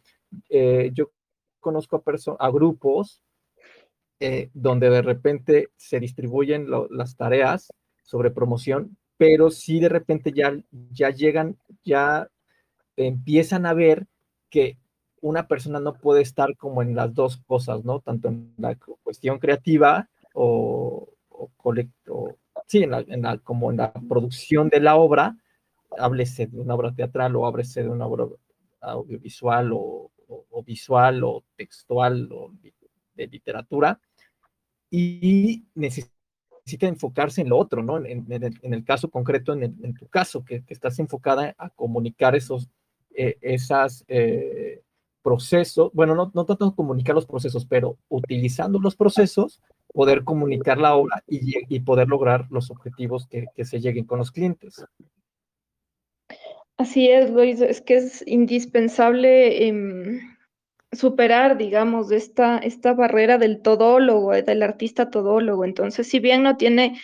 eh, 0.49 0.91
yo 0.93 1.11
conozco 1.61 2.03
a, 2.05 2.45
a 2.45 2.51
grupos 2.51 3.21
eh, 4.19 4.49
donde 4.53 4.89
de 4.89 5.01
repente 5.01 5.69
se 5.77 6.01
distribuyen 6.01 6.69
lo, 6.69 6.89
las 6.89 7.15
tareas 7.15 7.71
sobre 8.03 8.29
promoción 8.29 8.97
pero 9.19 9.51
sí 9.51 9.81
de 9.81 9.89
repente 9.89 10.31
ya, 10.31 10.57
ya 10.91 11.09
llegan, 11.09 11.57
ya 11.83 12.29
empiezan 13.07 13.65
a 13.65 13.73
ver 13.73 14.07
que 14.49 14.77
una 15.21 15.47
persona 15.47 15.79
no 15.79 15.95
puede 15.95 16.21
estar 16.21 16.55
como 16.57 16.81
en 16.81 16.95
las 16.95 17.13
dos 17.13 17.37
cosas, 17.45 17.83
¿no? 17.83 17.99
Tanto 17.99 18.29
en 18.29 18.53
la 18.57 18.75
cuestión 19.03 19.39
creativa 19.39 20.09
o, 20.33 21.09
o, 21.29 21.73
sí, 22.67 22.83
en 22.83 23.21
la, 23.21 23.37
como 23.39 23.71
en 23.71 23.77
la 23.77 23.91
producción 23.93 24.69
de 24.69 24.79
la 24.79 24.95
obra, 24.95 25.37
háblese 25.97 26.47
de 26.47 26.59
una 26.59 26.75
obra 26.75 26.93
teatral 26.93 27.35
o 27.35 27.45
háblese 27.45 27.83
de 27.83 27.89
una 27.89 28.05
obra 28.05 28.27
audiovisual 28.81 29.71
o, 29.73 30.11
visual 30.65 31.23
o 31.23 31.43
textual 31.55 32.29
o 32.31 32.51
de 33.15 33.27
literatura, 33.27 33.99
y 34.91 35.65
necesita 35.73 36.87
enfocarse 36.87 37.41
en 37.41 37.49
lo 37.49 37.57
otro, 37.57 37.81
¿no? 37.81 37.97
En, 38.05 38.25
el, 38.31 38.83
caso 38.85 39.09
concreto, 39.09 39.53
en, 39.53 39.93
tu 39.95 40.07
caso, 40.07 40.43
que, 40.45 40.63
estás 40.67 40.99
enfocada 40.99 41.55
a 41.57 41.69
comunicar 41.69 42.35
esos 42.35 42.69
eh, 43.21 43.37
esas, 43.41 44.05
eh, 44.07 44.81
procesos, 45.21 45.91
bueno, 45.93 46.15
no, 46.15 46.31
no 46.33 46.45
tanto 46.45 46.73
comunicar 46.73 47.15
los 47.15 47.25
procesos, 47.25 47.65
pero 47.65 47.97
utilizando 48.07 48.79
los 48.79 48.95
procesos, 48.95 49.61
poder 49.93 50.23
comunicar 50.23 50.77
la 50.77 50.95
obra 50.95 51.23
y, 51.27 51.79
poder 51.81 52.07
lograr 52.07 52.47
los 52.49 52.71
objetivos 52.71 53.27
que, 53.27 53.65
se 53.65 53.79
lleguen 53.79 54.05
con 54.05 54.19
los 54.19 54.31
clientes. 54.31 54.85
Así 56.77 57.09
es, 57.09 57.29
Luis, 57.29 57.59
es 57.59 57.81
que 57.81 57.95
es 57.95 58.23
indispensable 58.25 59.67
em, 59.67 60.19
superar, 60.91 61.57
digamos, 61.57 62.11
esta, 62.11 62.57
esta 62.59 62.93
barrera 62.93 63.37
del 63.37 63.61
todólogo, 63.61 64.31
del 64.31 64.63
artista 64.63 65.09
todólogo. 65.09 65.65
Entonces, 65.65 66.07
si 66.07 66.19
bien 66.19 66.43
no 66.43 66.55
tiene, 66.55 66.99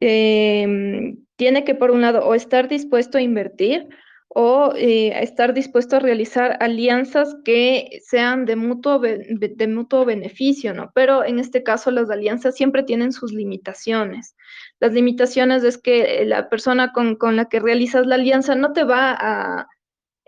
em, 0.00 1.24
tiene 1.36 1.64
que, 1.64 1.74
por 1.74 1.92
un 1.92 2.00
lado, 2.00 2.26
o 2.26 2.34
estar 2.34 2.68
dispuesto 2.68 3.18
a 3.18 3.22
invertir, 3.22 3.88
o 4.28 4.72
eh, 4.74 5.22
estar 5.22 5.54
dispuesto 5.54 5.96
a 5.96 6.00
realizar 6.00 6.58
alianzas 6.60 7.36
que 7.44 8.00
sean 8.04 8.44
de 8.44 8.56
mutuo, 8.56 8.98
de 8.98 9.68
mutuo 9.68 10.04
beneficio, 10.04 10.74
¿no? 10.74 10.90
Pero 10.94 11.24
en 11.24 11.38
este 11.38 11.62
caso 11.62 11.90
las 11.90 12.10
alianzas 12.10 12.54
siempre 12.54 12.82
tienen 12.82 13.12
sus 13.12 13.32
limitaciones. 13.32 14.36
Las 14.80 14.92
limitaciones 14.92 15.64
es 15.64 15.78
que 15.78 16.24
la 16.26 16.48
persona 16.48 16.92
con, 16.92 17.16
con 17.16 17.36
la 17.36 17.48
que 17.48 17.60
realizas 17.60 18.06
la 18.06 18.16
alianza 18.16 18.54
no 18.54 18.72
te 18.72 18.84
va 18.84 19.16
a 19.18 19.68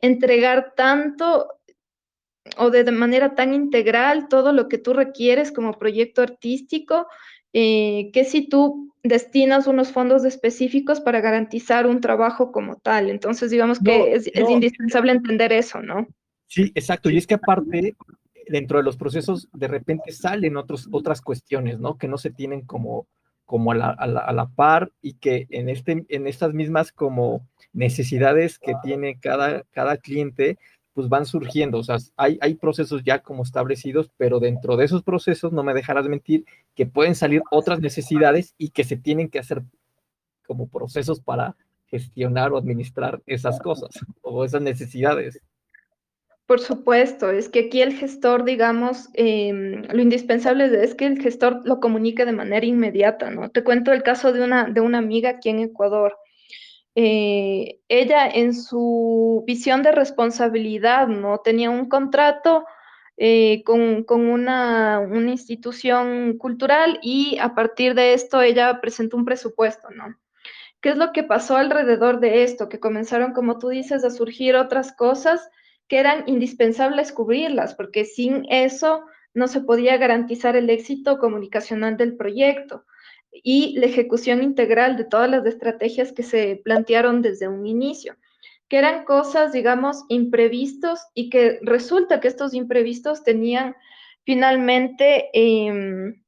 entregar 0.01 0.74
tanto 0.76 1.59
o 2.57 2.70
de, 2.70 2.90
manera 2.90 3.34
tan 3.34 3.53
integral 3.53 4.28
todo 4.28 4.53
lo 4.53 4.68
que 4.68 4.78
tú 4.78 4.94
requieres 4.94 5.53
como 5.53 5.78
proyecto 5.78 6.22
artístico, 6.22 7.07
eh, 7.53 8.11
que 8.12 8.24
si 8.24 8.49
tú 8.49 8.88
destinas 9.03 9.66
unos 9.66 9.92
fondos 9.92 10.24
específicos 10.24 11.01
para 11.01 11.20
garantizar 11.20 11.86
un 11.86 12.01
trabajo 12.01 12.53
como 12.53 12.76
tal. 12.76 13.11
Entonces, 13.11 13.51
digamos 13.51 13.78
que 13.80 14.12
es, 14.12 14.30
indispensable 14.49 15.12
entender 15.12 15.53
eso, 15.53 15.80
¿no? 15.80 16.07
Sí, 16.46 16.72
exacto. 16.74 17.11
Y 17.11 17.18
es 17.18 17.26
que 17.26 17.34
aparte, 17.34 17.96
dentro 18.49 18.78
de 18.78 18.84
los 18.84 18.96
procesos, 18.96 19.49
de 19.53 19.68
repente 19.68 20.12
salen 20.12 20.57
otros, 20.57 20.88
otras 20.90 21.20
cuestiones, 21.20 21.78
¿no? 21.78 21.96
Que 21.96 22.09
no 22.09 22.18
se 22.18 22.30
tienen 22.30 22.62
como, 22.62 23.07
como 23.44 23.72
a, 23.72 23.74
la, 23.74 23.90
a, 23.90 24.07
la, 24.07 24.20
a 24.20 24.32
la 24.32 24.49
par 24.49 24.90
y 25.01 25.14
que 25.14 25.46
en, 25.51 25.68
este, 25.68 26.05
en 26.09 26.26
estas 26.26 26.53
mismas 26.53 26.92
como 26.92 27.46
necesidades 27.72 28.59
que 28.59 28.74
tiene 28.82 29.18
cada, 29.20 29.62
cada 29.70 29.96
cliente, 29.99 30.59
pues 30.99 31.09
van 31.09 31.26
surgiendo, 31.26 31.78
o 31.78 31.84
sea, 31.84 31.99
hay, 32.16 32.38
hay 32.40 32.57
procesos 32.57 33.05
ya 33.05 33.20
como 33.20 33.44
establecidos, 33.44 34.11
pero 34.16 34.40
dentro 34.40 34.76
de 34.76 34.84
esos 34.84 35.05
procesos, 35.05 35.53
no 35.53 35.62
me 35.62 35.72
dejarás 35.72 36.09
mentir, 36.09 36.44
que 36.74 36.86
pueden 36.86 37.14
salir 37.14 37.40
otras 37.53 37.78
necesidades 37.78 38.57
y 38.59 38.70
que 38.70 38.82
se 38.82 38.96
tienen 38.96 39.28
que 39.28 39.38
hacer 39.38 39.62
como 40.44 40.66
procesos 40.66 41.20
para 41.20 41.55
gestionar 41.86 42.51
o 42.51 42.59
administrar 42.59 43.22
esas 43.26 43.61
cosas 43.61 43.90
o 44.22 44.44
esas 44.44 44.61
necesidades. 44.61 45.40
Por 46.46 46.59
supuesto, 46.59 47.30
es 47.30 47.49
que 47.49 47.66
aquí 47.66 47.80
el 47.80 47.92
gestor, 47.92 48.42
digamos, 48.42 49.09
em, 49.14 49.84
lo 49.84 50.03
indispensable 50.03 50.82
es 50.82 50.96
que 50.96 51.07
el 51.07 51.22
gestor 51.22 51.61
lo 51.64 51.78
comunique 51.78 52.24
de 52.24 52.32
manera 52.32 52.66
inmediata, 52.66 53.30
¿no? 53.30 53.51
Te 53.51 53.62
cuento 53.62 53.92
el 53.92 54.03
caso 54.03 54.32
de 54.32 54.42
una, 54.42 54.64
de 54.64 54.80
una 54.80 54.99
amiga 54.99 55.30
aquí 55.30 55.51
en 55.51 55.61
Ecuador. 55.61 56.16
Eh, 57.01 57.78
ella 57.86 58.26
en 58.26 58.53
su 58.53 59.44
visión 59.46 59.84
de 59.84 59.92
responsabilidad, 59.92 61.07
¿no? 61.07 61.38
Tenía 61.38 61.70
un 61.70 61.88
contrato 61.88 62.66
eh, 63.16 63.62
con, 63.62 64.05
una, 64.11 64.99
una, 64.99 65.30
institución 65.30 66.36
cultural 66.38 66.99
y 67.01 67.38
a 67.38 67.55
partir 67.55 67.94
de 67.94 68.14
esto 68.14 68.42
ella 68.42 68.80
presentó 68.80 69.16
un 69.16 69.24
presupuesto, 69.24 69.90
¿no? 69.90 70.16
¿Qué 70.80 70.88
es 70.88 70.96
lo 70.96 71.12
que 71.12 71.22
pasó 71.22 71.57
alrededor 71.57 72.18
de 72.18 72.42
esto? 72.42 72.68
Que 72.68 72.80
comenzaron, 72.80 73.32
como 73.32 73.61
tú 73.61 73.68
dices, 73.68 74.03
a 74.03 74.11
surgir 74.11 74.57
otras 74.57 74.92
cosas 74.92 75.49
que 75.86 76.01
eran 76.01 76.24
indispensables 76.26 77.12
cubrirlas, 77.12 77.76
porque 77.76 78.07
sin 78.07 78.44
eso 78.51 79.05
no 79.34 79.46
se 79.46 79.61
podía 79.61 79.99
garantizar 79.99 80.57
el 80.57 80.68
éxito 80.68 81.18
comunicacional 81.18 81.96
del 81.96 82.16
proyecto 82.16 82.86
y 83.32 83.78
la 83.78 83.86
ejecución 83.86 84.42
integral 84.42 84.96
de 84.96 85.04
todas 85.04 85.30
las 85.30 85.46
estrategias 85.46 86.12
que 86.12 86.22
se 86.22 86.60
plantearon 86.64 87.22
desde 87.22 87.48
un 87.48 87.66
inicio, 87.66 88.16
que 88.68 88.78
eran 88.78 89.04
cosas, 89.04 89.52
digamos, 89.52 90.04
imprevistos 90.08 91.00
y 91.14 91.30
que 91.30 91.58
resulta 91.62 92.20
que 92.20 92.28
estos 92.28 92.54
imprevistos 92.54 93.24
tenían 93.24 93.76
finalmente 94.24 95.30
em, 95.32 96.22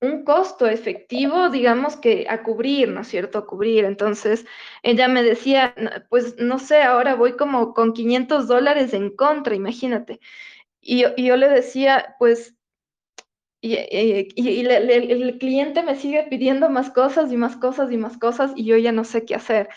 un 0.00 0.24
costo 0.24 0.66
efectivo, 0.66 1.50
digamos, 1.50 1.96
que 1.96 2.26
a 2.28 2.42
cubrir, 2.42 2.88
¿no 2.88 3.00
es 3.02 3.08
cierto? 3.08 3.38
A 3.38 3.46
cubrir. 3.46 3.84
Entonces, 3.84 4.46
ella 4.82 5.08
me 5.08 5.22
decía, 5.22 5.74
pues 6.10 6.36
no 6.38 6.58
sé, 6.58 6.82
ahora 6.82 7.14
voy 7.14 7.36
como 7.36 7.74
con 7.74 7.92
500 7.92 8.48
dólares 8.48 8.94
en 8.94 9.14
contra, 9.14 9.54
imagínate. 9.54 10.20
Y, 10.80 11.04
y 11.16 11.26
yo 11.26 11.36
le 11.36 11.48
decía, 11.48 12.16
pues 12.18 12.55
y, 13.60 13.74
el 13.74 15.38
cliente 15.38 15.82
me 15.82 15.96
sigue 15.96 16.24
pidiendo 16.24 16.68
más 16.70 16.90
cosas 16.90 17.32
y 17.32 17.36
más 17.36 17.56
cosas 17.56 17.90
y 17.92 17.96
más 17.96 18.18
cosas 18.18 18.52
y 18.54 18.64
yo 18.64 18.76
ya 18.76 18.92
no 18.92 19.04
sé 19.04 19.24
qué 19.24 19.34
hacer. 19.34 19.68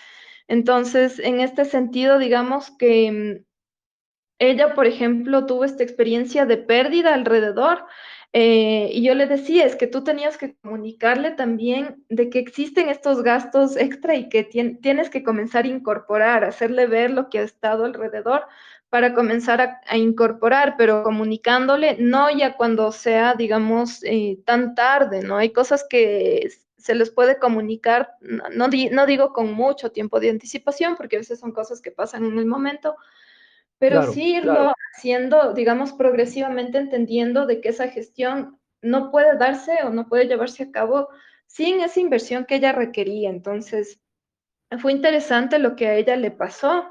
Entonces, 0.48 1.20
en 1.20 1.40
este 1.42 1.66
sentido, 1.66 2.20
digamos 2.20 2.72
que 2.72 3.12
mm, 3.12 3.46
ella, 4.40 4.74
por 4.74 4.88
ejemplo, 4.88 5.46
tuvo 5.46 5.66
esta 5.66 5.84
experiencia 5.84 6.46
de 6.46 6.58
pérdida 6.58 7.14
alrededor 7.14 7.86
eh, 8.32 8.90
y 8.94 9.04
yo 9.04 9.16
le 9.16 9.26
decía, 9.26 9.66
es 9.66 9.76
que 9.76 9.88
tú 9.88 10.04
tenías 10.04 10.38
que 10.38 10.56
comunicarle 10.56 11.32
también 11.32 12.06
de 12.10 12.30
que 12.30 12.40
existen 12.40 12.90
estos 12.90 13.24
gastos 13.24 13.76
extra 13.76 14.16
y 14.16 14.30
que 14.30 14.44
tienes 14.44 15.10
que 15.10 15.24
comenzar 15.24 15.66
a 15.66 15.70
incorporar, 15.70 16.44
hacerle 16.44 16.86
ver 16.88 17.12
lo 17.12 17.30
que 17.30 17.40
ha 17.40 17.44
estado 17.44 17.86
alrededor 17.86 18.44
para 18.90 19.14
comenzar 19.14 19.82
a, 19.86 19.98
incorporar, 19.98 20.76
pero 20.78 21.04
comunicándole, 21.04 21.98
no 22.00 22.30
ya 22.36 22.58
cuando 22.58 22.92
sea, 22.92 23.36
digamos, 23.36 24.04
eh, 24.04 24.40
tan 24.46 24.74
tarde, 24.74 25.22
¿no? 25.22 25.38
Hay 25.38 25.52
cosas 25.54 25.86
que 25.88 26.50
se 26.78 26.96
les 26.96 27.12
puede 27.12 27.38
comunicar, 27.38 28.16
no, 28.22 28.68
no, 28.68 29.06
digo 29.06 29.34
con 29.34 29.54
mucho 29.54 29.92
tiempo 29.92 30.20
de 30.20 30.32
anticipación, 30.32 30.96
porque 30.96 31.18
a 31.18 31.20
veces 31.20 31.40
son 31.40 31.52
cosas 31.52 31.82
que 31.82 31.92
pasan 31.92 32.26
en 32.26 32.40
el 32.40 32.46
momento, 32.46 32.96
pero 33.78 34.12
sí 34.12 34.36
irlo 34.36 34.74
haciendo, 34.96 35.54
digamos, 35.54 35.94
progresivamente 35.94 36.78
entendiendo 36.80 37.46
de 37.46 37.62
que 37.62 37.70
esa 37.70 37.90
gestión 37.90 38.60
no 38.82 39.12
puede 39.12 39.38
darse 39.38 39.84
o 39.84 39.90
no 39.90 40.08
puede 40.08 40.26
llevarse 40.26 40.64
a 40.64 40.72
cabo 40.72 41.10
sin 41.46 41.82
esa 41.82 42.00
inversión 42.00 42.46
que 42.46 42.56
ella 42.56 42.72
requería. 42.72 43.30
Entonces, 43.30 44.00
fue 44.80 44.92
interesante 44.92 45.60
lo 45.60 45.76
que 45.76 45.88
a 45.88 45.96
ella 45.96 46.16
le 46.16 46.32
pasó. 46.32 46.90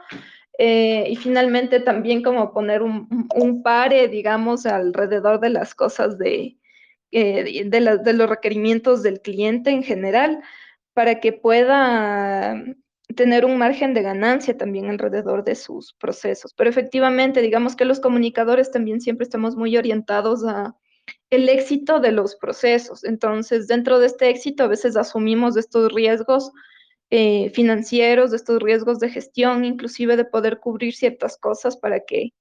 Eh, 0.60 1.06
y 1.08 1.16
finalmente 1.16 1.78
también 1.78 2.22
como 2.22 2.52
poner 2.52 2.82
un, 2.82 3.28
un, 3.34 3.62
pare, 3.62 4.08
digamos, 4.08 4.66
alrededor 4.66 5.38
de 5.38 5.50
las 5.50 5.72
cosas 5.74 6.18
de, 6.18 6.58
eh, 7.12 7.64
de, 7.64 7.98
de, 7.98 8.12
los 8.12 8.28
requerimientos 8.28 9.04
del 9.04 9.20
cliente 9.20 9.70
en 9.70 9.84
general, 9.84 10.42
para 10.94 11.20
que 11.20 11.32
pueda 11.32 12.60
tener 13.14 13.44
un 13.44 13.56
margen 13.56 13.94
de 13.94 14.02
ganancia 14.02 14.56
también 14.56 14.90
alrededor 14.90 15.44
de 15.44 15.54
sus 15.54 15.94
procesos. 15.94 16.52
Pero 16.54 16.68
efectivamente, 16.68 17.40
digamos 17.40 17.76
que 17.76 17.84
los 17.84 18.00
comunicadores 18.00 18.72
también 18.72 19.00
siempre 19.00 19.24
estamos 19.24 19.54
muy 19.56 19.76
orientados 19.76 20.44
a 20.44 20.76
el 21.30 21.48
éxito 21.48 22.00
de 22.00 22.12
los 22.12 22.36
procesos. 22.36 23.04
Entonces, 23.04 23.68
dentro 23.68 23.98
de 23.98 24.06
este 24.06 24.28
éxito, 24.28 24.64
a 24.64 24.68
veces 24.68 24.96
asumimos 24.96 25.56
estos 25.56 25.92
riesgos 25.92 26.50
eh, 27.10 27.50
financieros, 27.50 28.30
de 28.30 28.36
estos 28.36 28.62
riesgos 28.62 28.98
de 28.98 29.10
gestión, 29.10 29.64
inclusive 29.64 30.16
de 30.16 30.24
poder 30.24 30.60
cubrir 30.60 30.94
ciertas 30.94 31.38
cosas 31.38 31.76
para 31.76 32.00
que 32.00 32.32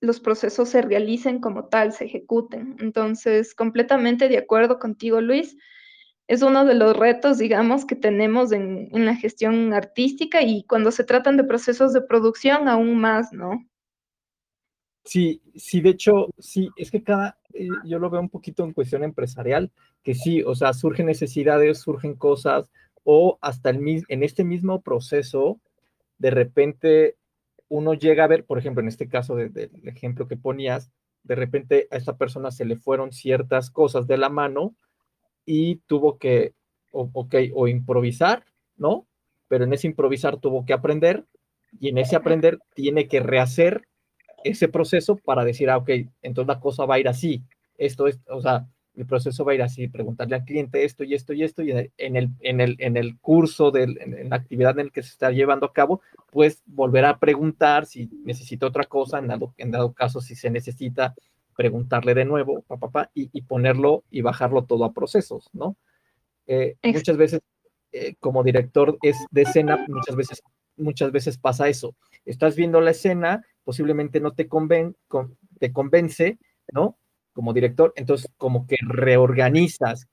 los 0.00 0.20
procesos 0.20 0.70
se 0.70 0.82
realicen 0.82 1.40
como 1.40 1.66
tal, 1.66 1.92
se 1.92 2.06
ejecuten. 2.06 2.76
Entonces, 2.80 3.54
completamente 3.54 4.28
de 4.28 4.38
acuerdo 4.38 4.78
contigo, 4.78 5.20
Luis. 5.20 5.56
Es 6.26 6.40
uno 6.40 6.64
de 6.64 6.74
los 6.74 6.96
retos, 6.96 7.36
digamos, 7.36 7.84
que 7.84 7.96
tenemos 7.96 8.50
en, 8.52 8.88
en 8.92 9.04
la 9.04 9.14
gestión 9.14 9.74
artística 9.74 10.40
y 10.42 10.64
cuando 10.64 10.90
se 10.90 11.04
tratan 11.04 11.36
de 11.36 11.44
procesos 11.44 11.92
de 11.92 12.00
producción, 12.00 12.66
aún 12.66 12.96
más, 12.98 13.30
¿no? 13.32 13.62
Sí, 15.04 15.42
sí, 15.54 15.82
de 15.82 15.90
hecho, 15.90 16.28
sí, 16.38 16.70
es 16.76 16.90
que 16.90 17.02
cada, 17.02 17.38
eh, 17.52 17.68
yo 17.84 17.98
lo 17.98 18.08
veo 18.08 18.22
un 18.22 18.30
poquito 18.30 18.64
en 18.64 18.72
cuestión 18.72 19.04
empresarial, 19.04 19.70
que 20.02 20.14
sí, 20.14 20.42
o 20.42 20.54
sea, 20.54 20.72
surgen 20.72 21.06
necesidades, 21.06 21.78
surgen 21.80 22.14
cosas, 22.14 22.70
O 23.04 23.38
hasta 23.40 23.70
el, 23.70 24.04
en 24.08 24.22
este 24.22 24.44
mismo 24.44 24.82
proceso, 24.82 25.60
de 26.18 26.30
repente 26.30 27.16
uno 27.68 27.94
llega 27.94 28.24
a 28.24 28.28
ver, 28.28 28.44
por 28.44 28.58
ejemplo, 28.58 28.82
en 28.82 28.88
este 28.88 29.08
caso 29.08 29.36
del 29.36 29.70
ejemplo 29.84 30.28
que 30.28 30.36
ponías, 30.36 30.90
de 31.22 31.34
repente 31.34 31.88
a 31.90 31.96
esta 31.96 32.16
persona 32.16 32.50
se 32.50 32.64
le 32.64 32.76
fueron 32.76 33.12
ciertas 33.12 33.70
cosas 33.70 34.06
de 34.06 34.18
la 34.18 34.28
mano 34.28 34.74
y 35.46 35.76
tuvo 35.86 36.18
que, 36.18 36.54
ok, 36.92 37.34
o 37.54 37.68
improvisar, 37.68 38.44
¿no? 38.76 39.06
Pero 39.48 39.64
en 39.64 39.72
ese 39.72 39.86
improvisar 39.86 40.38
tuvo 40.38 40.64
que 40.64 40.72
aprender 40.72 41.24
y 41.80 41.88
en 41.88 41.98
ese 41.98 42.16
aprender 42.16 42.58
tiene 42.74 43.08
que 43.08 43.20
rehacer 43.20 43.88
ese 44.44 44.68
proceso 44.68 45.16
para 45.16 45.44
decir, 45.44 45.70
ah, 45.70 45.78
ok, 45.78 45.90
entonces 46.22 46.48
la 46.48 46.60
cosa 46.60 46.84
va 46.84 46.96
a 46.96 46.98
ir 47.00 47.08
así. 47.08 47.42
Esto 47.76 48.06
es, 48.06 48.20
o 48.28 48.40
sea, 48.40 48.68
el 48.96 49.06
proceso 49.06 49.44
va 49.44 49.52
a 49.52 49.54
ir 49.56 49.62
así, 49.62 49.88
preguntarle 49.88 50.36
al 50.36 50.44
cliente 50.44 50.84
esto 50.84 51.04
y 51.04 51.14
esto 51.14 51.32
y 51.32 51.42
esto, 51.42 51.62
y 51.62 51.70
en 51.70 52.16
el, 52.16 52.30
en 52.40 52.60
el, 52.60 52.76
en 52.78 52.96
el 52.96 53.18
curso, 53.18 53.70
de 53.70 53.82
en, 53.82 54.30
la 54.30 54.36
actividad 54.36 54.78
en 54.78 54.86
el 54.86 54.92
que 54.92 55.02
se 55.02 55.10
está 55.10 55.30
llevando 55.30 55.66
a 55.66 55.72
cabo, 55.72 56.00
pues 56.30 56.62
volver 56.66 57.04
a 57.04 57.18
preguntar 57.18 57.86
si 57.86 58.08
necesita 58.24 58.66
otra 58.66 58.84
cosa, 58.84 59.18
en 59.18 59.28
dado, 59.28 59.54
en 59.58 59.70
dado 59.70 59.92
caso 59.92 60.20
si 60.20 60.36
se 60.36 60.50
necesita 60.50 61.14
preguntarle 61.56 62.14
de 62.14 62.24
nuevo, 62.24 62.62
papá, 62.62 63.10
y, 63.14 63.30
y, 63.32 63.42
ponerlo 63.42 64.04
y 64.10 64.22
bajarlo 64.22 64.64
todo 64.64 64.84
a 64.84 64.92
procesos, 64.92 65.50
¿no? 65.52 65.76
Eh, 66.46 66.76
muchas 66.82 67.16
veces, 67.16 67.40
eh, 67.92 68.14
como 68.20 68.42
director 68.42 68.98
es 69.02 69.16
de 69.30 69.42
escena, 69.42 69.84
muchas 69.88 70.16
veces, 70.16 70.42
muchas 70.76 71.12
veces 71.12 71.38
pasa 71.38 71.68
eso. 71.68 71.94
Estás 72.24 72.56
viendo 72.56 72.80
la 72.80 72.90
escena, 72.90 73.44
posiblemente 73.64 74.20
no 74.20 74.32
te, 74.32 74.48
conven, 74.48 74.96
te 75.58 75.72
convence, 75.72 76.38
¿no? 76.72 76.96
Como 77.34 77.52
director, 77.52 77.92
entonces 77.96 78.30
como 78.38 78.66
que 78.66 78.76
reorganizas, 78.80 80.08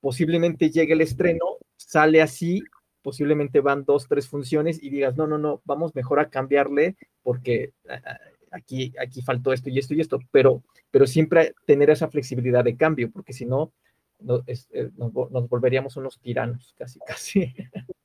posiblemente 0.00 0.70
llegue 0.70 0.92
el 0.92 1.00
estreno, 1.00 1.56
sale 1.76 2.20
así, 2.20 2.62
posiblemente 3.00 3.60
van 3.60 3.84
dos, 3.84 4.06
tres 4.06 4.28
funciones 4.28 4.82
y 4.82 4.90
digas, 4.90 5.16
no, 5.16 5.26
no, 5.26 5.38
no, 5.38 5.62
vamos 5.64 5.94
mejor 5.94 6.20
a 6.20 6.28
cambiarle 6.28 6.96
porque 7.22 7.72
ah, 7.88 8.00
ah, 8.04 8.18
aquí, 8.50 8.92
aquí 9.00 9.22
faltó 9.22 9.52
esto 9.52 9.70
y 9.70 9.78
esto 9.78 9.94
y 9.94 10.00
esto, 10.00 10.18
pero, 10.30 10.62
pero 10.90 11.06
siempre 11.06 11.54
tener 11.66 11.88
esa 11.90 12.08
flexibilidad 12.08 12.64
de 12.64 12.76
cambio, 12.76 13.10
porque 13.10 13.32
si 13.32 13.46
no, 13.46 13.72
eh, 14.46 14.90
nos, 14.96 15.30
nos, 15.30 15.48
volveríamos 15.48 15.96
unos 15.96 16.18
tiranos, 16.20 16.74
casi, 16.76 16.98
casi. 17.00 17.54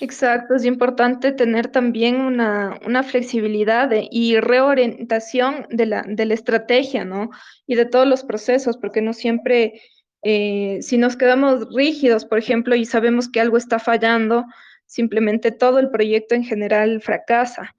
Exacto, 0.00 0.54
es 0.54 0.64
importante 0.64 1.32
tener 1.32 1.68
también 1.68 2.20
una, 2.20 2.78
una 2.86 3.02
flexibilidad 3.02 3.90
y 4.10 4.38
reorientación 4.38 5.66
de 5.70 5.86
la, 5.86 6.02
de 6.02 6.26
la 6.26 6.34
estrategia, 6.34 7.04
¿no? 7.04 7.30
Y 7.66 7.74
de 7.74 7.86
todos 7.86 8.06
los 8.06 8.24
procesos, 8.24 8.76
porque 8.76 9.02
no 9.02 9.12
siempre, 9.12 9.80
eh, 10.22 10.78
si 10.82 10.98
nos 10.98 11.16
quedamos 11.16 11.66
rígidos, 11.74 12.24
por 12.24 12.38
ejemplo, 12.38 12.74
y 12.74 12.84
sabemos 12.84 13.28
que 13.28 13.40
algo 13.40 13.56
está 13.56 13.78
fallando, 13.78 14.44
simplemente 14.86 15.52
todo 15.52 15.78
el 15.78 15.90
proyecto 15.90 16.34
en 16.34 16.44
general 16.44 17.00
fracasa. 17.00 17.74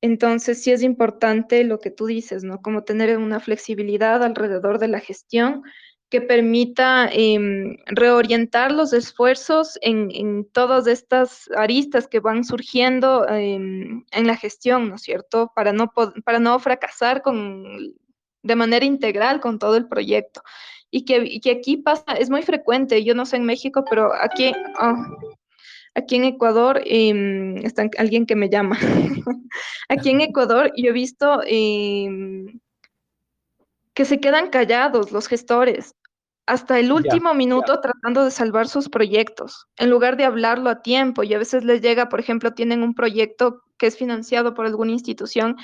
Entonces, 0.00 0.62
sí 0.62 0.70
es 0.70 0.82
importante 0.82 1.64
lo 1.64 1.78
que 1.78 1.90
tú 1.90 2.06
dices, 2.06 2.44
¿no? 2.44 2.60
Como 2.60 2.84
tener 2.84 3.16
una 3.18 3.40
flexibilidad 3.40 4.22
alrededor 4.22 4.78
de 4.78 4.88
la 4.88 5.00
gestión 5.00 5.62
que 6.10 6.20
permita 6.20 7.08
em, 7.12 7.76
reorientar 7.86 8.72
los 8.72 8.92
esfuerzos 8.92 9.78
en, 9.82 10.48
todas 10.52 10.86
estas 10.86 11.50
aristas 11.56 12.06
que 12.06 12.20
van 12.20 12.44
surgiendo 12.44 13.26
em, 13.28 14.04
en 14.10 14.26
la 14.26 14.36
gestión, 14.36 14.88
¿no 14.88 14.96
es 14.96 15.02
cierto? 15.02 15.50
Para 15.54 15.72
no, 15.72 15.90
para 16.24 16.38
no 16.38 16.58
fracasar 16.58 17.22
con, 17.22 17.94
de 18.42 18.56
manera 18.56 18.84
integral 18.84 19.40
con 19.40 19.58
todo 19.58 19.76
el 19.76 19.88
proyecto. 19.88 20.42
Y 20.90 21.04
que, 21.04 21.40
que 21.40 21.50
aquí 21.50 21.78
pasa, 21.78 22.12
es 22.18 22.30
muy 22.30 22.42
frecuente, 22.42 23.02
yo 23.02 23.14
no 23.14 23.26
sé 23.26 23.36
en 23.36 23.44
México, 23.44 23.84
pero 23.88 24.12
aquí, 24.14 24.52
oh, 24.80 24.96
aquí 25.94 26.16
en 26.16 26.24
Ecuador 26.24 26.80
em, 26.84 27.56
está 27.58 27.88
alguien 27.98 28.26
que 28.26 28.36
me 28.36 28.48
llama. 28.48 28.78
aquí 29.88 30.10
en 30.10 30.20
Ecuador 30.20 30.72
yo 30.76 30.90
he 30.90 30.92
visto 30.92 31.40
que 33.94 34.04
se 34.04 34.20
quedan 34.20 34.50
callados 34.50 35.12
los 35.12 35.28
gestores 35.28 35.94
hasta 36.46 36.78
el 36.78 36.92
último 36.92 37.32
minuto 37.32 37.80
tratando 37.80 38.24
de 38.24 38.30
salvar 38.30 38.68
sus 38.68 38.90
proyectos, 38.90 39.66
en 39.78 39.88
lugar 39.88 40.16
de 40.16 40.24
hablarlo 40.24 40.68
a 40.68 40.82
tiempo. 40.82 41.22
Y 41.22 41.32
a 41.32 41.38
veces 41.38 41.64
les 41.64 41.80
llega, 41.80 42.08
por 42.08 42.20
ejemplo, 42.20 42.52
tienen 42.52 42.82
un 42.82 42.94
proyecto 42.94 43.62
que 43.78 43.86
es 43.86 43.96
financiado 43.96 44.52
por 44.52 44.66
alguna 44.66 44.92
institución 44.92 45.56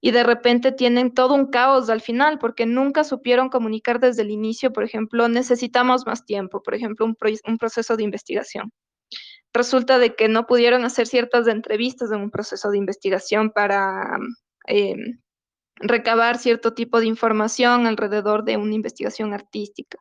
y 0.00 0.12
de 0.12 0.22
repente 0.22 0.72
tienen 0.72 1.12
todo 1.12 1.34
un 1.34 1.46
caos 1.46 1.90
al 1.90 2.00
final 2.00 2.38
porque 2.38 2.64
nunca 2.64 3.04
supieron 3.04 3.48
comunicar 3.48 4.00
desde 4.00 4.22
el 4.22 4.30
inicio, 4.30 4.72
por 4.72 4.84
ejemplo, 4.84 5.28
necesitamos 5.28 6.06
más 6.06 6.24
tiempo, 6.24 6.62
por 6.62 6.74
ejemplo, 6.74 7.04
un, 7.04 7.16
un 7.46 7.58
proceso 7.58 7.96
de 7.96 8.04
investigación. 8.04 8.72
Resulta 9.52 9.98
de 9.98 10.14
que 10.14 10.28
no 10.28 10.46
pudieron 10.46 10.84
hacer 10.84 11.08
ciertas 11.08 11.48
entrevistas 11.48 12.12
en 12.12 12.20
un 12.20 12.30
proceso 12.30 12.70
de 12.70 12.78
investigación 12.78 13.50
para 13.50 14.16
em, 14.66 15.18
recabar 15.80 16.38
cierto 16.38 16.74
tipo 16.74 17.00
de 17.00 17.06
información 17.06 17.86
alrededor 17.86 18.44
de 18.44 18.56
una 18.56 18.74
investigación 18.74 19.34
artística. 19.34 19.98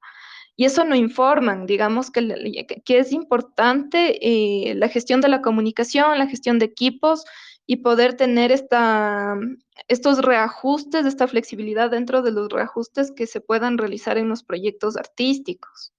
Y 0.55 0.65
eso 0.65 0.83
no 0.83 0.95
informan, 0.95 1.65
digamos 1.65 2.11
que, 2.11 2.67
que 2.83 2.99
es 2.99 3.13
importante 3.13 4.19
eh, 4.21 4.75
la 4.75 4.89
gestión 4.89 5.21
de 5.21 5.29
la 5.29 5.41
comunicación, 5.41 6.19
la 6.19 6.27
gestión 6.27 6.59
de 6.59 6.65
equipos 6.65 7.23
y 7.65 7.77
poder 7.77 8.15
tener 8.15 8.51
esta, 8.51 9.39
estos 9.87 10.21
reajustes, 10.21 11.05
esta 11.05 11.27
flexibilidad 11.27 11.89
dentro 11.89 12.21
de 12.21 12.31
los 12.31 12.49
reajustes 12.49 13.11
que 13.11 13.25
se 13.25 13.39
puedan 13.39 13.77
realizar 13.77 14.17
en 14.17 14.27
los 14.27 14.43
proyectos 14.43 14.97
artísticos. 14.97 15.93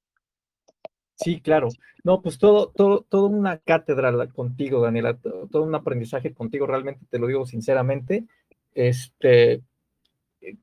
Sí, 1.14 1.41
claro. 1.41 1.68
No, 2.03 2.22
pues 2.22 2.39
todo, 2.39 2.70
todo, 2.74 3.07
toda 3.09 3.28
una 3.28 3.59
cátedra 3.59 4.26
contigo, 4.28 4.81
Daniela, 4.81 5.18
todo 5.18 5.62
un 5.62 5.74
aprendizaje 5.74 6.35
contigo, 6.35 6.66
realmente 6.66 7.07
te 7.09 7.18
lo 7.18 7.26
digo 7.26 7.47
sinceramente. 7.47 8.26
Este, 8.74 9.62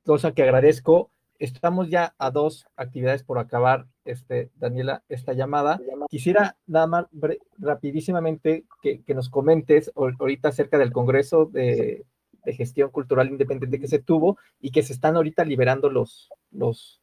cosa 0.03 0.33
que 0.33 0.43
agradezco. 0.43 1.11
Estamos 1.39 1.89
ya 1.89 2.15
a 2.17 2.31
dos 2.31 2.65
actividades 2.75 3.23
por 3.23 3.37
acabar, 3.37 3.85
este, 4.05 4.49
Daniela, 4.55 5.03
esta 5.07 5.33
llamada. 5.33 5.79
Quisiera 6.09 6.57
nada 6.65 6.87
más 6.87 7.05
rapidísimamente 7.59 8.65
que, 8.81 9.03
nos 9.13 9.29
comentes 9.29 9.91
ahorita 9.95 10.49
acerca 10.49 10.79
del 10.79 10.91
Congreso 10.91 11.45
de, 11.45 12.05
Gestión 12.45 12.91
Cultural 12.91 13.27
Independiente 13.27 13.77
que 13.77 13.89
se 13.89 13.99
tuvo 13.99 14.37
y 14.61 14.71
que 14.71 14.81
se 14.81 14.93
están 14.93 15.17
ahorita 15.17 15.43
liberando 15.43 15.89
los, 15.89 16.29
los, 16.49 17.01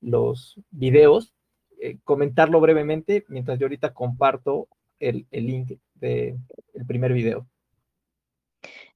los 0.00 0.60
videos. 0.70 1.32
Eh, 1.80 1.98
comentarlo 2.02 2.60
brevemente 2.60 3.24
mientras 3.28 3.58
yo 3.58 3.66
ahorita 3.66 3.94
comparto 3.94 4.66
el, 4.98 5.28
el 5.30 5.46
link 5.46 5.78
del 5.94 6.38
el 6.74 6.86
primer 6.86 7.12
video. 7.12 7.46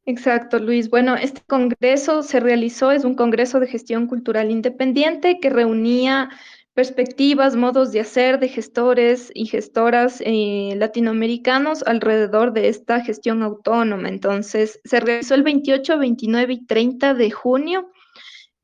Exacto, 0.06 0.58
Luis. 0.58 0.90
Bueno, 0.90 1.16
este 1.16 1.40
congreso 1.46 2.22
se 2.22 2.38
realizó, 2.38 2.90
es 2.90 3.04
un 3.04 3.14
congreso 3.14 3.58
de 3.58 3.66
gestión 3.66 4.06
cultural 4.06 4.50
independiente 4.50 5.38
que 5.40 5.48
reunía 5.48 6.28
perspectivas, 6.74 7.56
modos 7.56 7.92
de 7.92 8.00
hacer 8.00 8.38
de 8.38 8.48
gestores 8.48 9.30
y 9.32 9.46
gestoras 9.46 10.20
eh, 10.26 10.74
latinoamericanos 10.76 11.82
alrededor 11.84 12.52
de 12.52 12.68
esta 12.68 13.00
gestión 13.00 13.42
autónoma. 13.42 14.08
Entonces, 14.08 14.80
se 14.84 15.00
realizó 15.00 15.36
el 15.36 15.42
28, 15.42 15.98
29 15.98 16.52
y 16.52 16.66
30 16.66 17.14
de 17.14 17.30
junio. 17.30 17.90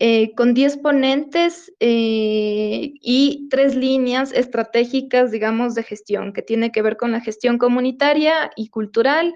Eh, 0.03 0.35
con 0.35 0.55
10 0.55 0.79
ponentes 0.79 1.75
eh, 1.79 2.95
y 3.03 3.49
tres 3.51 3.77
líneas 3.77 4.33
estratégicas, 4.33 5.31
digamos, 5.31 5.75
de 5.75 5.83
gestión, 5.83 6.33
que 6.33 6.41
tiene 6.41 6.73
que 6.73 6.81
ver 6.81 6.97
con 6.97 7.13
la 7.13 7.21
gestión 7.21 7.59
comunitaria 7.59 8.51
y 8.57 8.69
cultural, 8.69 9.35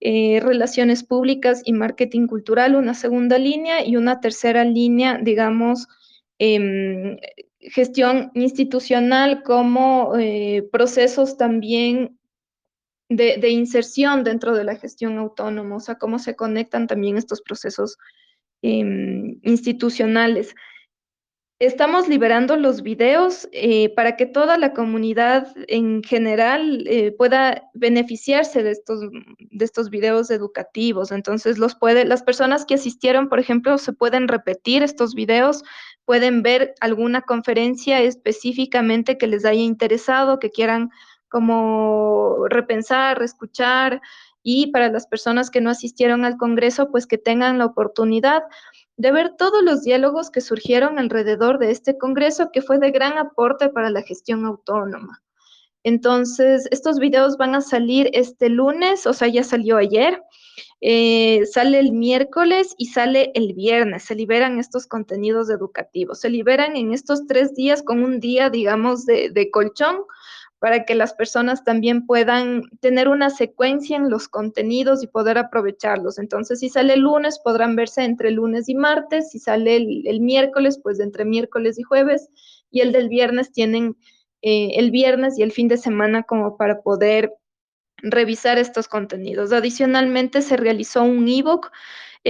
eh, 0.00 0.40
relaciones 0.40 1.02
públicas 1.02 1.62
y 1.64 1.72
marketing 1.72 2.26
cultural, 2.28 2.76
una 2.76 2.94
segunda 2.94 3.36
línea 3.38 3.84
y 3.84 3.96
una 3.96 4.20
tercera 4.20 4.64
línea, 4.64 5.18
digamos, 5.20 5.88
em, 6.38 7.18
gestión 7.60 8.30
institucional 8.34 9.42
como 9.42 10.16
eh, 10.16 10.68
procesos 10.70 11.36
también 11.36 12.18
de, 13.08 13.38
de, 13.38 13.48
inserción 13.48 14.22
dentro 14.22 14.54
de 14.54 14.64
la 14.64 14.76
gestión 14.76 15.18
autónoma, 15.18 15.76
o 15.76 15.80
sea, 15.80 15.96
cómo 15.96 16.18
se 16.18 16.36
conectan 16.36 16.86
también 16.86 17.16
estos 17.16 17.42
procesos 17.42 17.96
em, 18.62 19.40
institucionales. 19.42 20.54
Estamos 21.60 22.06
liberando 22.06 22.54
los 22.54 22.82
videos 22.82 23.48
eh, 23.50 23.92
para 23.96 24.16
que 24.16 24.26
toda 24.26 24.56
la 24.58 24.72
comunidad 24.72 25.52
en 25.66 26.04
general 26.04 26.84
eh, 26.86 27.10
pueda 27.10 27.68
beneficiarse 27.74 28.62
de 28.62 28.70
estos, 28.70 29.00
de 29.00 29.64
estos 29.64 29.90
videos 29.90 30.30
educativos. 30.30 31.10
Entonces, 31.10 31.58
los 31.58 31.74
puede, 31.74 32.04
las 32.04 32.22
personas 32.22 32.64
que 32.64 32.74
asistieron, 32.74 33.28
por 33.28 33.40
ejemplo, 33.40 33.76
se 33.78 33.92
pueden 33.92 34.28
repetir 34.28 34.84
estos 34.84 35.16
videos, 35.16 35.64
pueden 36.04 36.42
ver 36.42 36.74
alguna 36.80 37.22
conferencia 37.22 38.02
específicamente 38.02 39.18
que 39.18 39.26
les 39.26 39.44
haya 39.44 39.60
interesado, 39.60 40.38
que 40.38 40.52
quieran 40.52 40.90
como 41.28 42.46
repensar, 42.48 43.20
escuchar, 43.20 44.00
y 44.44 44.68
para 44.68 44.90
las 44.90 45.06
personas 45.06 45.50
que 45.50 45.60
no 45.60 45.70
asistieron 45.70 46.24
al 46.24 46.36
Congreso, 46.36 46.90
pues 46.90 47.06
que 47.06 47.18
tengan 47.18 47.58
la 47.58 47.66
oportunidad 47.66 48.42
de 48.98 49.12
ver 49.12 49.36
todos 49.36 49.62
los 49.62 49.84
diálogos 49.84 50.28
que 50.28 50.40
surgieron 50.40 50.98
alrededor 50.98 51.58
de 51.58 51.70
este 51.70 51.96
Congreso, 51.96 52.50
que 52.52 52.62
fue 52.62 52.78
de 52.78 52.90
gran 52.90 53.16
aporte 53.16 53.68
para 53.68 53.90
la 53.90 54.02
gestión 54.02 54.44
autónoma. 54.44 55.22
Entonces, 55.84 56.66
estos 56.72 56.98
videos 56.98 57.36
van 57.36 57.54
a 57.54 57.60
salir 57.60 58.10
este 58.12 58.48
lunes, 58.48 59.06
o 59.06 59.12
sea, 59.12 59.28
ya 59.28 59.44
salió 59.44 59.76
ayer. 59.76 60.20
Eh, 60.80 61.46
sale 61.46 61.78
el 61.78 61.92
miércoles 61.92 62.74
y 62.76 62.86
sale 62.86 63.30
el 63.34 63.54
viernes. 63.54 64.02
Se 64.02 64.16
liberan 64.16 64.58
estos 64.58 64.88
contenidos 64.88 65.48
educativos. 65.48 66.20
Se 66.20 66.28
liberan 66.28 66.76
en 66.76 66.92
estos 66.92 67.26
tres 67.26 67.54
días 67.54 67.84
con 67.84 68.02
un 68.02 68.18
día, 68.18 68.50
digamos, 68.50 69.06
de, 69.06 69.30
de 69.30 69.50
colchón 69.50 69.98
para 70.58 70.84
que 70.84 70.94
las 70.94 71.14
personas 71.14 71.62
también 71.62 72.04
puedan 72.06 72.62
tener 72.80 73.08
una 73.08 73.30
secuencia 73.30 73.96
en 73.96 74.10
los 74.10 74.28
contenidos 74.28 75.02
y 75.02 75.06
poder 75.06 75.38
aprovecharlos. 75.38 76.18
Entonces, 76.18 76.60
si 76.60 76.68
sale 76.68 76.94
el 76.94 77.00
lunes, 77.00 77.38
podrán 77.38 77.76
verse 77.76 78.02
entre 78.04 78.32
lunes 78.32 78.68
y 78.68 78.74
martes, 78.74 79.30
si 79.30 79.38
sale 79.38 79.76
el, 79.76 80.20
miércoles, 80.20 80.80
pues 80.82 80.98
entre 80.98 81.24
miércoles 81.24 81.78
y 81.78 81.82
jueves, 81.82 82.28
y 82.70 82.80
el 82.80 82.92
del 82.92 83.08
viernes 83.08 83.52
tienen 83.52 83.96
eh, 84.42 84.72
el 84.76 84.90
viernes 84.90 85.38
y 85.38 85.42
el 85.42 85.52
fin 85.52 85.68
de 85.68 85.76
semana 85.76 86.24
como 86.24 86.56
para 86.56 86.82
poder 86.82 87.32
revisar 87.98 88.58
estos 88.58 88.88
contenidos. 88.88 89.52
Adicionalmente, 89.52 90.42
se 90.42 90.56
realizó 90.56 91.02
un 91.02 91.28
ebook 91.28 91.70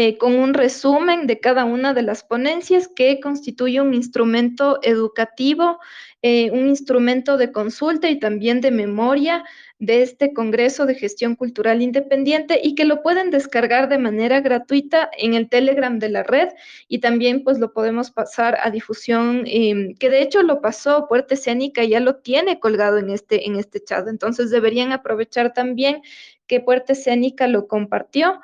eh, 0.01 0.17
con 0.17 0.37
un 0.37 0.55
resumen 0.55 1.27
de 1.27 1.41
cada 1.41 1.65
una 1.65 1.93
de 1.93 2.03
las 2.03 2.23
ponencias 2.23 2.87
que 2.87 3.19
constituye 3.19 3.81
un 3.81 3.95
instrumento 3.95 4.79
educativo, 4.85 5.81
eh, 6.23 6.53
un 6.53 6.69
instrumento 6.69 7.37
de 7.37 7.51
consulta 7.51 8.09
y 8.09 8.21
también 8.21 8.61
de 8.61 8.71
memoria 8.71 9.43
de 9.81 10.03
este 10.03 10.33
Congreso 10.33 10.87
de 10.87 10.95
Gestión 10.95 11.35
Cultural 11.35 11.83
Independiente 11.83 12.61
y 12.63 12.77
que 12.77 12.85
lo 12.85 13.03
pueden 13.03 13.33
descargar 13.33 13.89
de 13.89 13.99
manera 13.99 14.41
gratuita 14.41 15.11
en 15.19 15.35
el 15.35 15.49
Telegram 15.49 15.99
de 15.99 16.11
la 16.11 16.23
red 16.23 16.51
y 16.87 17.01
también 17.01 17.43
pues 17.43 17.59
lo 17.59 17.73
podemos 17.73 18.13
pasar 18.13 18.57
a 18.63 18.71
difusión, 18.71 19.43
em, 19.47 19.97
que 19.97 20.11
de 20.11 20.23
hecho 20.23 20.45
lo 20.45 20.61
pasó 20.61 21.09
Puerta 21.09 21.35
Escénica, 21.35 21.83
ya 21.83 21.99
lo 21.99 22.19
tiene 22.19 22.61
colgado 22.61 22.99
en 22.99 23.11
este, 23.11 23.49
en 23.49 23.57
este 23.57 23.83
chat, 23.83 24.07
entonces 24.07 24.51
deberían 24.53 24.93
aprovechar 24.93 25.53
también 25.55 26.03
que 26.47 26.61
Puerta 26.61 26.93
Escénica 26.93 27.49
lo 27.49 27.67
compartió. 27.67 28.41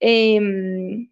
Em, 0.00 1.10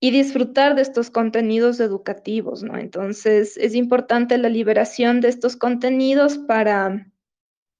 y 0.00 0.10
disfrutar 0.12 0.76
de 0.76 0.82
estos 0.82 1.10
contenidos 1.10 1.80
educativos, 1.80 2.62
¿no? 2.62 2.78
Entonces, 2.78 3.56
es 3.56 3.74
importante 3.74 4.38
la 4.38 4.48
liberación 4.48 5.20
de 5.20 5.28
estos 5.28 5.56
contenidos 5.56 6.38
para 6.38 7.10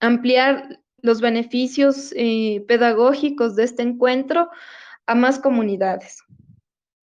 ampliar 0.01 0.81
los 1.01 1.21
beneficios 1.21 2.13
eh, 2.17 2.65
pedagógicos 2.67 3.55
de 3.55 3.63
este 3.63 3.83
encuentro 3.83 4.49
a 5.05 5.15
más 5.15 5.39
comunidades. 5.39 6.21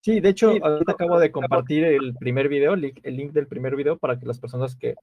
Sí, 0.02 0.20
de 0.20 0.30
hecho, 0.30 0.54
ahorita 0.62 0.92
acabo 0.92 1.20
de 1.20 1.32
compartir 1.32 1.84
el 1.84 2.14
primer 2.16 2.48
video, 2.48 2.74
el 2.74 2.94
link, 3.04 3.32
del 3.34 3.48
primer 3.48 3.76
video 3.76 3.98
para 3.98 4.18
que 4.18 4.26
las 4.26 4.40
personas 4.40 4.76
que, 4.76 4.96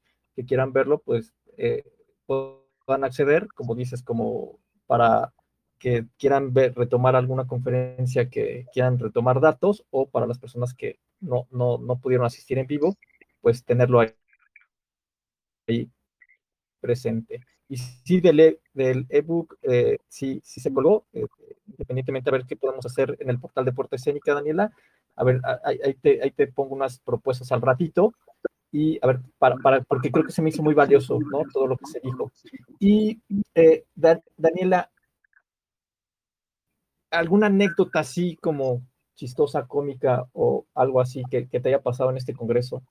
quieran 0.46 0.72
verlo, 0.72 0.98
pues 0.98 1.34
eh, 1.56 1.82
puedan 2.26 3.04
acceder, 3.04 3.48
como 3.54 3.74
dices, 3.74 4.02
como 4.02 4.58
para 4.86 5.32
que 5.78 6.06
quieran 6.18 6.52
ver, 6.52 6.74
retomar 6.74 7.16
alguna 7.16 7.46
conferencia, 7.46 8.28
que 8.30 8.66
quieran 8.72 8.98
retomar 8.98 9.40
datos, 9.40 9.84
o 9.90 10.08
para 10.08 10.26
las 10.26 10.38
personas 10.38 10.74
que 10.74 10.98
no, 11.20 11.46
no, 11.50 11.78
no 11.78 11.98
pudieron 11.98 12.26
asistir 12.26 12.58
en 12.58 12.66
vivo, 12.66 12.96
pues 13.40 13.64
tenerlo 13.64 14.00
ahí, 14.00 14.10
ahí 15.68 15.90
presente. 16.80 17.40
Y 17.68 17.78
sí, 17.78 18.20
del, 18.20 18.40
e, 18.40 18.60
del 18.74 19.06
ebook, 19.08 19.58
eh, 19.62 19.98
sí, 20.08 20.40
sí 20.44 20.60
se 20.60 20.72
colgó, 20.72 21.06
eh, 21.12 21.26
independientemente 21.66 22.30
a 22.30 22.32
ver 22.32 22.46
qué 22.46 22.56
podemos 22.56 22.86
hacer 22.86 23.16
en 23.20 23.30
el 23.30 23.40
portal 23.40 23.64
de 23.64 23.72
Puerta 23.72 23.96
Escénica, 23.96 24.34
Daniela. 24.34 24.70
A 25.16 25.24
ver, 25.24 25.40
ahí, 25.64 25.94
te, 25.94 26.22
ahí 26.22 26.30
te 26.30 26.46
pongo 26.46 26.74
unas 26.74 27.00
propuestas 27.00 27.50
al 27.50 27.62
ratito 27.62 28.14
y 28.70 28.98
a 29.02 29.06
ver, 29.06 29.20
para, 29.38 29.56
para, 29.56 29.80
porque 29.82 30.12
creo 30.12 30.26
que 30.26 30.32
se 30.32 30.42
me 30.42 30.50
hizo 30.50 30.62
muy 30.62 30.74
valioso, 30.74 31.18
¿no? 31.18 31.42
Todo 31.52 31.66
lo 31.66 31.76
que 31.78 31.86
se 31.86 32.00
dijo. 32.00 32.30
Y 32.78 33.20
eh, 33.54 33.84
Daniela, 34.36 34.90
¿alguna 37.10 37.46
anécdota 37.46 38.00
así 38.00 38.36
como 38.36 38.82
chistosa, 39.14 39.66
cómica 39.66 40.26
o 40.32 40.66
algo 40.74 41.00
así 41.00 41.22
que, 41.30 41.48
que 41.48 41.60
te 41.60 41.70
haya 41.70 41.82
pasado 41.82 42.10
en 42.10 42.18
este 42.18 42.34
congreso? 42.34 42.82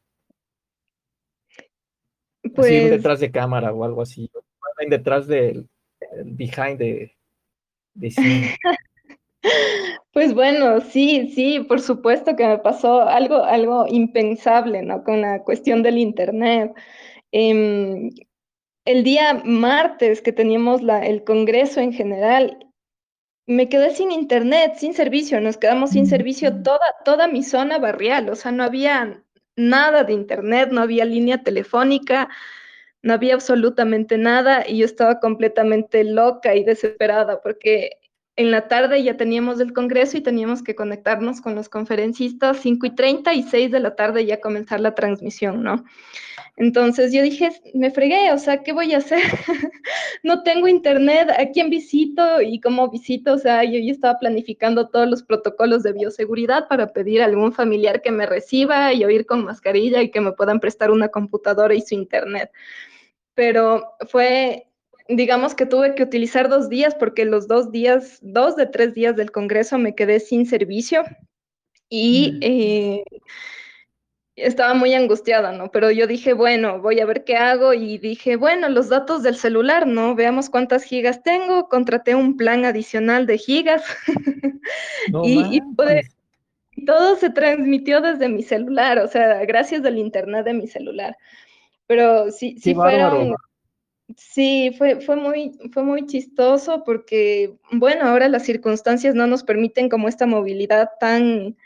Pues... 2.53 2.89
detrás 2.89 3.19
de 3.19 3.31
cámara 3.31 3.73
o 3.73 3.83
algo 3.83 4.01
así, 4.01 4.29
detrás 4.87 5.27
del 5.27 5.67
behind 6.23 6.77
de, 6.77 7.15
de 7.93 8.09
Pues 10.11 10.33
bueno, 10.33 10.79
sí, 10.81 11.31
sí, 11.35 11.59
por 11.67 11.81
supuesto 11.81 12.35
que 12.35 12.47
me 12.47 12.57
pasó 12.57 13.01
algo, 13.01 13.43
algo 13.43 13.85
impensable, 13.87 14.81
¿no? 14.81 15.03
Con 15.03 15.21
la 15.21 15.43
cuestión 15.43 15.83
del 15.83 15.97
Internet. 15.97 16.73
Em, 17.31 18.09
el 18.85 19.03
día 19.03 19.41
martes 19.43 20.21
que 20.21 20.31
teníamos 20.31 20.81
la, 20.81 21.05
el 21.05 21.23
Congreso 21.25 21.81
en 21.81 21.91
general, 21.91 22.64
me 23.47 23.69
quedé 23.69 23.93
sin 23.93 24.11
internet, 24.11 24.73
sin 24.77 24.93
servicio, 24.93 25.39
nos 25.39 25.57
quedamos 25.57 25.91
sin 25.91 26.07
servicio 26.07 26.63
toda, 26.63 26.95
toda 27.03 27.27
mi 27.27 27.43
zona 27.43 27.77
barrial, 27.77 28.29
o 28.29 28.35
sea, 28.35 28.51
no 28.51 28.63
había 28.63 29.21
nada 29.55 30.03
de 30.03 30.13
internet, 30.13 30.69
no 30.71 30.81
había 30.81 31.05
línea 31.05 31.43
telefónica, 31.43 32.29
no 33.01 33.13
había 33.13 33.35
absolutamente 33.35 34.17
nada 34.17 34.67
y 34.67 34.79
yo 34.79 34.85
estaba 34.85 35.19
completamente 35.19 36.03
loca 36.03 36.55
y 36.55 36.63
desesperada 36.63 37.41
porque 37.41 37.99
en 38.35 38.51
la 38.51 38.67
tarde 38.67 39.01
ya 39.03 39.15
teníamos 39.15 39.59
el 39.59 39.73
congreso 39.73 40.17
y 40.17 40.21
teníamos 40.21 40.63
que 40.63 40.75
conectarnos 40.75 41.39
con 41.39 41.55
los 41.55 41.69
conferencistas 41.69 42.57
5 42.57 42.87
y 42.87 42.95
30 42.95 43.33
y 43.33 43.43
6 43.43 43.71
de 43.71 43.79
la 43.79 43.95
tarde 43.95 44.25
ya 44.25 44.41
comenzar 44.41 44.81
la 44.81 44.95
transmisión, 44.95 45.63
¿no? 45.63 45.85
Entonces 46.57 47.11
yo 47.11 47.21
dije, 47.21 47.49
me 47.73 47.91
fregué, 47.91 48.31
o 48.31 48.37
sea, 48.37 48.63
¿qué 48.63 48.71
voy 48.71 48.93
a 48.93 48.99
hacer? 48.99 49.19
no 50.23 50.41
tengo 50.43 50.69
internet, 50.69 51.29
¿a 51.37 51.49
quién 51.51 51.69
visito 51.69 52.41
y 52.41 52.61
cómo 52.61 52.89
visito? 52.89 53.33
O 53.33 53.37
sea, 53.37 53.65
yo 53.65 53.77
ya 53.77 53.91
estaba 53.91 54.17
planificando 54.19 54.87
todos 54.87 55.09
los 55.09 55.21
protocolos 55.23 55.83
de 55.83 55.91
bioseguridad 55.91 56.69
para 56.69 56.93
pedir 56.93 57.21
a 57.21 57.25
algún 57.25 57.51
familiar 57.51 58.01
que 58.01 58.11
me 58.11 58.25
reciba 58.25 58.93
y 58.93 59.03
oír 59.03 59.25
con 59.25 59.43
mascarilla 59.43 60.01
y 60.01 60.11
que 60.11 60.21
me 60.21 60.31
puedan 60.31 60.61
prestar 60.61 60.91
una 60.91 61.09
computadora 61.09 61.75
y 61.75 61.81
su 61.81 61.93
internet. 61.93 62.49
Pero 63.33 63.91
fue, 64.07 64.69
digamos 65.09 65.55
que 65.55 65.65
tuve 65.65 65.93
que 65.93 66.03
utilizar 66.03 66.47
dos 66.47 66.69
días 66.69 66.95
porque 66.95 67.25
los 67.25 67.49
dos 67.49 67.69
días, 67.73 68.19
dos 68.21 68.55
de 68.55 68.67
tres 68.67 68.93
días 68.93 69.17
del 69.17 69.31
Congreso 69.31 69.77
me 69.77 69.93
quedé 69.93 70.21
sin 70.21 70.45
servicio 70.45 71.03
y... 71.89 72.39
Eh, 72.41 73.03
estaba 74.35 74.73
muy 74.73 74.93
angustiada, 74.93 75.53
¿no? 75.53 75.71
Pero 75.71 75.91
yo 75.91 76.07
dije, 76.07 76.33
bueno, 76.33 76.81
voy 76.81 76.99
a 76.99 77.05
ver 77.05 77.23
qué 77.23 77.37
hago 77.37 77.73
y 77.73 77.97
dije, 77.97 78.35
bueno, 78.35 78.67
los 78.69 78.89
datos 78.89 79.23
del 79.23 79.37
celular, 79.37 79.87
¿no? 79.87 80.15
Veamos 80.15 80.49
cuántas 80.49 80.83
gigas 80.83 81.23
tengo, 81.23 81.69
contraté 81.69 82.15
un 82.15 82.35
plan 82.35 82.65
adicional 82.65 83.25
de 83.27 83.37
gigas 83.37 83.83
y, 85.23 85.61
todo 86.85 87.15
se 87.15 87.29
transmitió 87.29 88.01
desde 88.01 88.27
mi 88.27 88.43
celular, 88.43 88.99
o 88.99 89.07
sea, 89.07 89.43
gracias 89.45 89.85
al 89.85 89.97
internet 89.97 90.45
de 90.45 90.53
mi 90.53 90.67
celular. 90.67 91.17
Pero 91.87 92.31
sí, 92.31 92.57
sí 92.59 92.75
fueron... 92.75 93.35
Sí, 94.17 94.71
fue, 94.77 95.01
fue, 95.01 95.15
muy, 95.15 95.57
fue 95.73 95.81
muy 95.81 96.05
chistoso 96.05 96.83
porque, 96.83 97.55
bueno, 97.71 98.05
ahora 98.05 98.27
las 98.27 98.43
circunstancias 98.43 99.15
no 99.15 99.25
nos 99.25 99.43
permiten 99.43 99.89
como 99.89 100.07
esta 100.07 100.27
movilidad 100.27 100.89
tan, 100.99 101.57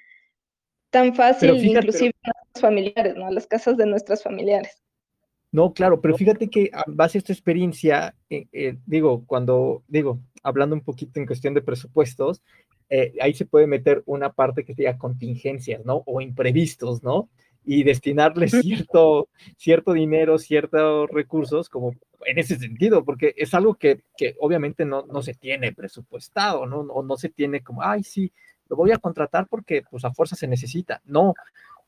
tan 0.89 1.15
fácil, 1.15 1.55
inclusive 1.55 2.13
a 2.23 2.31
los 2.53 2.61
familiares, 2.61 3.15
¿no? 3.15 3.27
A 3.27 3.31
las 3.31 3.47
casas 3.47 3.77
de 3.77 3.85
nuestras 3.85 4.23
familiares. 4.23 4.81
No, 5.51 5.73
claro, 5.73 5.99
pero 5.99 6.15
fíjate 6.15 6.49
que 6.49 6.69
a 6.73 6.83
base 6.87 7.13
de 7.13 7.19
esta 7.19 7.33
experiencia, 7.33 8.15
eh, 8.29 8.45
eh, 8.51 8.77
digo, 8.85 9.25
cuando, 9.25 9.83
digo, 9.87 10.19
hablando 10.43 10.75
un 10.75 10.81
poquito 10.81 11.19
en 11.19 11.25
cuestión 11.25 11.55
de 11.55 11.63
presupuestos, 11.63 12.43
eh, 12.89 13.13
ahí 13.19 13.33
se 13.33 13.45
puede 13.45 13.65
meter 13.65 14.03
una 14.05 14.31
parte 14.31 14.63
que 14.63 14.75
sea 14.75 14.97
contingencias, 14.97 15.83
¿no? 15.85 16.03
O 16.05 16.21
imprevistos, 16.21 17.01
¿no? 17.01 17.29
Y 17.65 17.83
destinarle 17.83 18.47
cierto, 18.47 19.29
cierto 19.57 19.93
dinero, 19.93 20.37
ciertos 20.37 21.09
recursos, 21.09 21.67
como 21.67 21.95
en 22.25 22.37
ese 22.37 22.57
sentido, 22.57 23.03
porque 23.03 23.33
es 23.35 23.53
algo 23.55 23.73
que, 23.73 24.01
que 24.17 24.35
obviamente 24.39 24.85
no, 24.85 25.05
no 25.07 25.23
se 25.23 25.33
tiene 25.33 25.71
presupuestado, 25.71 26.67
¿no? 26.67 26.81
O 26.81 27.01
no 27.01 27.17
se 27.17 27.29
tiene 27.29 27.61
como, 27.61 27.81
ay, 27.81 28.03
sí, 28.03 28.31
lo 28.69 28.75
voy 28.75 28.91
a 28.91 28.97
contratar 28.97 29.47
porque 29.47 29.83
pues 29.89 30.05
a 30.05 30.13
fuerza 30.13 30.35
se 30.35 30.47
necesita. 30.47 31.01
No, 31.05 31.33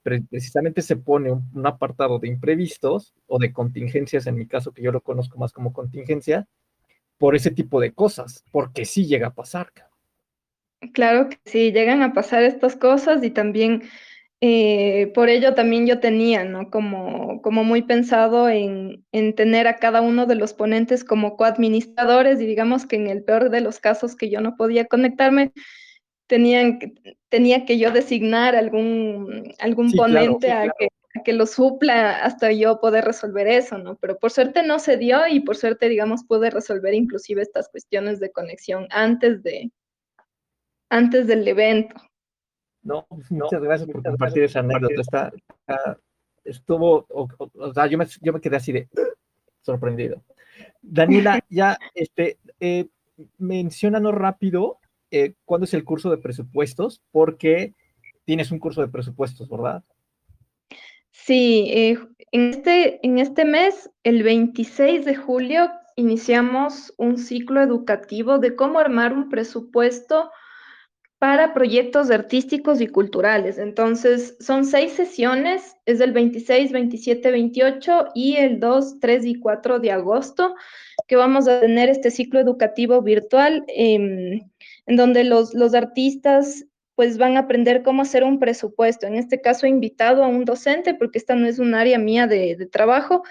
precisamente 0.04 0.82
se 0.82 0.96
pone 0.96 1.32
un, 1.32 1.66
apartado 1.66 2.20
de 2.20 2.28
imprevistos 2.28 3.14
o 3.28 3.40
de 3.40 3.54
contingencias, 3.54 4.28
en 4.28 4.36
mi 4.36 4.48
caso 4.48 4.72
que 4.72 4.82
yo 4.82 4.92
lo 4.92 5.02
conozco 5.02 5.38
más 5.38 5.54
como 5.54 5.74
contingencia, 5.74 6.48
por 7.18 7.36
ese 7.36 7.52
tipo 7.52 7.80
de 7.80 7.94
cosas, 7.94 8.44
porque 8.52 8.86
sí 8.86 9.06
llega 9.06 9.28
a 9.28 9.36
pasar. 9.36 9.72
Claro 10.94 11.30
que 11.30 11.38
sí, 11.46 11.72
llegan 11.72 12.02
a 12.02 12.14
pasar 12.14 12.42
estas 12.44 12.76
cosas 12.76 13.24
y 13.24 13.30
también 13.30 13.84
eh, 14.44 15.12
por 15.14 15.30
ello 15.30 15.54
también 15.54 15.86
yo 15.86 16.00
tenía, 16.00 16.44
¿no? 16.44 16.72
Como, 16.72 17.44
como 17.44 17.64
muy 17.64 17.84
pensado 17.84 18.50
en, 18.50 19.06
en, 19.12 19.36
tener 19.36 19.68
a 19.68 19.76
cada 19.76 20.02
uno 20.02 20.26
de 20.26 20.34
los 20.34 20.56
ponentes 20.56 21.04
como 21.04 21.38
coadministradores 21.38 22.42
y 22.42 22.48
digamos 22.48 22.88
que 22.88 22.96
en 22.96 23.06
el 23.06 23.24
peor 23.24 23.52
de 23.52 23.62
los 23.62 23.80
casos 23.80 24.16
que 24.16 24.32
yo 24.32 24.42
no 24.42 24.56
podía 24.56 24.86
conectarme, 24.86 25.52
tenían, 26.32 26.80
tenía 27.28 27.66
que 27.66 27.78
yo 27.78 27.92
designar 27.92 28.56
algún, 28.56 29.54
algún 29.60 29.92
ponente 29.92 30.50
a, 30.50 30.72
que, 30.80 30.88
que 31.26 31.34
lo 31.34 31.46
supla 31.46 32.24
hasta 32.24 32.54
yo 32.54 32.80
poder 32.80 33.04
resolver 33.04 33.50
eso, 33.50 33.78
¿no? 33.78 33.98
Pero 33.98 34.18
por 34.18 34.32
suerte 34.32 34.64
no 34.64 34.80
se 34.80 34.96
dio 34.96 35.28
y 35.28 35.42
por 35.42 35.58
suerte, 35.58 35.90
digamos, 35.90 36.24
pude 36.24 36.50
resolver 36.50 36.94
inclusive 36.94 37.42
estas 37.42 37.68
cuestiones 37.68 38.22
de 38.22 38.32
conexión 38.32 38.88
antes 38.92 39.44
de, 39.44 39.74
antes 40.90 41.28
del 41.28 41.46
evento. 41.46 41.98
No, 42.82 43.06
muchas 43.30 43.62
gracias 43.62 43.90
por 43.90 44.02
compartir 44.02 44.44
esa 44.44 44.60
anécdota. 44.60 45.34
Está, 45.68 46.00
estuvo, 46.46 47.06
o, 47.10 47.74
sea, 47.74 47.88
yo 47.88 47.98
me, 47.98 48.06
yo 48.22 48.32
me 48.32 48.40
quedé 48.40 48.56
así 48.56 48.72
de 48.72 48.88
sorprendido. 49.60 50.24
Daniela, 50.82 51.42
ya, 51.50 51.78
este, 51.94 52.40
eh, 52.62 52.88
mencionanos 53.38 54.16
rápido 54.16 54.80
eh, 55.12 55.36
cuándo 55.46 55.66
es 55.66 55.74
el 55.74 55.84
curso 55.84 56.10
de 56.10 56.18
presupuestos, 56.18 57.02
porque 57.12 57.76
tienes 58.26 58.52
un 58.52 58.60
curso 58.60 58.82
de 58.82 58.88
presupuestos, 58.88 59.50
¿verdad? 59.50 59.84
Sí, 61.12 61.70
eh, 61.72 62.00
en, 62.32 62.50
este, 62.50 63.06
en 63.06 63.20
este 63.20 63.46
mes, 63.46 63.92
el 64.04 64.24
26 64.24 65.06
de 65.06 65.16
julio, 65.16 65.70
iniciamos 65.96 66.94
un 66.98 67.18
ciclo 67.18 67.62
educativo 67.62 68.40
de 68.40 68.56
cómo 68.56 68.80
armar 68.80 69.14
un 69.14 69.30
presupuesto 69.30 70.32
para 71.22 71.54
proyectos 71.54 72.10
artísticos 72.10 72.82
y 72.82 72.88
culturales. 72.88 73.60
Entonces, 73.60 74.36
son 74.40 74.66
seis 74.66 74.94
sesiones, 74.94 75.76
es 75.86 76.00
del 76.00 76.14
26, 76.14 76.72
27, 76.72 77.30
28 77.30 78.06
y 78.16 78.38
el 78.38 78.60
2, 78.60 79.00
3 79.00 79.26
y 79.28 79.36
4 79.36 79.78
de 79.78 79.92
agosto, 79.92 80.56
que 81.08 81.18
vamos 81.18 81.48
a 81.48 81.60
tener 81.60 81.90
este 81.90 82.10
ciclo 82.10 82.40
educativo 82.40 83.04
virtual 83.04 83.64
em, 83.68 84.50
en 84.88 84.96
donde 84.96 85.24
los, 85.24 85.54
los 85.54 85.76
artistas 85.76 86.66
pues 86.96 87.20
van 87.20 87.38
a 87.38 87.42
aprender 87.42 87.84
cómo 87.84 88.02
hacer 88.02 88.24
un 88.24 88.40
presupuesto. 88.40 89.06
En 89.06 89.14
este 89.14 89.42
caso, 89.42 89.68
he 89.68 89.70
invitado 89.70 90.24
a 90.24 90.28
un 90.28 90.44
docente, 90.44 90.96
porque 90.96 91.20
esta 91.20 91.36
no 91.36 91.46
es 91.46 91.60
un 91.60 91.76
área 91.76 92.00
mía 92.00 92.26
de 92.26 92.68
trabajo, 92.72 93.22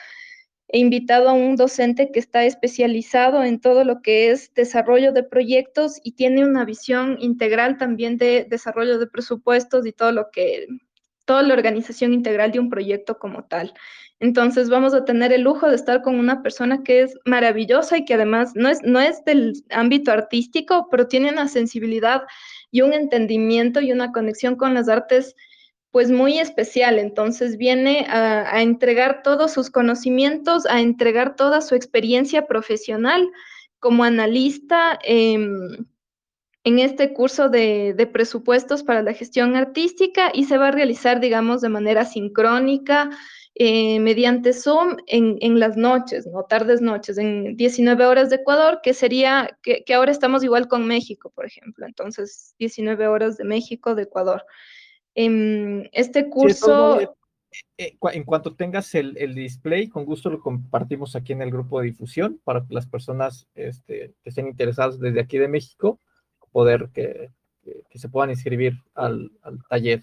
he 0.73 0.79
invitado 0.79 1.29
a 1.29 1.33
un 1.33 1.57
docente 1.57 2.11
que 2.13 2.21
está 2.21 2.45
especializado 2.45 3.43
en 3.43 3.61
todo 3.61 3.85
lo 3.85 4.03
que 4.03 4.31
es 4.31 4.55
desarrollo 4.55 5.13
de 5.13 5.25
proyectos 5.25 5.99
y 6.05 6.13
tiene 6.13 6.45
una 6.45 6.65
visión 6.65 7.17
integral 7.21 7.77
también 7.77 8.17
de 8.17 8.47
desarrollo 8.49 8.99
de 8.99 9.09
presupuestos 9.09 9.85
y 9.87 9.93
todo 9.93 10.13
lo 10.13 10.31
que, 10.31 10.69
toda 11.25 11.43
la 11.43 11.55
organización 11.55 12.13
integral 12.13 12.53
de 12.53 12.61
un 12.61 12.71
proyecto 12.71 13.19
como 13.19 13.45
tal. 13.45 13.75
Entonces 14.21 14.69
vamos 14.69 14.95
a 14.95 15.05
tener 15.05 15.33
el 15.33 15.43
lujo 15.43 15.69
de 15.69 15.75
estar 15.75 16.03
con 16.03 16.17
una 16.17 16.43
persona 16.43 16.83
que 16.85 17.03
es 17.03 17.19
maravillosa 17.25 17.97
y 17.97 18.05
que 18.05 18.15
además 18.15 18.53
no 18.55 18.69
es, 18.69 18.83
no 18.83 19.01
es 19.01 19.25
del 19.25 19.55
ámbito 19.71 20.13
artístico, 20.13 20.89
pero 20.91 21.09
tiene 21.09 21.31
una 21.31 21.49
sensibilidad 21.49 22.23
y 22.71 22.83
un 22.83 22.93
entendimiento 22.93 23.81
y 23.81 23.93
una 23.93 24.13
conexión 24.13 24.57
con 24.57 24.75
las 24.75 24.89
artes 24.89 25.35
pues 25.91 26.11
muy 26.11 26.39
especial. 26.39 26.99
Entonces 26.99 27.57
viene 27.57 28.07
a, 28.09 28.63
entregar 28.63 29.23
todos 29.23 29.53
sus 29.53 29.71
conocimientos, 29.71 30.67
a 30.67 30.81
entregar 30.81 31.37
toda 31.37 31.61
su 31.61 31.75
experiencia 31.75 32.47
profesional 32.47 33.29
como 33.79 34.05
analista 34.05 34.99
en 35.03 36.79
este 36.79 37.13
curso 37.13 37.49
de, 37.49 38.09
presupuestos 38.13 38.83
para 38.83 39.03
la 39.03 39.15
gestión 39.15 39.57
artística 39.57 40.31
y 40.33 40.45
se 40.45 40.59
va 40.59 40.69
a 40.69 40.73
realizar, 40.73 41.21
digamos, 41.21 41.61
de 41.61 41.69
manera 41.69 42.05
sincrónica. 42.05 43.11
Eh, 43.57 43.99
mediante 44.01 44.55
Zoom 44.55 44.97
en, 45.07 45.59
las 45.59 45.77
noches, 45.77 46.27
no 46.27 46.45
tardes 46.45 46.81
noches, 46.81 47.19
en 47.19 47.57
19 47.57 48.07
horas 48.07 48.31
de 48.31 48.37
Ecuador, 48.37 48.81
que 48.83 48.95
sería, 48.95 49.59
que 49.63 49.93
ahora 49.93 50.13
estamos 50.13 50.45
igual 50.45 50.67
con 50.67 50.87
México, 50.87 51.31
por 51.35 51.45
ejemplo, 51.45 51.85
entonces 51.85 52.55
19 52.59 53.09
horas 53.09 53.37
de 53.37 53.45
México, 53.45 53.95
de 53.95 54.05
Ecuador. 54.05 54.47
Em, 55.15 55.89
este 55.93 56.29
curso... 56.29 57.01
Eh, 57.01 57.09
eh, 57.79 57.97
en 58.13 58.25
cuanto 58.25 58.55
tengas 58.55 58.95
el, 58.95 59.35
display, 59.35 59.89
con 59.89 60.05
gusto 60.05 60.31
lo 60.31 60.41
compartimos 60.41 61.17
aquí 61.17 61.33
en 61.33 61.43
el 61.43 61.51
grupo 61.51 61.81
de 61.81 61.87
difusión 61.87 62.41
para 62.45 62.65
que 62.65 62.75
las 62.75 62.87
personas 62.87 63.49
este, 63.55 64.15
que 64.23 64.29
estén 64.29 64.47
interesadas 64.47 65.01
desde 65.01 65.21
aquí 65.21 65.37
de 65.39 65.49
México 65.49 65.99
poder 66.53 66.91
que, 66.93 67.31
se 67.95 68.09
puedan 68.09 68.31
inscribir 68.31 68.75
al, 68.95 69.31
taller. 69.69 70.03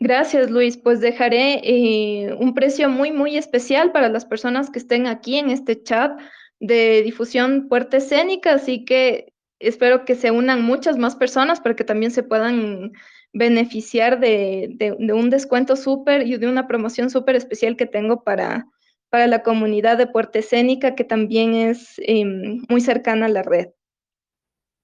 Gracias, 0.00 0.50
Luis. 0.50 0.76
Pues 0.76 1.00
dejaré 1.00 1.60
eh, 1.62 2.34
un 2.34 2.54
precio 2.54 2.88
muy, 2.88 3.12
muy 3.12 3.36
especial 3.36 3.92
para 3.92 4.08
las 4.08 4.24
personas 4.24 4.70
que 4.70 4.78
estén 4.78 5.06
aquí 5.06 5.38
en 5.38 5.50
este 5.50 5.82
chat 5.82 6.18
de 6.58 7.02
difusión 7.02 7.68
Puerta 7.68 7.98
Escénica, 7.98 8.54
así 8.54 8.84
que 8.84 9.32
espero 9.58 10.04
que 10.04 10.14
se 10.14 10.30
unan 10.30 10.62
muchas 10.62 10.96
más 10.96 11.14
personas 11.16 11.60
para 11.60 11.76
que 11.76 11.84
también 11.84 12.10
se 12.10 12.22
puedan 12.22 12.92
beneficiar 13.32 14.20
de, 14.20 14.96
un 15.14 15.30
descuento 15.30 15.76
súper 15.76 16.26
y 16.26 16.36
de 16.36 16.48
una 16.48 16.66
promoción 16.66 17.10
súper 17.10 17.36
especial 17.36 17.76
que 17.76 17.86
tengo 17.86 18.22
para, 18.22 18.66
para 19.08 19.26
la 19.26 19.42
comunidad 19.42 19.96
de 19.98 20.06
Puerta 20.06 20.38
Escénica, 20.38 20.94
que 20.94 21.04
también 21.04 21.54
es 21.54 21.94
em, 21.98 22.62
muy 22.68 22.80
cercana 22.80 23.26
a 23.26 23.30
la 23.30 23.42
red. 23.42 23.70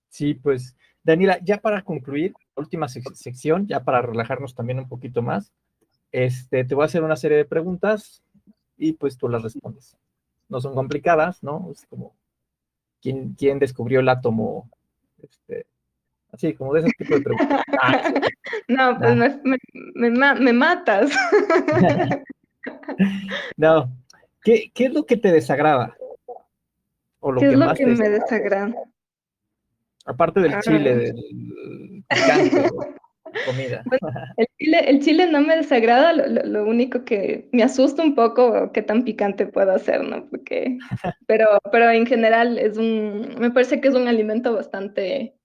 Sí, 0.08 0.34
pues 0.34 0.76
Daniela, 1.02 1.38
ya 1.42 1.58
para 1.58 1.82
concluir, 1.82 2.34
última 2.54 2.88
sección, 2.88 3.66
ya 3.66 3.84
para 3.84 4.02
relajarnos 4.02 4.54
también 4.54 4.78
un 4.78 4.88
poquito 4.88 5.22
más, 5.22 5.52
este, 6.12 6.64
te 6.64 6.74
voy 6.74 6.82
a 6.82 6.86
hacer 6.86 7.02
una 7.02 7.16
serie 7.16 7.36
de 7.36 7.44
preguntas 7.44 8.22
y 8.76 8.92
pues 8.92 9.18
tú 9.18 9.28
las 9.28 9.42
respondes. 9.42 9.96
No 10.48 10.60
son 10.60 10.74
complicadas, 10.74 11.42
¿no? 11.42 11.68
Es 11.70 11.84
como, 11.86 12.14
¿quién, 13.02 13.34
quién 13.34 13.58
descubrió 13.58 14.00
el 14.00 14.08
átomo? 14.08 14.70
Este, 15.22 15.66
así, 16.32 16.54
como 16.54 16.74
de 16.74 16.80
ese 16.80 16.90
tipo 16.98 17.14
de 17.14 17.20
preguntas. 17.20 17.62
Ah, 17.80 18.12
no, 18.68 18.98
pues 18.98 19.38
me, 19.44 20.10
me, 20.10 20.52
matas. 20.52 21.12
no, 23.56 23.90
¿Qué, 24.42 24.70
¿qué, 24.74 24.86
es 24.86 24.92
lo 24.92 25.06
que 25.06 25.16
te 25.16 25.30
desagrada? 25.30 25.96
O 27.20 27.30
lo 27.30 27.40
¿Qué 27.40 27.48
que 27.48 27.52
es 27.52 27.58
lo 27.58 27.74
que 27.74 27.86
me 27.86 28.08
desagrada? 28.08 28.74
Aparte 30.06 30.40
del 30.40 30.58
chile, 30.60 30.96
del 30.96 32.04
picante, 32.08 32.68
comida. 33.46 33.84
el, 34.36 34.46
chile, 34.58 34.90
el 34.90 35.00
chile 35.00 35.30
no 35.30 35.40
me 35.40 35.56
desagrada, 35.56 36.12
lo, 36.12 36.64
único 36.64 37.04
que 37.04 37.48
me 37.52 37.62
asusta 37.62 38.02
un 38.02 38.14
poco 38.14 38.72
qué 38.72 38.82
tan 38.82 39.04
picante 39.04 39.46
puedo 39.46 39.72
hacer, 39.72 40.02
¿no? 40.02 40.28
Porque, 40.30 40.78
pero, 41.26 41.58
pero 41.70 41.90
en 41.90 42.06
general 42.06 42.58
es 42.58 42.76
un, 42.78 43.36
me 43.38 43.50
parece 43.50 43.80
que 43.80 43.88
es 43.88 43.94
un 43.94 44.08
alimento 44.08 44.54
bastante, 44.54 45.37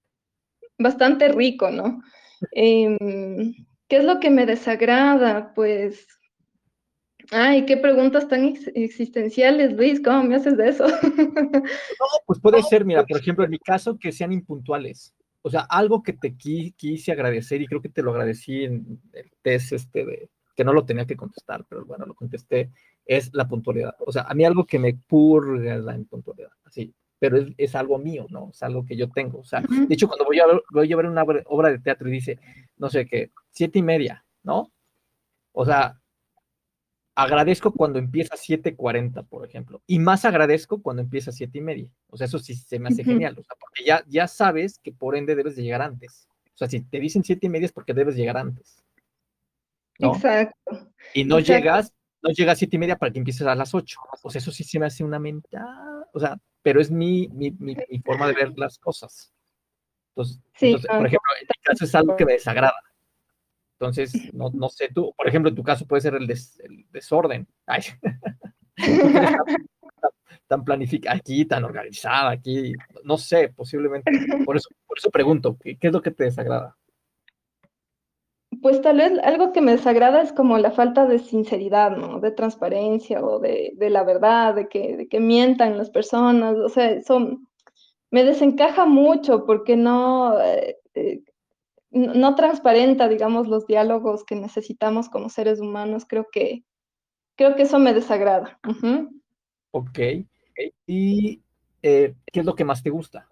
bastante 0.77 1.29
rico, 1.29 1.69
¿no? 1.71 2.01
Em, 2.51 2.97
¿Qué 3.87 3.97
es 3.97 4.03
lo 4.03 4.19
que 4.19 4.29
me 4.29 4.45
desagrada? 4.45 5.53
Pues, 5.53 6.07
ay, 7.31 7.65
qué 7.65 7.77
preguntas 7.77 8.27
tan 8.27 8.53
existenciales, 8.75 9.73
Luis, 9.73 10.01
¿cómo 10.01 10.23
me 10.23 10.35
haces 10.35 10.57
de 10.57 10.69
eso? 10.69 10.85
No, 11.99 12.05
pues 12.25 12.39
puede 12.39 12.61
ser, 12.63 12.85
mira, 12.85 13.05
por 13.05 13.19
ejemplo, 13.19 13.45
en 13.45 13.51
mi 13.51 13.59
caso, 13.59 13.97
que 13.97 14.11
sean 14.11 14.31
impuntuales. 14.31 15.13
O 15.41 15.49
sea, 15.49 15.61
algo 15.61 16.01
que 16.03 16.13
te 16.13 16.35
quise 16.35 17.11
agradecer 17.11 17.61
y 17.61 17.67
creo 17.67 17.81
que 17.81 17.89
te 17.89 18.01
lo 18.01 18.11
agradecí 18.11 18.63
en 18.63 19.01
el 19.13 19.31
test 19.41 19.73
este 19.73 20.05
de 20.05 20.29
que 20.55 20.63
no 20.63 20.71
lo 20.71 20.85
tenía 20.85 21.05
que 21.05 21.17
contestar, 21.17 21.65
pero 21.67 21.85
bueno, 21.85 22.05
lo 22.05 22.13
contesté, 22.13 22.71
es 23.05 23.33
la 23.33 23.47
puntualidad. 23.47 23.95
O 23.99 24.11
sea, 24.11 24.23
a 24.23 24.33
mí 24.33 24.45
algo 24.45 24.65
que 24.65 24.79
me 24.79 24.93
purga 24.93 25.75
es 25.75 25.83
la 25.83 25.95
impuntualidad, 25.95 26.51
así 26.63 26.93
pero 27.23 27.37
es, 27.57 27.73
algo 27.73 27.97
mío, 27.99 28.25
¿no? 28.29 28.49
Es 28.49 28.61
algo 28.63 28.85
que 28.85 28.97
yo 28.97 29.09
tengo. 29.09 29.39
O 29.39 29.45
sea, 29.45 29.61
de 29.61 29.93
hecho, 29.93 30.09
cuando 30.09 30.25
voy 30.25 30.41
a, 30.41 30.43
voy 30.71 30.91
a 30.91 30.95
ver 30.97 31.05
una 31.05 31.23
obra 31.23 31.69
de 31.69 31.79
teatro 31.79 32.09
y 32.09 32.11
dice, 32.11 32.37
no 32.75 32.89
sé 32.89 33.05
qué, 33.05 33.31
siete 33.49 33.79
y 33.79 33.81
media, 33.81 34.25
¿no? 34.43 34.73
O 35.53 35.63
sea, 35.63 36.01
agradezco 37.15 37.71
cuando 37.71 37.97
empieza 37.97 38.35
7.40, 38.35 39.25
por 39.25 39.47
ejemplo, 39.47 39.81
y 39.87 39.99
más 39.99 40.25
agradezco 40.25 40.81
cuando 40.81 41.01
empieza 41.01 41.31
siete 41.31 41.59
y 41.59 41.61
media. 41.61 41.87
O 42.09 42.17
sea, 42.17 42.27
eso 42.27 42.39
sí 42.39 42.55
se 42.55 42.77
me 42.77 42.89
hace 42.89 43.05
genial, 43.05 43.37
o 43.39 43.43
sea, 43.43 43.55
porque 43.57 43.85
ya, 43.85 44.03
ya 44.09 44.27
sabes 44.27 44.77
que 44.79 44.91
por 44.91 45.15
ende 45.15 45.33
debes 45.33 45.55
de 45.55 45.63
llegar 45.63 45.81
antes. 45.81 46.27
O 46.53 46.57
sea, 46.57 46.67
si 46.67 46.81
te 46.81 46.99
dicen 46.99 47.23
siete 47.23 47.47
y 47.47 47.49
media 47.49 47.67
es 47.67 47.71
porque 47.71 47.93
debes 47.93 48.17
llegar 48.17 48.35
antes. 48.35 48.83
Exacto. 49.97 50.91
Y 51.13 51.23
no 51.23 51.39
llegas, 51.39 51.93
no 52.21 52.31
llegas 52.31 52.57
a 52.57 52.59
siete 52.59 52.75
y 52.75 52.79
media 52.79 52.97
para 52.97 53.13
que 53.13 53.19
empieces 53.19 53.47
a 53.47 53.55
las 53.55 53.73
ocho. 53.73 54.01
O 54.23 54.29
sea, 54.29 54.39
eso 54.39 54.51
sí 54.51 54.65
se 54.65 54.77
me 54.77 54.87
hace 54.87 55.05
una 55.05 55.19
mentada. 55.19 56.05
O 56.11 56.19
sea, 56.19 56.37
pero 56.63 56.81
es 56.81 56.89
mi, 56.89 57.27
mi, 57.27 57.51
mi, 57.51 57.75
forma 58.03 58.27
de 58.27 58.33
ver 58.33 58.53
las 58.57 58.79
cosas. 58.79 59.31
Entonces, 60.15 60.41
por 60.59 61.05
ejemplo, 61.05 61.31
en 61.39 61.47
mi 61.47 61.63
caso 61.63 61.85
es 61.85 61.95
algo 61.95 62.15
que 62.15 62.25
me 62.25 62.33
desagrada. 62.33 62.75
Entonces, 63.73 64.13
no, 64.33 64.49
no 64.53 64.69
sé, 64.69 64.89
tú, 64.93 65.13
por 65.15 65.27
ejemplo, 65.27 65.49
en 65.49 65.55
tu 65.55 65.63
caso 65.63 65.85
puede 65.85 66.01
ser 66.01 66.15
el, 66.15 66.27
desorden. 66.89 67.47
Ay. 67.67 67.83
tan, 70.47 70.63
planificada 70.63 71.17
aquí, 71.17 71.45
tan 71.45 71.63
organizada 71.63 72.31
aquí, 72.31 72.73
no 73.03 73.17
sé, 73.17 73.49
posiblemente. 73.49 74.11
Por 74.45 74.55
eso, 74.55 74.69
por 74.87 74.97
eso 74.97 75.11
pregunto, 75.11 75.57
¿qué, 75.59 75.77
¿qué 75.77 75.87
es 75.87 75.93
lo 75.93 76.01
que 76.01 76.11
te 76.11 76.23
desagrada? 76.23 76.77
Pues 78.63 78.81
tal 78.81 78.95
vez 78.97 79.19
algo 79.23 79.51
que 79.51 79.59
me 79.59 79.73
desagrada 79.73 80.21
es 80.21 80.31
como 80.31 80.57
la 80.57 80.71
falta 80.71 81.05
de 81.05 81.19
sinceridad, 81.19 81.97
¿no? 81.97 82.21
De 82.21 82.31
transparencia 82.31 83.21
o 83.21 83.39
de, 83.39 83.75
la 83.77 84.05
verdad, 84.05 84.55
de 84.55 84.69
que, 84.69 84.95
de 84.95 85.09
que, 85.09 85.19
mientan 85.19 85.77
las 85.77 85.89
personas. 85.89 86.55
O 86.57 86.69
sea, 86.69 86.91
eso 86.91 87.41
me 88.09 88.23
desencaja 88.23 88.85
mucho 88.85 89.45
porque 89.45 89.75
no, 89.75 90.39
eh, 90.41 90.77
eh, 90.93 91.23
no 91.91 92.35
transparenta, 92.35 93.09
digamos, 93.09 93.49
los 93.49 93.67
diálogos 93.67 94.23
que 94.23 94.35
necesitamos 94.35 95.09
como 95.09 95.27
seres 95.27 95.59
humanos. 95.59 96.05
Creo 96.07 96.27
que, 96.31 96.63
creo 97.35 97.57
que 97.57 97.63
eso 97.63 97.79
me 97.79 97.93
desagrada. 97.93 98.61
Ok. 99.71 99.99
¿Y 100.87 101.41
eh, 101.81 102.15
qué 102.31 102.39
es 102.39 102.45
lo 102.45 102.55
que 102.55 102.63
más 102.63 102.81
te 102.81 102.91
gusta? 102.91 103.27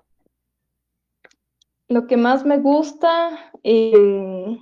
Lo 1.88 2.05
que 2.05 2.17
más 2.17 2.45
me 2.45 2.57
gusta, 2.57 3.53
eh, 3.63 4.57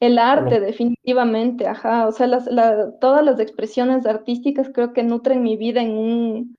el 0.00 0.18
arte, 0.18 0.60
definitivamente, 0.60 1.66
ajá. 1.66 2.08
O 2.08 2.12
sea, 2.12 2.28
todas 3.00 3.24
las 3.24 3.38
expresiones 3.38 4.06
artísticas 4.06 4.70
creo 4.72 4.92
que 4.92 5.02
nutren 5.02 5.42
mi 5.42 5.56
vida 5.56 5.82
en 5.82 5.92
un, 5.92 6.58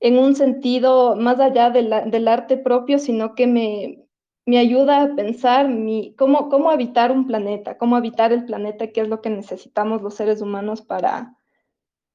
en 0.00 0.18
un 0.18 0.34
sentido 0.34 1.16
más 1.16 1.40
allá 1.40 1.70
del 1.70 2.28
arte 2.28 2.56
propio, 2.56 2.98
sino 2.98 3.34
que 3.34 3.46
me, 3.46 4.08
me 4.48 4.58
ayuda 4.58 5.02
a 5.02 5.14
pensar 5.14 5.68
mi, 5.68 6.14
cómo, 6.16 6.48
cómo 6.48 6.70
habitar 6.70 7.12
un 7.12 7.26
planeta, 7.26 7.76
cómo 7.76 7.96
habitar 7.96 8.32
el 8.32 8.46
planeta, 8.46 8.86
qué 8.92 9.02
es 9.02 9.08
lo 9.08 9.20
que 9.20 9.28
necesitamos 9.28 10.00
los 10.00 10.14
seres 10.14 10.40
humanos 10.40 10.80
para, 10.80 11.36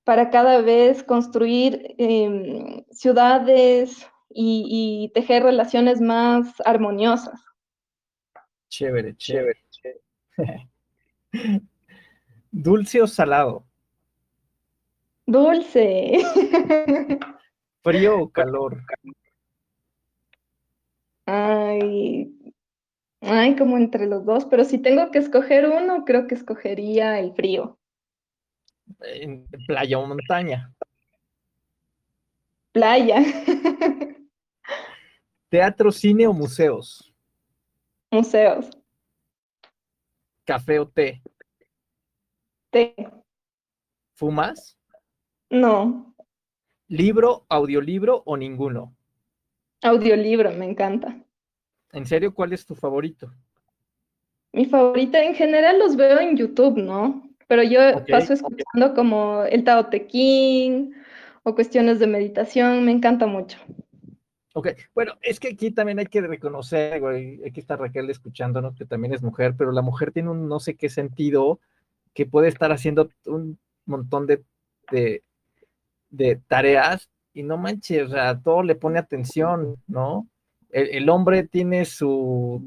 para 0.03 0.31
cada 0.31 0.59
vez 0.61 1.03
construir 1.03 1.93
em, 1.99 2.83
ciudades 2.89 4.07
y, 4.29 5.11
tejer 5.13 5.43
relaciones 5.43 6.01
más 6.01 6.59
armoniosas. 6.65 7.39
Chévere, 8.67 9.15
chévere. 9.15 9.62
¿Dulce 12.51 13.01
o 13.01 13.07
salado? 13.07 13.65
Dulce. 15.25 16.19
¿Frío 17.83 18.19
o 18.19 18.29
calor? 18.29 18.83
Ay, 21.25 22.31
ay, 23.21 23.55
como 23.55 23.77
entre 23.77 24.05
los 24.07 24.25
dos, 24.25 24.45
pero 24.45 24.65
si 24.65 24.77
tengo 24.77 25.09
que 25.11 25.19
escoger 25.19 25.69
uno, 25.69 26.03
creo 26.05 26.27
que 26.27 26.35
escogería 26.35 27.19
el 27.19 27.33
frío. 27.33 27.79
¿En 28.99 29.47
playa 29.65 29.97
o 29.97 30.05
montaña? 30.05 30.73
Playa. 32.73 33.23
¿Teatro, 35.49 35.91
cine 35.91 36.27
o 36.27 36.33
museos? 36.33 37.13
Museos. 38.11 38.82
¿Café 40.45 40.79
o 40.79 40.87
té? 40.87 41.21
Té. 42.69 42.95
¿Fumas? 44.15 44.77
No. 45.49 46.13
¿Libro, 46.87 47.45
audiolibro 47.49 48.23
o 48.25 48.35
ninguno? 48.35 48.95
Audiolibro, 49.81 50.51
me 50.51 50.65
encanta. 50.65 51.17
¿En 51.91 52.05
serio 52.05 52.33
cuál 52.33 52.53
es 52.53 52.65
tu 52.65 52.75
favorito? 52.75 53.31
Mi 54.51 54.65
favorita 54.65 55.23
en 55.23 55.35
general 55.35 55.79
los 55.79 55.95
veo 55.95 56.19
en 56.19 56.35
YouTube, 56.37 56.77
¿no? 56.77 57.23
Pero 57.47 57.63
yo 57.63 57.79
paso 58.09 58.33
escuchando 58.33 58.93
como 58.95 59.43
el 59.43 59.63
Tao 59.63 59.87
Te 59.87 60.07
Ching 60.07 60.93
o 61.43 61.55
cuestiones 61.55 61.99
de 61.99 62.07
meditación, 62.07 62.83
me 62.85 62.91
encanta 62.91 63.27
mucho. 63.27 63.57
Ok, 64.55 64.67
bueno, 64.93 65.13
es 65.21 65.39
que 65.39 65.49
aquí 65.49 65.71
también 65.71 65.97
hay 65.97 66.05
que 66.05 66.21
reconocer, 66.21 66.99
güey, 66.99 67.43
aquí 67.43 67.59
está 67.59 67.75
Raquel 67.75 68.09
escuchándonos, 68.11 68.75
que 68.75 68.85
también 68.85 69.13
es 69.13 69.23
mujer, 69.23 69.55
pero 69.57 69.71
la 69.71 69.81
mujer 69.81 70.11
tiene 70.11 70.29
un 70.29 70.47
no 70.47 70.59
sé 70.59 70.75
qué 70.75 70.89
sentido 70.89 71.59
que 72.13 72.27
puede 72.27 72.49
estar 72.49 72.71
haciendo 72.71 73.09
un 73.25 73.57
montón 73.85 74.27
de, 74.27 74.43
de, 76.11 76.35
tareas 76.47 77.09
y 77.33 77.41
no 77.41 77.57
manches, 77.57 78.09
o 78.09 78.11
sea, 78.11 78.39
todo 78.39 78.61
le 78.61 78.75
pone 78.75 78.99
atención, 78.99 79.75
¿no? 79.87 80.27
El, 80.69 81.09
hombre 81.09 81.43
tiene 81.47 81.85
su, 81.85 82.63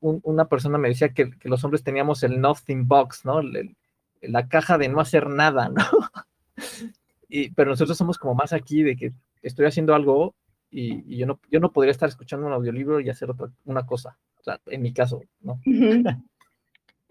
una 0.00 0.48
persona 0.48 0.78
me 0.78 0.88
decía 0.88 1.10
que, 1.12 1.30
los 1.42 1.62
hombres 1.64 1.82
teníamos 1.82 2.22
el 2.22 2.40
nothing 2.40 2.88
box, 2.88 3.24
¿no? 3.26 3.40
la 4.22 4.48
caja 4.48 4.78
de 4.78 4.88
no 4.88 5.00
hacer 5.00 5.28
nada, 5.28 5.68
¿no? 5.68 5.84
y, 7.28 7.50
pero 7.50 7.70
nosotros 7.70 7.96
somos 7.96 8.18
como 8.18 8.34
más 8.34 8.52
aquí 8.52 8.82
de 8.82 8.96
que 8.96 9.12
estoy 9.42 9.66
haciendo 9.66 9.94
algo 9.94 10.34
y, 10.70 11.16
yo, 11.16 11.26
no, 11.26 11.40
yo 11.50 11.60
no 11.60 11.72
podría 11.72 11.90
estar 11.90 12.08
escuchando 12.08 12.46
un 12.46 12.52
audiolibro 12.52 13.00
y 13.00 13.10
hacer 13.10 13.30
otra, 13.30 13.48
una 13.64 13.84
cosa, 13.86 14.16
o 14.38 14.42
sea, 14.42 14.60
en 14.66 14.82
mi 14.82 14.92
caso, 14.92 15.22
¿no? 15.40 15.60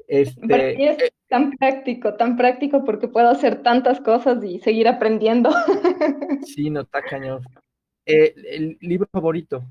Este, 0.09 0.83
es 0.89 1.13
tan 1.27 1.51
práctico, 1.51 2.15
tan 2.15 2.35
práctico 2.35 2.83
porque 2.83 3.07
puedo 3.07 3.29
hacer 3.29 3.61
tantas 3.61 4.01
cosas 4.01 4.43
y 4.43 4.59
seguir 4.59 4.87
aprendiendo. 4.87 5.51
Sí, 6.43 6.69
no 6.71 6.81
está 6.81 7.03
cañón. 7.03 7.43
Eh, 8.05 8.33
¿El 8.49 8.77
libro 8.81 9.07
favorito? 9.11 9.63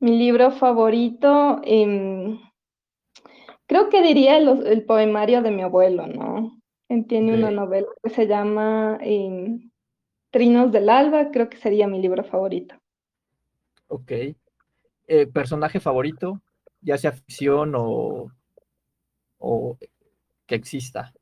Mi 0.00 0.18
libro 0.18 0.50
favorito, 0.50 1.60
em, 1.64 2.38
creo 3.66 3.88
que 3.88 4.02
diría 4.02 4.36
el, 4.36 4.84
poemario 4.84 5.40
de 5.40 5.52
mi 5.52 5.62
abuelo, 5.62 6.06
¿no? 6.06 6.60
Él 6.90 7.06
tiene 7.06 7.34
una 7.34 7.50
novela 7.50 7.86
que 8.02 8.10
se 8.10 8.26
llama 8.26 8.98
em, 9.00 9.70
Trinos 10.32 10.72
del 10.72 10.88
Alba, 10.88 11.30
creo 11.30 11.48
que 11.48 11.58
sería 11.58 11.86
mi 11.86 12.00
libro 12.00 12.24
favorito. 12.24 12.74
Ok. 13.86 14.10
Eh, 15.06 15.26
¿Personaje 15.26 15.78
favorito? 15.78 16.42
Ya 16.80 16.98
sea 16.98 17.12
ficción 17.12 17.74
o 17.76 18.32
o 19.38 19.76
que 20.46 20.54
exista. 20.54 21.12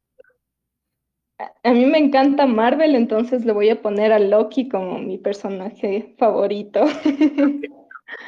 A 1.65 1.73
mí 1.73 1.87
me 1.87 1.99
encanta 1.99 2.47
Marvel, 2.47 2.95
entonces 2.95 3.45
le 3.45 3.53
voy 3.53 3.71
a 3.71 3.81
poner 3.81 4.13
a 4.13 4.19
Loki 4.19 4.69
como 4.69 4.99
mi 4.99 5.19
personaje 5.19 6.15
favorito. 6.19 6.85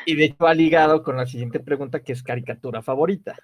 Y 0.07 0.15
de 0.15 0.27
hecho 0.27 0.45
va 0.45 0.55
ligado 0.55 1.03
con 1.03 1.17
la 1.17 1.27
siguiente 1.27 1.59
pregunta, 1.59 2.05
que 2.05 2.13
es 2.13 2.23
caricatura 2.23 2.83
favorita. 2.83 3.37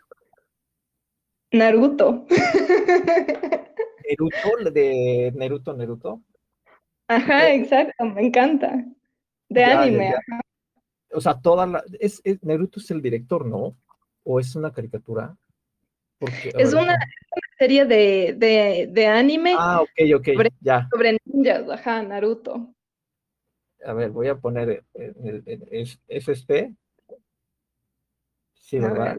Naruto. 1.52 2.26
Naruto, 4.08 4.70
de 4.70 5.32
Naruto, 5.34 5.74
Naruto. 5.74 6.22
Ajá, 7.08 7.48
eh, 7.48 7.56
exacto, 7.56 8.04
me 8.04 8.26
encanta. 8.26 8.84
De 9.48 9.64
anime. 9.64 10.14
O 11.12 11.20
sea, 11.20 11.40
toda 11.40 11.66
la. 11.66 11.82
Es, 11.98 12.22
Naruto 12.42 12.80
es 12.80 12.90
el 12.90 13.00
director, 13.00 13.46
¿no? 13.46 13.76
¿O 14.24 14.38
es 14.38 14.54
una 14.54 14.72
caricatura? 14.72 15.36
es 16.20 16.74
una, 16.74 16.98
serie 17.58 17.84
de, 17.86 18.88
de, 18.90 19.06
anime. 19.06 19.54
Ah, 19.56 19.82
ok, 19.82 20.16
ok, 20.16 20.28
sobre, 20.34 20.50
ya. 20.60 20.88
Sobre 20.90 21.18
ninjas, 21.24 21.68
ajá, 21.70 22.02
Naruto. 22.02 22.74
A 23.84 23.92
ver, 23.92 24.10
voy 24.10 24.28
a 24.28 24.36
poner, 24.36 24.84
¿es, 24.94 26.00
este? 26.08 26.74
Sí, 28.54 28.78
¿verdad? 28.78 29.18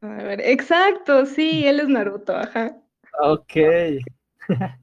A 0.00 0.06
ver, 0.06 0.40
exacto, 0.40 1.24
sí, 1.24 1.66
él 1.66 1.80
es 1.80 1.88
Naruto, 1.88 2.36
ajá. 2.36 2.76
Ok. 3.20 3.54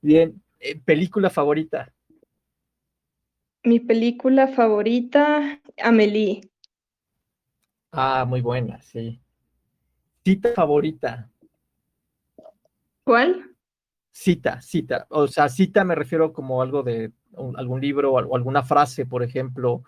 Bien, 0.00 0.42
eh, 0.60 0.80
¿película 0.84 1.30
favorita? 1.30 1.92
Mi 3.64 3.80
película 3.80 4.48
favorita, 4.48 5.60
Amelie. 5.82 6.48
Ah, 7.92 8.24
muy 8.26 8.40
buena, 8.40 8.80
sí. 8.82 9.20
Cita 10.24 10.52
favorita. 10.54 11.30
¿Cuál? 13.04 13.56
Cita, 14.10 14.60
cita. 14.60 15.06
O 15.10 15.26
sea, 15.26 15.48
cita 15.48 15.84
me 15.84 15.94
refiero 15.94 16.32
como 16.32 16.60
algo 16.60 16.82
de 16.82 17.12
algún 17.56 17.80
libro 17.80 18.12
o, 18.12 18.34
alguna 18.36 18.62
frase, 18.62 19.06
por 19.06 19.22
ejemplo. 19.22 19.82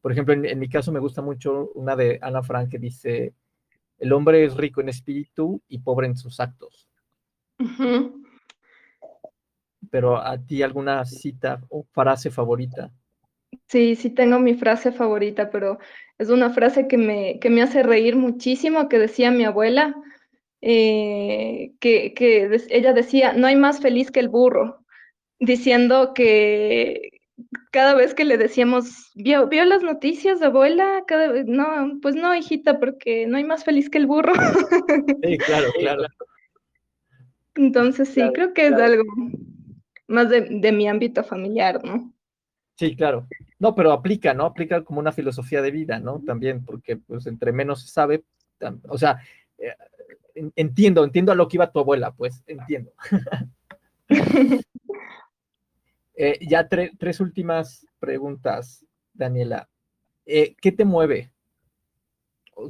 Por 0.00 0.12
ejemplo, 0.12 0.34
en, 0.34 0.58
mi 0.58 0.68
caso 0.68 0.92
me 0.92 1.00
gusta 1.00 1.22
mucho 1.22 1.70
una 1.74 1.96
de 1.96 2.18
Ana 2.22 2.42
Frank 2.42 2.70
que 2.70 2.78
dice, 2.78 3.34
el 3.98 4.12
hombre 4.12 4.44
es 4.44 4.56
rico 4.56 4.80
en 4.80 4.90
espíritu 4.90 5.62
y 5.68 5.78
pobre 5.78 6.06
en 6.06 6.16
sus 6.16 6.40
actos. 6.40 6.88
Pero 9.90 10.16
a 10.16 10.38
ti 10.38 10.62
alguna 10.62 11.04
cita 11.04 11.60
o 11.68 11.84
frase 11.92 12.30
favorita. 12.30 12.90
Sí, 13.66 13.96
sí 13.96 14.10
tengo 14.10 14.38
mi 14.38 14.54
frase 14.54 14.92
favorita, 14.92 15.50
pero 15.50 15.78
es 16.18 16.30
una 16.30 16.50
frase 16.50 16.88
que 16.88 16.98
me, 16.98 17.38
que 17.40 17.50
me 17.50 17.62
hace 17.62 17.82
reír 17.82 18.16
muchísimo, 18.16 18.88
que 18.88 18.98
decía 18.98 19.30
mi 19.30 19.44
abuela, 19.44 19.94
eh, 20.60 21.72
que, 21.80 22.12
ella 22.70 22.92
decía, 22.92 23.32
no 23.32 23.46
hay 23.46 23.56
más 23.56 23.80
feliz 23.80 24.10
que 24.10 24.20
el 24.20 24.28
burro, 24.28 24.84
diciendo 25.38 26.12
que 26.14 27.10
cada 27.70 27.94
vez 27.94 28.14
que 28.14 28.24
le 28.24 28.36
decíamos, 28.36 29.10
¿vio, 29.14 29.46
vio 29.48 29.64
las 29.64 29.82
noticias, 29.82 30.42
abuela? 30.42 31.04
Cada 31.06 31.28
vez, 31.28 31.46
no, 31.46 31.98
pues 32.02 32.16
no, 32.16 32.34
hijita, 32.34 32.80
porque 32.80 33.26
no 33.26 33.36
hay 33.36 33.44
más 33.44 33.64
feliz 33.64 33.88
que 33.88 33.98
el 33.98 34.06
burro. 34.06 34.32
Sí, 35.22 35.38
claro, 35.38 35.68
claro. 35.78 36.02
Entonces 37.54 38.08
sí, 38.08 38.22
creo 38.34 38.52
que 38.54 38.68
es 38.68 38.72
algo 38.74 39.02
más 40.08 40.28
de, 40.28 40.42
de 40.42 40.72
mi 40.72 40.88
ámbito 40.88 41.22
familiar, 41.22 41.82
¿no? 41.84 42.12
Sí, 42.76 42.96
claro. 42.96 43.26
No, 43.58 43.74
pero 43.74 43.92
aplica, 43.92 44.34
¿no? 44.34 44.44
Aplica 44.44 44.84
como 44.84 45.00
una 45.00 45.12
filosofía 45.12 45.62
de 45.62 45.70
vida, 45.70 45.98
¿no? 45.98 46.20
También, 46.24 46.64
porque 46.64 46.96
pues 46.96 47.26
entre 47.26 47.52
menos 47.52 47.82
se 47.82 47.88
sabe, 47.88 48.24
o 48.88 48.98
sea, 48.98 49.20
eh, 49.58 49.74
entiendo, 50.54 51.04
entiendo 51.04 51.32
a 51.32 51.34
lo 51.34 51.48
que 51.48 51.56
iba 51.56 51.70
tu 51.70 51.80
abuela, 51.80 52.12
pues, 52.12 52.42
entiendo. 52.46 52.92
Eh, 56.20 56.36
ya 56.48 56.66
tres 56.66 57.20
últimas 57.20 57.86
preguntas, 58.00 58.84
Daniela. 59.12 59.68
Eh, 60.26 60.56
¿Qué 60.60 60.72
te 60.72 60.84
mueve? 60.84 61.30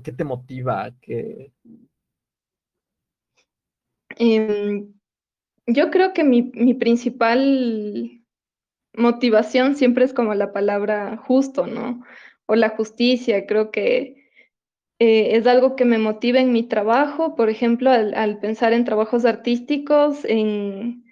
¿Qué 0.05 0.13
te 0.13 0.23
motiva? 0.23 0.93
¿Qué... 1.01 1.51
Yo 5.71 5.91
creo 5.91 6.15
que 6.15 6.25
mi, 6.25 6.43
principal 6.75 8.23
motivación 8.95 9.77
siempre 9.77 10.07
es 10.07 10.15
como 10.15 10.35
la 10.35 10.51
palabra 10.51 11.19
justo, 11.19 11.67
¿no? 11.67 12.03
O 12.47 12.55
la 12.55 12.71
justicia. 12.71 13.47
Creo 13.47 13.71
que 13.71 14.31
eh, 14.99 15.37
es 15.37 15.47
algo 15.47 15.77
que 15.77 15.85
me 15.85 15.99
motiva 15.99 16.41
en 16.41 16.53
mi 16.53 16.63
trabajo, 16.63 17.37
por 17.37 17.51
ejemplo, 17.51 17.91
al, 17.91 18.41
pensar 18.41 18.73
en 18.73 18.87
trabajos 18.87 19.27
artísticos, 19.27 20.25
en 20.25 21.05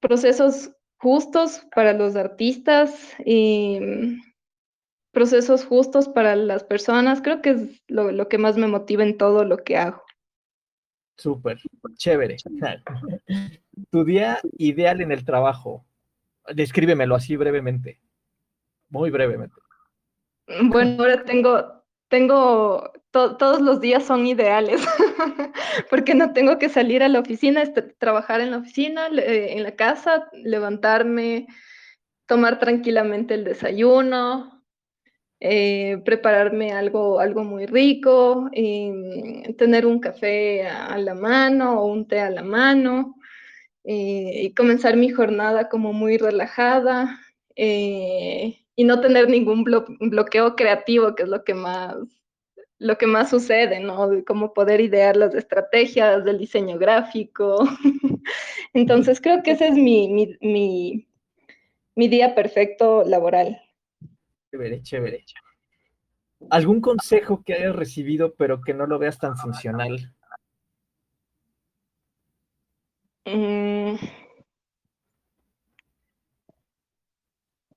procesos 0.00 0.72
justos 0.98 1.64
para 1.72 1.92
los 1.92 2.16
artistas, 2.16 3.14
em, 3.20 4.20
procesos 5.12 5.64
justos 5.64 6.08
para 6.08 6.34
las 6.34 6.64
personas. 6.64 7.22
Creo 7.22 7.40
que 7.40 7.50
es 7.50 7.82
lo 7.86 8.28
que 8.28 8.38
más 8.38 8.56
me 8.56 8.66
motiva 8.66 9.04
en 9.04 9.16
todo 9.16 9.44
lo 9.44 9.58
que 9.58 9.76
hago. 9.76 10.02
Súper, 11.20 11.58
chévere. 11.96 12.38
Tu 13.90 14.04
día 14.04 14.40
ideal 14.56 15.02
en 15.02 15.12
el 15.12 15.22
trabajo. 15.22 15.84
Descríbemelo 16.54 17.14
así 17.14 17.36
brevemente. 17.36 18.00
Muy 18.88 19.10
brevemente. 19.10 19.54
Bueno, 20.62 21.02
ahora 21.02 21.22
tengo, 21.24 21.84
tengo, 22.08 22.90
todos 23.10 23.60
los 23.60 23.82
días 23.82 24.02
son 24.04 24.26
ideales, 24.26 24.80
porque 25.90 26.14
no 26.14 26.32
tengo 26.32 26.58
que 26.58 26.70
salir 26.70 27.02
a 27.02 27.08
la 27.08 27.20
oficina, 27.20 27.62
trabajar 27.98 28.40
en 28.40 28.52
la 28.52 28.56
oficina, 28.56 29.08
en 29.12 29.62
la 29.62 29.76
casa, 29.76 30.28
levantarme, 30.32 31.46
tomar 32.24 32.58
tranquilamente 32.58 33.34
el 33.34 33.44
desayuno, 33.44 34.59
eh, 35.40 36.02
prepararme 36.04 36.72
algo, 36.72 37.18
algo 37.18 37.44
muy 37.44 37.66
rico, 37.66 38.48
em, 38.52 39.54
tener 39.56 39.86
un 39.86 39.98
café 39.98 40.66
a, 40.68 40.98
la 40.98 41.14
mano 41.14 41.80
o 41.80 41.86
un 41.86 42.06
té 42.06 42.20
a 42.20 42.30
la 42.30 42.42
mano 42.42 43.16
eh, 43.84 44.42
y 44.44 44.54
comenzar 44.54 44.96
mi 44.96 45.10
jornada 45.10 45.68
como 45.70 45.92
muy 45.94 46.18
relajada 46.18 47.20
eh, 47.56 48.64
y 48.76 48.84
no 48.84 49.00
tener 49.00 49.28
ningún 49.30 49.64
bloqueo 49.64 50.56
creativo, 50.56 51.14
que 51.14 51.24
es 51.24 51.28
lo 51.28 51.44
que 51.44 51.54
más 51.54 51.96
lo 52.78 52.96
que 52.98 53.06
más 53.06 53.30
sucede, 53.30 53.80
¿no? 53.80 54.08
Cómo 54.26 54.54
poder 54.54 54.80
idear 54.80 55.16
las 55.16 55.34
estrategias 55.34 56.24
del 56.24 56.38
diseño 56.38 56.78
gráfico. 56.78 57.58
Entonces 58.74 59.20
creo 59.20 59.42
que 59.42 59.52
ese 59.52 59.68
es 59.68 59.74
mi, 59.74 60.08
mi, 60.40 61.06
mi 61.94 62.08
día 62.08 62.34
perfecto 62.34 63.04
laboral. 63.04 63.60
Chévere, 64.50 64.82
chévere. 64.82 65.24
¿Algún 66.50 66.80
consejo 66.80 67.42
que 67.44 67.54
hayas 67.54 67.76
recibido 67.76 68.34
pero 68.34 68.60
que 68.60 68.74
no 68.74 68.86
lo 68.86 68.98
veas 68.98 69.18
tan 69.18 69.36
funcional? 69.36 70.12
Mm. 73.26 73.94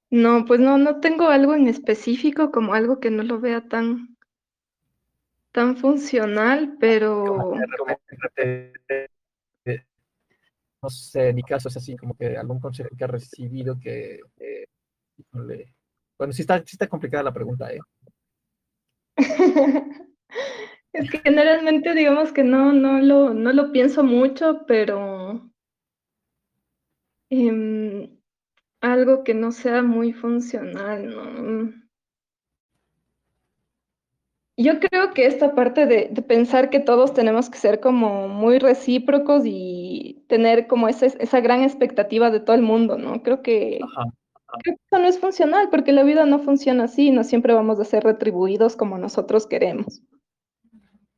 No, 0.09 0.45
pues 0.45 0.59
no, 0.59 0.77
no 0.77 0.99
tengo 0.99 1.29
algo 1.29 1.55
en 1.55 1.67
específico 1.67 2.51
como 2.51 2.73
algo 2.73 2.99
que 2.99 3.09
no 3.09 3.23
lo 3.23 3.39
vea 3.39 3.67
tan, 3.67 4.15
tan 5.51 5.75
funcional, 5.77 6.77
pero... 6.79 7.55
No 10.81 10.89
sé, 10.89 11.29
en 11.29 11.35
mi 11.35 11.43
caso 11.43 11.69
es 11.69 11.77
así, 11.77 11.95
como 11.95 12.15
que 12.15 12.37
algún 12.37 12.59
consejo 12.59 12.89
que 12.97 13.03
has 13.03 13.11
recibido 13.11 13.79
que... 13.79 14.19
bueno, 16.17 16.33
sí 16.33 16.41
está, 16.41 16.59
sí 16.59 16.75
está 16.75 16.87
complicada 16.87 17.23
la 17.23 17.33
pregunta, 17.33 17.71
¿eh? 17.71 17.79
Es 20.93 21.09
que 21.09 21.19
generalmente 21.19 21.95
digamos 21.95 22.31
que 22.31 22.43
no, 22.43 22.71
no 22.71 22.99
lo, 22.99 23.33
no 23.33 23.51
lo 23.51 23.71
pienso 23.71 24.03
mucho, 24.03 24.63
pero 24.67 25.49
em, 27.31 28.19
algo 28.79 29.23
que 29.23 29.33
no 29.33 29.51
sea 29.51 29.81
muy 29.81 30.13
funcional, 30.13 31.09
¿no? 31.09 31.83
Yo 34.55 34.79
creo 34.79 35.15
que 35.15 35.25
esta 35.25 35.55
parte 35.55 35.87
de, 35.87 36.09
pensar 36.27 36.69
que 36.69 36.79
todos 36.79 37.15
tenemos 37.15 37.49
que 37.49 37.57
ser 37.57 37.79
como 37.79 38.27
muy 38.27 38.59
recíprocos 38.59 39.43
y 39.47 40.23
tener 40.29 40.67
como 40.67 40.87
esa, 40.87 41.07
esa 41.07 41.41
gran 41.41 41.63
expectativa 41.63 42.29
de 42.29 42.39
todo 42.39 42.55
el 42.55 42.61
mundo, 42.61 42.99
¿no? 42.99 43.23
Creo 43.23 43.41
que 43.41 43.79
que 43.81 44.22
eso 44.63 45.01
no 45.01 45.07
es 45.07 45.19
funcional 45.19 45.69
porque 45.69 45.91
la 45.91 46.03
vida 46.03 46.25
no 46.25 46.39
funciona 46.39 46.85
así, 46.85 47.11
no 47.11 47.23
siempre 47.23 47.53
vamos 47.53 47.79
a 47.79 47.85
ser 47.85 48.03
retribuidos 48.03 48.75
como 48.75 48.97
nosotros 48.97 49.47
queremos. 49.47 50.01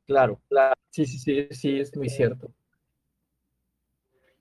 Claro. 0.06 0.40
Sí, 0.90 1.04
sí, 1.06 1.18
sí, 1.18 1.48
sí, 1.50 1.80
es 1.80 1.96
muy 1.96 2.08
cierto. 2.08 2.52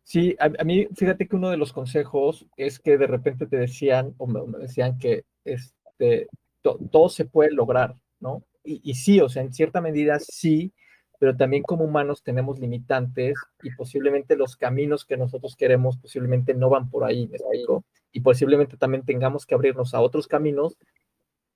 Sí, 0.04 0.36
a, 0.40 0.64
mí, 0.64 0.88
fíjate 0.96 1.28
que 1.28 1.36
uno 1.36 1.50
de 1.50 1.58
los 1.58 1.74
consejos 1.74 2.46
es 2.58 2.80
que 2.80 2.98
de 2.98 3.08
repente 3.08 3.48
te 3.48 3.58
decían, 3.58 4.14
o 4.18 4.28
me, 4.28 4.40
decían 4.60 5.00
que 5.00 5.26
este, 5.44 6.28
todo 6.62 7.10
se 7.10 7.26
puede 7.26 7.52
lograr, 7.52 7.96
¿no? 8.20 8.44
Y, 8.64 8.82
y, 8.84 8.94
sí, 8.94 9.20
o 9.20 9.30
sea, 9.30 9.42
en 9.42 9.52
cierta 9.52 9.82
medida 9.82 10.20
sí, 10.20 10.72
pero 11.20 11.36
también 11.36 11.64
como 11.64 11.86
humanos 11.86 12.22
tenemos 12.24 12.60
limitantes 12.60 13.36
y 13.64 13.72
posiblemente 13.72 14.36
los 14.36 14.56
caminos 14.56 15.06
que 15.06 15.18
nosotros 15.18 15.56
queremos 15.56 15.98
posiblemente 15.98 16.54
no 16.54 16.70
van 16.70 16.90
por 16.90 17.04
ahí, 17.04 17.28
¿me 17.28 17.38
explico? 17.38 17.84
Y 18.16 18.22
posiblemente 18.22 18.78
también 18.78 19.04
tengamos 19.04 19.46
que 19.46 19.56
abrirnos 19.56 19.94
a 19.94 20.00
otros 20.00 20.26
caminos, 20.26 20.78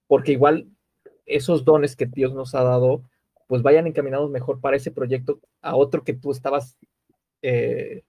porque 0.08 0.34
igual 0.34 0.68
esos 1.26 1.64
dones 1.64 1.96
que 1.96 2.06
Dios 2.06 2.34
nos 2.34 2.54
ha 2.54 2.64
dado, 2.64 3.02
pues 3.48 3.62
vayan 3.62 3.88
encaminados 3.88 4.30
mejor 4.30 4.60
para 4.60 4.76
ese 4.76 4.92
proyecto 4.92 5.40
a 5.62 5.78
otro 5.78 6.04
que 6.04 6.14
tú 6.14 6.32
estabas 6.32 6.78
eh, 7.42 8.04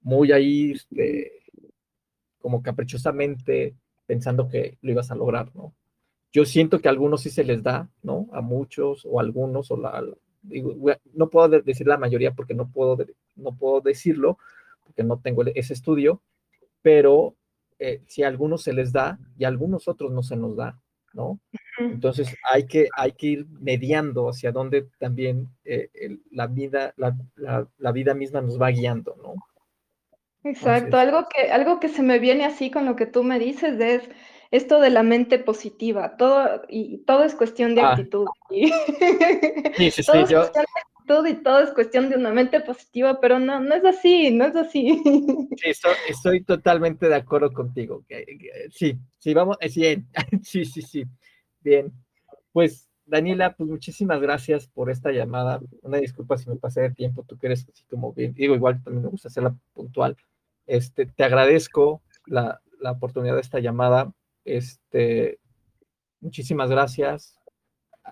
muy 0.00 0.32
ahí, 0.32 0.72
este, 0.72 1.44
como 2.40 2.64
caprichosamente 2.64 3.76
pensando 4.06 4.48
que 4.48 4.76
lo 4.82 4.90
ibas 4.90 5.12
a 5.12 5.14
lograr, 5.14 5.54
¿no? 5.54 5.72
Yo 6.32 6.44
siento 6.44 6.80
que 6.80 6.88
a 6.88 6.90
algunos 6.90 7.22
sí 7.22 7.30
se 7.30 7.44
les 7.44 7.62
da, 7.62 7.88
¿no? 8.02 8.26
A 8.32 8.40
muchos 8.40 9.06
o 9.08 9.20
a 9.20 9.22
algunos, 9.22 9.70
o 9.70 9.80
no 11.14 11.30
puedo 11.30 11.48
decir 11.60 11.86
la 11.86 11.96
mayoría 11.96 12.32
porque 12.32 12.54
no 12.54 12.72
puedo, 12.72 12.98
no 13.36 13.56
puedo 13.56 13.80
decirlo, 13.82 14.36
porque 14.82 15.04
no 15.04 15.20
tengo 15.20 15.44
ese 15.54 15.74
estudio, 15.74 16.20
pero 16.82 17.36
eh, 17.78 18.02
si 18.06 18.22
a 18.22 18.28
algunos 18.28 18.62
se 18.62 18.72
les 18.72 18.92
da 18.92 19.18
y 19.38 19.44
a 19.44 19.48
algunos 19.48 19.88
otros 19.88 20.10
no 20.10 20.22
se 20.22 20.36
nos 20.36 20.56
da, 20.56 20.78
¿no? 21.12 21.38
Entonces 21.78 22.34
hay 22.50 22.66
que, 22.66 22.88
hay 22.96 23.12
que 23.12 23.26
ir 23.26 23.46
mediando 23.60 24.28
hacia 24.28 24.50
donde 24.50 24.88
también 24.98 25.48
eh, 25.64 25.88
la, 26.30 26.46
vida, 26.48 26.92
la, 26.96 27.92
vida 27.92 28.14
misma 28.14 28.40
nos 28.40 28.60
va 28.60 28.70
guiando, 28.70 29.16
¿no? 29.22 29.34
Exacto, 30.44 30.96
algo, 30.96 31.26
que, 31.28 31.50
algo 31.50 31.78
que 31.78 31.88
se 31.88 32.02
me 32.02 32.18
viene 32.18 32.44
así 32.44 32.70
con 32.70 32.84
lo 32.84 32.96
que 32.96 33.06
tú 33.06 33.22
me 33.22 33.38
dices 33.38 33.80
es 33.80 34.08
esto 34.50 34.80
de 34.80 34.90
la 34.90 35.02
mente 35.02 35.38
positiva, 35.38 36.16
todo, 36.16 36.62
y 36.68 36.98
todo 36.98 37.24
es 37.24 37.34
cuestión 37.34 37.74
de 37.74 37.82
ah. 37.82 37.90
actitud. 37.90 38.26
Y 38.50 38.68
sí, 39.76 39.90
sí, 39.90 40.02
sí, 40.02 40.12
yo... 40.28 40.50
actitud 41.08 41.26
y 41.26 41.42
todo 41.42 41.60
es 41.60 41.70
cuestión 41.70 42.10
de 42.10 42.16
una 42.16 42.32
mente 42.32 42.60
positiva, 42.60 43.20
pero 43.20 43.38
no, 43.38 43.60
no 43.60 43.74
es 43.74 43.84
así, 43.84 44.30
no 44.30 44.44
es 44.44 44.56
así. 44.56 45.02
Sí, 45.56 45.72
estoy, 46.08 46.42
totalmente 46.44 47.08
de 47.08 47.14
acuerdo 47.14 47.52
contigo. 47.52 48.04
Sí, 48.70 48.98
sí, 49.18 49.34
vamos, 49.34 49.56
bien, 49.74 50.08
sí, 50.42 50.64
sí, 50.64 50.82
sí, 50.82 51.04
bien. 51.60 51.92
Pues, 52.52 52.88
Daniela, 53.04 53.54
pues 53.56 53.68
muchísimas 53.68 54.20
gracias 54.20 54.68
por 54.68 54.90
esta 54.90 55.10
llamada. 55.10 55.60
Una 55.82 55.98
disculpa 55.98 56.36
si 56.36 56.48
me 56.48 56.56
pasé 56.56 56.82
de 56.82 56.90
tiempo, 56.90 57.24
tú 57.24 57.38
que 57.38 57.46
eres 57.46 57.66
así 57.68 57.84
como 57.90 58.12
bien, 58.12 58.34
digo, 58.34 58.54
igual 58.54 58.82
también 58.82 59.04
me 59.04 59.10
gusta 59.10 59.28
hacerla 59.28 59.56
puntual. 59.72 60.16
Este, 60.66 61.06
te 61.06 61.24
agradezco 61.24 62.02
la, 62.26 62.60
la 62.80 62.92
oportunidad 62.92 63.34
de 63.34 63.40
esta 63.40 63.60
llamada. 63.60 64.12
Este, 64.44 65.38
muchísimas 66.20 66.70
gracias. 66.70 67.38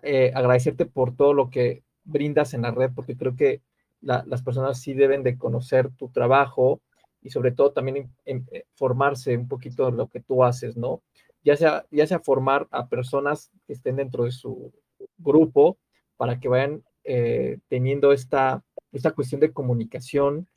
Eh, 0.03 0.33
agradecerte 0.35 0.87
por 0.87 1.15
todo 1.15 1.33
lo 1.33 1.51
que 1.51 1.86
brindas 2.07 2.55
en 2.55 2.63
la 2.63 2.71
red, 2.71 2.91
porque 2.95 3.17
creo 3.17 3.37
que 3.37 3.61
las 4.01 4.43
personas 4.43 4.81
sí 4.81 4.95
deben 4.95 5.23
de 5.23 5.37
conocer 5.37 5.91
tu 5.97 6.09
trabajo 6.11 6.81
y 7.23 7.31
sobre 7.31 7.51
todo 7.51 7.73
también 7.73 8.11
eh, 8.25 8.65
formarse 8.75 9.37
un 9.37 9.49
poquito 9.49 9.91
de 9.91 9.97
lo 9.97 10.09
que 10.09 10.21
tú 10.21 10.45
haces, 10.45 10.77
¿no? 10.77 11.03
Ya 11.43 11.57
sea, 11.57 11.87
ya 11.91 12.07
sea 12.07 12.21
formar 12.21 12.69
a 12.71 12.89
personas 12.89 13.51
que 13.67 13.73
estén 13.73 13.97
dentro 13.97 14.25
de 14.25 14.33
su 14.33 14.73
grupo 15.19 15.79
para 16.17 16.39
que 16.39 16.49
vayan 16.49 16.83
eh, 17.05 17.59
teniendo 17.69 18.13
esta, 18.13 18.63
esta 18.93 19.13
cuestión 19.13 19.41
de 19.41 19.53
comunicación 19.53 20.49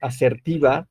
asertiva 0.00 0.88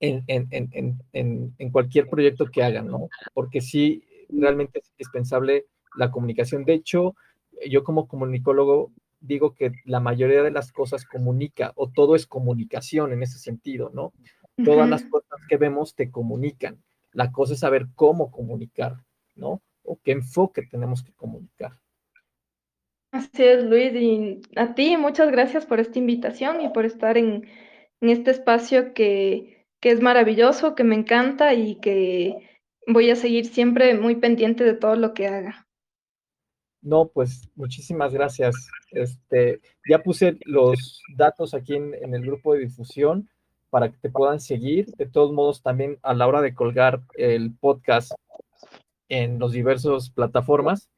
en, 0.00 1.70
cualquier 1.72 2.08
proyecto 2.08 2.46
que 2.46 2.62
hagan, 2.62 2.88
¿no? 2.88 3.08
Porque 3.34 3.60
sí, 3.60 4.02
realmente 4.28 4.80
es 4.80 4.90
indispensable 4.90 5.66
la 5.96 6.10
comunicación. 6.10 6.64
De 6.64 6.74
hecho, 6.74 7.14
yo 7.68 7.84
como 7.84 8.08
comunicólogo 8.08 8.92
digo 9.20 9.54
que 9.54 9.72
la 9.84 10.00
mayoría 10.00 10.42
de 10.42 10.50
las 10.50 10.72
cosas 10.72 11.04
comunica 11.04 11.72
o 11.76 11.88
todo 11.90 12.14
es 12.14 12.26
comunicación 12.26 13.12
en 13.12 13.22
ese 13.22 13.38
sentido, 13.38 13.90
¿no? 13.92 14.12
Todas 14.64 14.88
las 14.88 15.04
cosas 15.04 15.40
que 15.48 15.56
vemos 15.56 15.94
te 15.94 16.10
comunican. 16.10 16.82
La 17.12 17.30
cosa 17.30 17.54
es 17.54 17.60
saber 17.60 17.88
cómo 17.94 18.30
comunicar, 18.30 18.96
¿no? 19.34 19.60
o 19.86 19.98
qué 20.02 20.12
enfoque 20.12 20.62
tenemos 20.62 21.02
que 21.02 21.12
comunicar. 21.12 21.72
Así 23.12 23.44
es, 23.44 23.64
Luis, 23.64 23.94
y 23.94 24.40
a 24.56 24.74
ti 24.74 24.96
muchas 24.96 25.30
gracias 25.30 25.64
por 25.64 25.80
esta 25.80 25.98
invitación 25.98 26.60
y 26.60 26.68
por 26.68 26.84
estar 26.84 27.16
en, 27.16 27.48
este 28.00 28.30
espacio 28.30 28.92
que, 28.92 29.66
que 29.80 29.90
es 29.90 30.02
maravilloso, 30.02 30.74
que 30.74 30.84
me 30.84 30.96
encanta 30.96 31.54
y 31.54 31.76
que 31.76 32.34
voy 32.86 33.10
a 33.10 33.16
seguir 33.16 33.46
siempre 33.46 33.94
muy 33.94 34.16
pendiente 34.16 34.64
de 34.64 34.74
todo 34.74 34.96
lo 34.96 35.14
que 35.14 35.28
haga. 35.28 35.65
No, 36.86 37.08
pues 37.08 37.50
muchísimas 37.56 38.14
gracias. 38.14 38.54
Este, 38.92 39.60
ya 39.90 40.04
puse 40.04 40.38
los 40.44 41.02
datos 41.16 41.52
aquí 41.52 41.74
en, 41.74 42.14
el 42.14 42.22
grupo 42.22 42.54
de 42.54 42.60
difusión 42.60 43.28
para 43.70 43.90
que 43.90 43.98
te 43.98 44.08
puedan 44.08 44.38
seguir. 44.38 44.86
De 44.94 45.06
todos 45.06 45.32
modos, 45.32 45.62
también 45.62 45.98
a 46.04 46.14
la 46.14 46.28
hora 46.28 46.40
de 46.42 46.54
colgar 46.54 47.02
el 47.14 47.52
podcast 47.56 48.12
en 49.08 49.40
los 49.40 49.50
diversos 49.50 50.10
plataformas, 50.10 50.88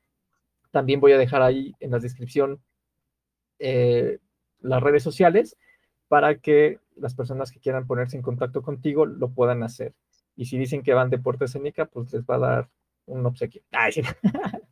también 0.73 1.01
voy 1.01 1.12
a 1.12 1.19
dejar 1.19 1.40
ahí 1.40 1.73
en 1.81 1.93
la 1.93 2.01
descripción 2.01 2.60
eh, 3.59 4.19
las 4.60 4.82
redes 4.82 5.02
sociales 5.02 5.56
para 6.06 6.36
que 6.36 6.81
las 6.97 7.15
personas 7.15 7.51
que 7.51 7.60
quieran 7.60 7.86
ponerse 7.86 8.15
en 8.15 8.23
contacto 8.23 8.60
contigo 8.60 9.06
lo 9.06 9.31
puedan 9.31 9.62
hacer. 9.62 9.94
Y 10.36 10.44
si 10.44 10.59
dicen 10.59 10.82
que 10.82 10.93
van 10.93 11.09
de 11.09 11.16
Puerto 11.16 11.47
Escénica, 11.47 11.86
pues 11.86 12.12
les 12.12 12.24
va 12.24 12.35
a 12.35 12.39
dar 12.39 12.69
un 13.06 13.24
obsequio. 13.24 13.62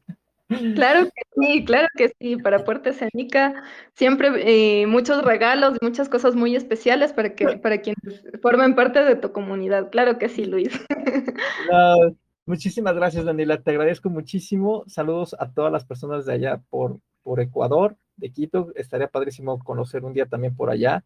Claro 0.48 1.06
que 1.14 1.23
sí, 1.35 1.64
claro 1.64 1.89
que 1.97 2.12
sí. 2.20 2.36
Para 2.36 2.64
Puerto 2.64 2.90
Escénica 2.90 3.64
siempre 3.94 4.31
eh, 4.44 4.86
muchos 4.86 5.24
regalos 5.24 5.77
y 5.81 5.85
muchas 5.85 6.09
cosas 6.09 6.35
muy 6.35 6.56
especiales 6.56 7.12
para 7.12 7.35
que 7.35 7.47
para 7.62 7.81
quienes 7.81 8.23
formen 8.40 8.74
parte 8.74 9.05
de 9.05 9.16
tu 9.16 9.32
comunidad. 9.32 9.90
Claro 9.90 10.18
que 10.18 10.28
sí, 10.28 10.44
Luis. 10.44 10.70
Muchísimas 12.47 12.94
gracias, 12.94 13.24
Daniela. 13.24 13.60
Te 13.60 13.73
agradezco 13.73 14.09
muchísimo. 14.09 14.85
Saludos 14.86 15.35
a 15.36 15.51
todas 15.51 15.73
las 15.73 15.85
personas 15.85 16.27
de 16.27 16.35
allá 16.35 16.62
por, 16.70 17.01
por 17.24 17.40
Ecuador, 17.40 17.97
de 18.16 18.31
Quito. 18.31 18.73
Estaría 18.77 19.09
padrísimo 19.09 19.59
conocer 19.59 20.05
un 20.05 20.12
día 20.12 20.27
también 20.27 20.55
por 20.55 20.70
allá. 20.70 21.02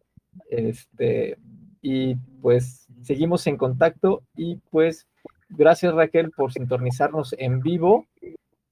Este, 0.51 1.39
y 1.81 2.13
pues 2.43 2.87
seguimos 3.01 3.47
en 3.47 3.57
contacto 3.57 4.21
y 4.35 4.57
pues 4.69 5.07
gracias 5.49 5.95
Raquel 5.95 6.29
por 6.29 6.53
sintonizarnos 6.53 7.33
en 7.39 7.59
vivo. 7.61 8.05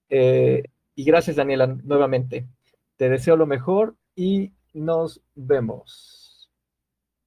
Eh, 0.10 0.64
y 0.95 1.03
gracias 1.03 1.36
Daniela 1.36 1.68
nuevamente. 1.68 2.48
Te 2.98 3.10
deseo 3.10 3.36
lo 3.38 3.45
mejor 3.45 3.95
y 4.15 4.52
nos 4.73 5.22
vemos. 5.36 6.49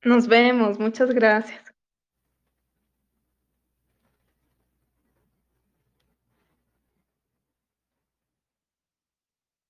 Nos 0.04 0.28
vemos. 0.28 0.78
Muchas 0.78 1.12
gracias. 1.14 1.71